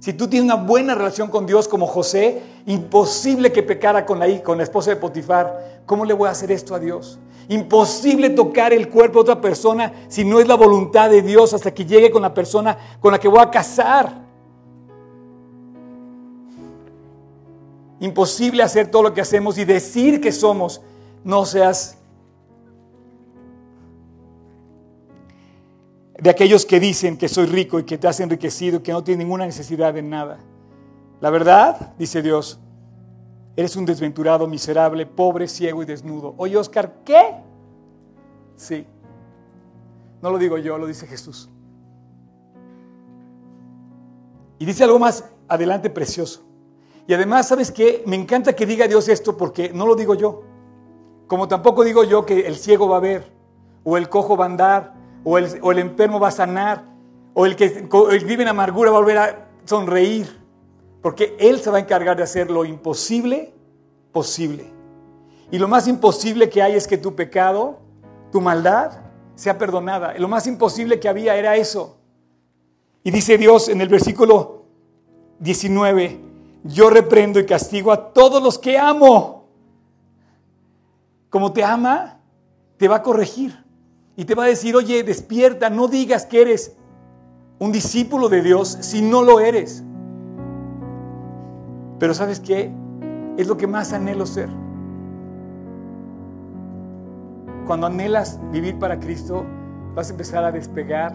Si 0.00 0.12
tú 0.12 0.26
tienes 0.26 0.52
una 0.52 0.60
buena 0.60 0.96
relación 0.96 1.28
con 1.28 1.46
Dios 1.46 1.68
como 1.68 1.86
José, 1.86 2.42
imposible 2.66 3.52
que 3.52 3.62
pecara 3.62 4.04
con 4.04 4.18
la, 4.18 4.42
con 4.42 4.58
la 4.58 4.64
esposa 4.64 4.90
de 4.90 4.96
Potifar. 4.96 5.82
¿Cómo 5.86 6.04
le 6.04 6.12
voy 6.12 6.26
a 6.26 6.32
hacer 6.32 6.50
esto 6.50 6.74
a 6.74 6.80
Dios? 6.80 7.20
Imposible 7.48 8.30
tocar 8.30 8.72
el 8.72 8.88
cuerpo 8.88 9.20
de 9.22 9.30
otra 9.30 9.40
persona 9.40 9.92
si 10.08 10.24
no 10.24 10.40
es 10.40 10.48
la 10.48 10.56
voluntad 10.56 11.08
de 11.08 11.22
Dios 11.22 11.54
hasta 11.54 11.72
que 11.72 11.86
llegue 11.86 12.10
con 12.10 12.22
la 12.22 12.34
persona 12.34 12.76
con 12.98 13.12
la 13.12 13.20
que 13.20 13.28
voy 13.28 13.38
a 13.38 13.48
casar. 13.48 14.23
Imposible 18.04 18.62
hacer 18.62 18.90
todo 18.90 19.02
lo 19.02 19.14
que 19.14 19.22
hacemos 19.22 19.56
y 19.56 19.64
decir 19.64 20.20
que 20.20 20.30
somos. 20.30 20.82
No 21.24 21.46
seas 21.46 21.96
de 26.18 26.28
aquellos 26.28 26.66
que 26.66 26.78
dicen 26.78 27.16
que 27.16 27.30
soy 27.30 27.46
rico 27.46 27.78
y 27.78 27.84
que 27.84 27.96
te 27.96 28.06
has 28.06 28.20
enriquecido, 28.20 28.82
que 28.82 28.92
no 28.92 29.02
tienes 29.02 29.24
ninguna 29.24 29.46
necesidad 29.46 29.94
de 29.94 30.02
nada. 30.02 30.38
La 31.22 31.30
verdad, 31.30 31.94
dice 31.98 32.20
Dios, 32.20 32.60
eres 33.56 33.74
un 33.74 33.86
desventurado, 33.86 34.46
miserable, 34.46 35.06
pobre, 35.06 35.48
ciego 35.48 35.82
y 35.82 35.86
desnudo. 35.86 36.34
Oye, 36.36 36.58
Oscar, 36.58 36.96
¿qué? 37.06 37.36
Sí. 38.54 38.86
No 40.20 40.30
lo 40.30 40.36
digo 40.36 40.58
yo, 40.58 40.76
lo 40.76 40.86
dice 40.86 41.06
Jesús. 41.06 41.48
Y 44.58 44.66
dice 44.66 44.84
algo 44.84 44.98
más 44.98 45.24
adelante 45.48 45.88
precioso. 45.88 46.42
Y 47.06 47.14
además, 47.14 47.48
¿sabes 47.48 47.70
qué? 47.70 48.02
Me 48.06 48.16
encanta 48.16 48.54
que 48.54 48.66
diga 48.66 48.88
Dios 48.88 49.08
esto 49.08 49.36
porque 49.36 49.70
no 49.70 49.86
lo 49.86 49.94
digo 49.94 50.14
yo. 50.14 50.42
Como 51.26 51.48
tampoco 51.48 51.84
digo 51.84 52.04
yo 52.04 52.24
que 52.24 52.46
el 52.46 52.56
ciego 52.56 52.88
va 52.88 52.98
a 52.98 53.00
ver, 53.00 53.32
o 53.82 53.96
el 53.96 54.08
cojo 54.08 54.36
va 54.36 54.44
a 54.44 54.48
andar, 54.48 54.94
o 55.24 55.38
el, 55.38 55.58
o 55.62 55.72
el 55.72 55.78
enfermo 55.78 56.20
va 56.20 56.28
a 56.28 56.32
sanar, 56.32 56.84
o 57.34 57.46
el 57.46 57.56
que 57.56 57.88
vive 58.26 58.42
en 58.42 58.48
amargura 58.48 58.90
va 58.90 58.98
a 58.98 59.00
volver 59.00 59.18
a 59.18 59.48
sonreír. 59.64 60.44
Porque 61.02 61.36
Él 61.38 61.60
se 61.60 61.70
va 61.70 61.76
a 61.76 61.80
encargar 61.80 62.16
de 62.16 62.22
hacer 62.22 62.50
lo 62.50 62.64
imposible 62.64 63.52
posible. 64.12 64.72
Y 65.50 65.58
lo 65.58 65.68
más 65.68 65.86
imposible 65.86 66.48
que 66.48 66.62
hay 66.62 66.74
es 66.74 66.86
que 66.86 66.96
tu 66.96 67.14
pecado, 67.14 67.80
tu 68.32 68.40
maldad, 68.40 68.92
sea 69.34 69.58
perdonada. 69.58 70.14
Lo 70.18 70.28
más 70.28 70.46
imposible 70.46 71.00
que 71.00 71.08
había 71.08 71.36
era 71.36 71.56
eso. 71.56 71.98
Y 73.02 73.10
dice 73.10 73.36
Dios 73.36 73.68
en 73.68 73.80
el 73.80 73.88
versículo 73.88 74.64
19, 75.40 76.20
yo 76.64 76.88
reprendo 76.88 77.38
y 77.38 77.46
castigo 77.46 77.92
a 77.92 78.12
todos 78.12 78.42
los 78.42 78.58
que 78.58 78.78
amo. 78.78 79.44
Como 81.28 81.52
te 81.52 81.62
ama, 81.62 82.18
te 82.78 82.88
va 82.88 82.96
a 82.96 83.02
corregir 83.02 83.62
y 84.16 84.24
te 84.24 84.34
va 84.34 84.44
a 84.44 84.46
decir, 84.46 84.74
oye, 84.74 85.02
despierta, 85.02 85.68
no 85.68 85.88
digas 85.88 86.24
que 86.26 86.40
eres 86.40 86.76
un 87.58 87.70
discípulo 87.70 88.28
de 88.28 88.42
Dios 88.42 88.78
si 88.80 89.02
no 89.02 89.22
lo 89.22 89.40
eres. 89.40 89.84
Pero 91.98 92.14
¿sabes 92.14 92.40
qué? 92.40 92.72
Es 93.36 93.46
lo 93.46 93.56
que 93.56 93.66
más 93.66 93.92
anhelo 93.92 94.26
ser. 94.26 94.48
Cuando 97.66 97.86
anhelas 97.86 98.40
vivir 98.52 98.78
para 98.78 98.98
Cristo, 99.00 99.44
vas 99.94 100.08
a 100.08 100.12
empezar 100.12 100.44
a 100.44 100.52
despegar 100.52 101.14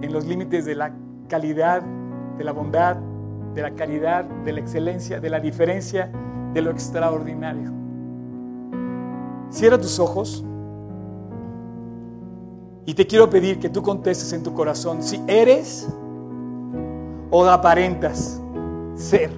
en 0.00 0.12
los 0.12 0.24
límites 0.26 0.64
de 0.64 0.74
la 0.74 0.92
calidad, 1.28 1.82
de 2.36 2.44
la 2.44 2.52
bondad, 2.52 2.96
de 3.54 3.62
la 3.62 3.70
caridad, 3.72 4.24
de 4.24 4.52
la 4.52 4.60
excelencia, 4.60 5.20
de 5.20 5.30
la 5.30 5.40
diferencia, 5.40 6.10
de 6.52 6.62
lo 6.62 6.70
extraordinario. 6.70 7.72
Cierra 9.50 9.78
tus 9.78 9.98
ojos 9.98 10.44
y 12.84 12.94
te 12.94 13.06
quiero 13.06 13.28
pedir 13.28 13.58
que 13.58 13.68
tú 13.68 13.82
contestes 13.82 14.32
en 14.32 14.42
tu 14.42 14.54
corazón 14.54 15.02
si 15.02 15.22
eres 15.26 15.88
o 17.30 17.44
aparentas 17.44 18.40
ser. 18.94 19.30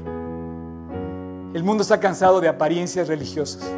El 1.52 1.64
mundo 1.64 1.82
está 1.82 1.98
cansado 1.98 2.40
de 2.40 2.48
apariencias 2.48 3.08
religiosas. 3.08 3.68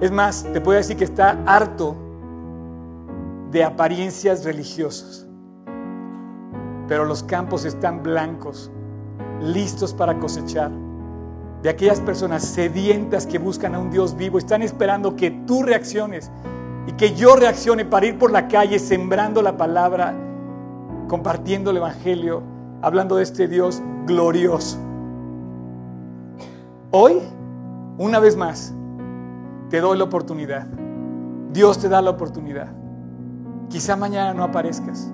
Es 0.00 0.10
más, 0.10 0.44
te 0.52 0.60
puedo 0.60 0.76
decir 0.76 0.96
que 0.96 1.04
está 1.04 1.40
harto 1.46 1.96
de 3.50 3.64
apariencias 3.64 4.44
religiosas. 4.44 5.26
Pero 6.88 7.04
los 7.04 7.22
campos 7.22 7.64
están 7.64 8.02
blancos, 8.02 8.70
listos 9.40 9.92
para 9.92 10.18
cosechar. 10.18 10.70
De 11.62 11.68
aquellas 11.68 12.00
personas 12.00 12.44
sedientas 12.44 13.26
que 13.26 13.38
buscan 13.38 13.74
a 13.74 13.78
un 13.78 13.90
Dios 13.90 14.16
vivo, 14.16 14.38
están 14.38 14.62
esperando 14.62 15.16
que 15.16 15.30
tú 15.30 15.62
reacciones 15.62 16.30
y 16.86 16.92
que 16.92 17.14
yo 17.14 17.36
reaccione 17.36 17.84
para 17.84 18.06
ir 18.06 18.18
por 18.18 18.30
la 18.30 18.48
calle 18.48 18.78
sembrando 18.78 19.42
la 19.42 19.56
palabra, 19.56 20.14
compartiendo 21.08 21.70
el 21.70 21.78
Evangelio, 21.78 22.42
hablando 22.80 23.16
de 23.16 23.24
este 23.24 23.48
Dios 23.48 23.82
glorioso. 24.06 24.78
Hoy, 26.90 27.18
una 27.98 28.20
vez 28.20 28.36
más, 28.36 28.72
te 29.68 29.80
doy 29.80 29.98
la 29.98 30.04
oportunidad. 30.04 30.66
Dios 31.52 31.78
te 31.78 31.88
da 31.88 32.00
la 32.00 32.10
oportunidad. 32.10 32.68
Quizá 33.68 33.96
mañana 33.96 34.32
no 34.32 34.44
aparezcas. 34.44 35.12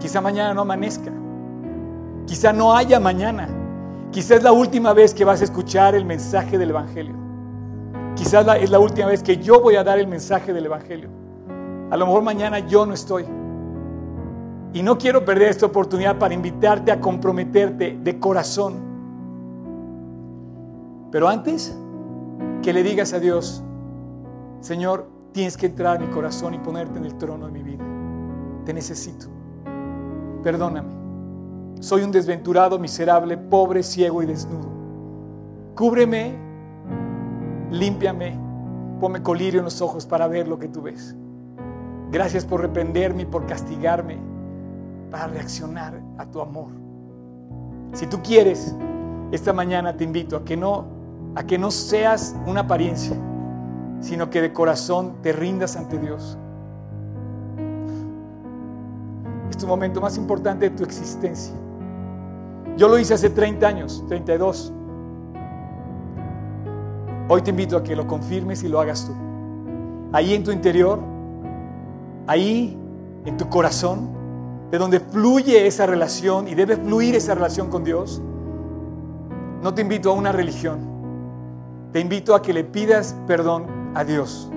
Quizá 0.00 0.20
mañana 0.20 0.54
no 0.54 0.62
amanezca. 0.62 1.12
Quizá 2.28 2.52
no 2.52 2.76
haya 2.76 3.00
mañana. 3.00 3.48
Quizá 4.10 4.34
es 4.34 4.42
la 4.42 4.52
última 4.52 4.92
vez 4.92 5.14
que 5.14 5.24
vas 5.24 5.40
a 5.40 5.44
escuchar 5.44 5.94
el 5.94 6.04
mensaje 6.04 6.58
del 6.58 6.70
Evangelio. 6.70 7.14
Quizás 8.14 8.46
es 8.60 8.70
la 8.70 8.78
última 8.78 9.06
vez 9.06 9.22
que 9.22 9.38
yo 9.38 9.62
voy 9.62 9.76
a 9.76 9.82
dar 9.82 9.98
el 9.98 10.06
mensaje 10.06 10.52
del 10.52 10.66
Evangelio. 10.66 11.08
A 11.90 11.96
lo 11.96 12.04
mejor 12.04 12.22
mañana 12.22 12.58
yo 12.58 12.84
no 12.84 12.92
estoy. 12.92 13.24
Y 14.74 14.82
no 14.82 14.98
quiero 14.98 15.24
perder 15.24 15.48
esta 15.48 15.64
oportunidad 15.64 16.18
para 16.18 16.34
invitarte 16.34 16.92
a 16.92 17.00
comprometerte 17.00 17.98
de 17.98 18.20
corazón. 18.20 18.74
Pero 21.10 21.28
antes, 21.28 21.74
que 22.62 22.74
le 22.74 22.82
digas 22.82 23.14
a 23.14 23.20
Dios, 23.20 23.64
Señor, 24.60 25.08
tienes 25.32 25.56
que 25.56 25.64
entrar 25.64 25.96
a 25.96 25.98
mi 25.98 26.08
corazón 26.08 26.52
y 26.52 26.58
ponerte 26.58 26.98
en 26.98 27.06
el 27.06 27.16
trono 27.16 27.46
de 27.46 27.52
mi 27.52 27.62
vida. 27.62 27.84
Te 28.66 28.74
necesito. 28.74 29.28
Perdóname. 30.42 31.07
Soy 31.80 32.02
un 32.02 32.10
desventurado, 32.10 32.78
miserable, 32.78 33.36
pobre, 33.36 33.82
ciego 33.82 34.22
y 34.22 34.26
desnudo. 34.26 34.68
Cúbreme, 35.74 36.34
límpiame, 37.70 38.38
ponme 39.00 39.22
colirio 39.22 39.60
en 39.60 39.64
los 39.64 39.80
ojos 39.80 40.06
para 40.06 40.26
ver 40.26 40.48
lo 40.48 40.58
que 40.58 40.68
tú 40.68 40.82
ves. 40.82 41.14
Gracias 42.10 42.44
por 42.44 42.60
reprenderme 42.62 43.22
y 43.22 43.26
por 43.26 43.46
castigarme 43.46 44.18
para 45.10 45.28
reaccionar 45.28 46.00
a 46.18 46.26
tu 46.26 46.40
amor. 46.40 46.72
Si 47.92 48.06
tú 48.06 48.20
quieres, 48.22 48.74
esta 49.30 49.52
mañana 49.52 49.96
te 49.96 50.04
invito 50.04 50.36
a 50.36 50.44
que 50.44 50.56
no 50.56 50.98
a 51.34 51.44
que 51.44 51.58
no 51.58 51.70
seas 51.70 52.34
una 52.46 52.62
apariencia, 52.62 53.16
sino 54.00 54.28
que 54.28 54.40
de 54.40 54.52
corazón 54.52 55.16
te 55.22 55.32
rindas 55.32 55.76
ante 55.76 55.98
Dios. 55.98 56.36
Es 59.48 59.56
tu 59.56 59.66
momento 59.66 60.00
más 60.00 60.16
importante 60.16 60.70
de 60.70 60.76
tu 60.76 60.82
existencia. 60.82 61.54
Yo 62.78 62.86
lo 62.86 62.96
hice 62.96 63.12
hace 63.12 63.30
30 63.30 63.66
años, 63.66 64.04
32. 64.06 64.72
Hoy 67.28 67.42
te 67.42 67.50
invito 67.50 67.76
a 67.76 67.82
que 67.82 67.96
lo 67.96 68.06
confirmes 68.06 68.62
y 68.62 68.68
lo 68.68 68.80
hagas 68.80 69.04
tú. 69.04 69.12
Ahí 70.12 70.32
en 70.32 70.44
tu 70.44 70.52
interior, 70.52 71.00
ahí 72.28 72.78
en 73.24 73.36
tu 73.36 73.48
corazón, 73.48 74.10
de 74.70 74.78
donde 74.78 75.00
fluye 75.00 75.66
esa 75.66 75.86
relación 75.86 76.46
y 76.46 76.54
debe 76.54 76.76
fluir 76.76 77.16
esa 77.16 77.34
relación 77.34 77.68
con 77.68 77.82
Dios, 77.82 78.22
no 79.60 79.74
te 79.74 79.82
invito 79.82 80.10
a 80.10 80.12
una 80.12 80.30
religión, 80.30 80.78
te 81.92 81.98
invito 81.98 82.32
a 82.36 82.42
que 82.42 82.52
le 82.52 82.62
pidas 82.62 83.16
perdón 83.26 83.66
a 83.96 84.04
Dios 84.04 84.52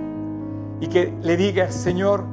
y 0.79 0.85
que 0.85 1.11
le 1.23 1.37
digas, 1.37 1.73
Señor, 1.73 2.23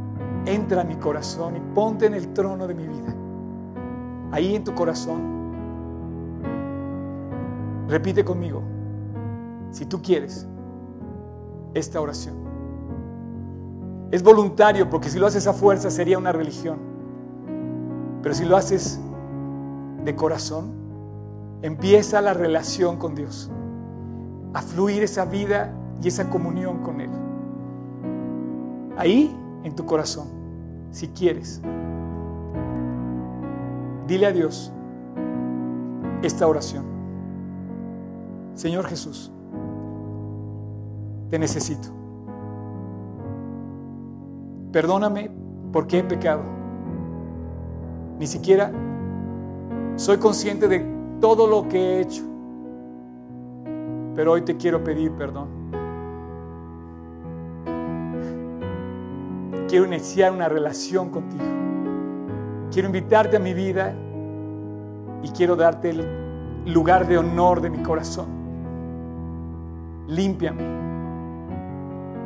entra 0.45 0.83
a 0.83 0.85
mi 0.85 0.97
corazón 0.97 1.57
y 1.57 1.61
ponte 1.75 2.05
en 2.05 2.13
el 2.13 2.35
trono 2.35 2.67
de 2.67 2.75
mi 2.75 2.87
vida. 2.87 3.15
Ahí 4.33 4.55
en 4.55 4.65
tu 4.65 4.75
corazón. 4.75 5.38
Repite 7.89 8.25
conmigo, 8.25 8.63
si 9.71 9.87
tú 9.87 10.03
quieres, 10.03 10.47
esta 11.75 12.01
oración. 12.01 12.37
Es 14.11 14.23
voluntario 14.23 14.89
porque 14.89 15.09
si 15.09 15.19
lo 15.19 15.27
haces 15.27 15.47
a 15.47 15.53
fuerza 15.53 15.91
sería 15.91 16.19
una 16.19 16.33
religión. 16.33 16.79
Pero 18.23 18.35
si 18.35 18.45
lo 18.45 18.57
haces 18.57 19.01
de 20.05 20.15
corazón, 20.15 20.73
empieza 21.63 22.21
la 22.21 22.35
relación 22.35 22.97
con 22.99 23.15
Dios 23.15 23.51
a 24.55 24.63
fluir 24.63 25.03
esa 25.03 25.25
vida 25.25 25.75
y 26.03 26.09
esa 26.09 26.29
comunión 26.31 26.79
con 26.79 27.01
Él. 27.01 27.11
Ahí, 28.97 29.35
en 29.63 29.75
tu 29.75 29.87
corazón, 29.87 30.29
si 30.91 31.09
quieres, 31.09 31.61
dile 34.07 34.27
a 34.27 34.33
Dios 34.33 34.73
esta 36.23 36.47
oración. 36.47 36.98
Señor 38.59 38.87
Jesús, 38.87 39.33
te 41.31 41.39
necesito. 41.39 41.89
Perdóname 44.73 45.31
porque 45.73 46.01
he 46.01 46.05
pecado. 46.05 46.43
Ni 48.19 48.27
siquiera 48.27 48.71
soy 49.97 50.19
consciente 50.19 50.69
de 50.69 50.85
todo 51.21 51.47
lo 51.47 51.69
que 51.69 51.79
he 51.79 52.01
hecho 52.01 52.29
pero 54.19 54.33
hoy 54.33 54.43
te 54.43 54.57
quiero 54.57 54.83
pedir 54.83 55.13
perdón. 55.13 55.47
Quiero 59.69 59.87
iniciar 59.87 60.33
una 60.33 60.49
relación 60.49 61.09
contigo. 61.11 61.45
Quiero 62.73 62.89
invitarte 62.89 63.37
a 63.37 63.39
mi 63.39 63.55
vida 63.55 63.95
y 65.23 65.29
quiero 65.29 65.55
darte 65.55 65.91
el 65.91 66.05
lugar 66.67 67.07
de 67.07 67.17
honor 67.17 67.61
de 67.61 67.71
mi 67.71 67.79
corazón. 67.79 68.38
Límpiame. 70.09 70.63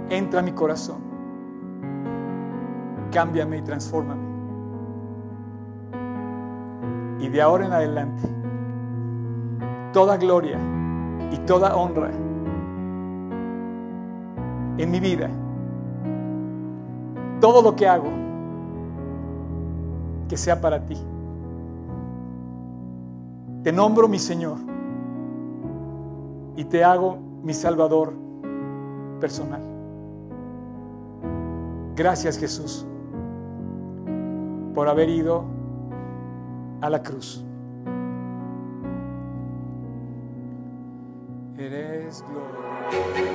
Entra 0.08 0.38
a 0.38 0.42
mi 0.42 0.52
corazón. 0.52 0.98
Cámbiame 3.10 3.58
y 3.58 3.62
transfórmame. 3.62 4.22
Y 7.18 7.28
de 7.28 7.42
ahora 7.42 7.66
en 7.66 7.72
adelante, 7.72 8.22
toda 9.92 10.16
gloria 10.16 10.58
y 11.30 11.38
toda 11.38 11.76
honra 11.76 12.10
en 14.78 14.90
mi 14.90 15.00
vida. 15.00 15.28
Todo 17.40 17.62
lo 17.62 17.74
que 17.74 17.88
hago, 17.88 18.10
que 20.28 20.36
sea 20.36 20.60
para 20.60 20.86
ti. 20.86 20.96
Te 23.64 23.72
nombro 23.72 24.06
mi 24.06 24.18
Señor 24.18 24.58
y 26.56 26.64
te 26.64 26.84
hago 26.84 27.31
mi 27.42 27.54
Salvador 27.54 28.14
personal. 29.20 29.62
Gracias 31.94 32.38
Jesús 32.38 32.86
por 34.74 34.88
haber 34.88 35.08
ido 35.08 35.44
a 36.80 36.90
la 36.90 37.02
cruz. 37.02 37.44
eres 41.62 42.24
gloria. 42.28 43.31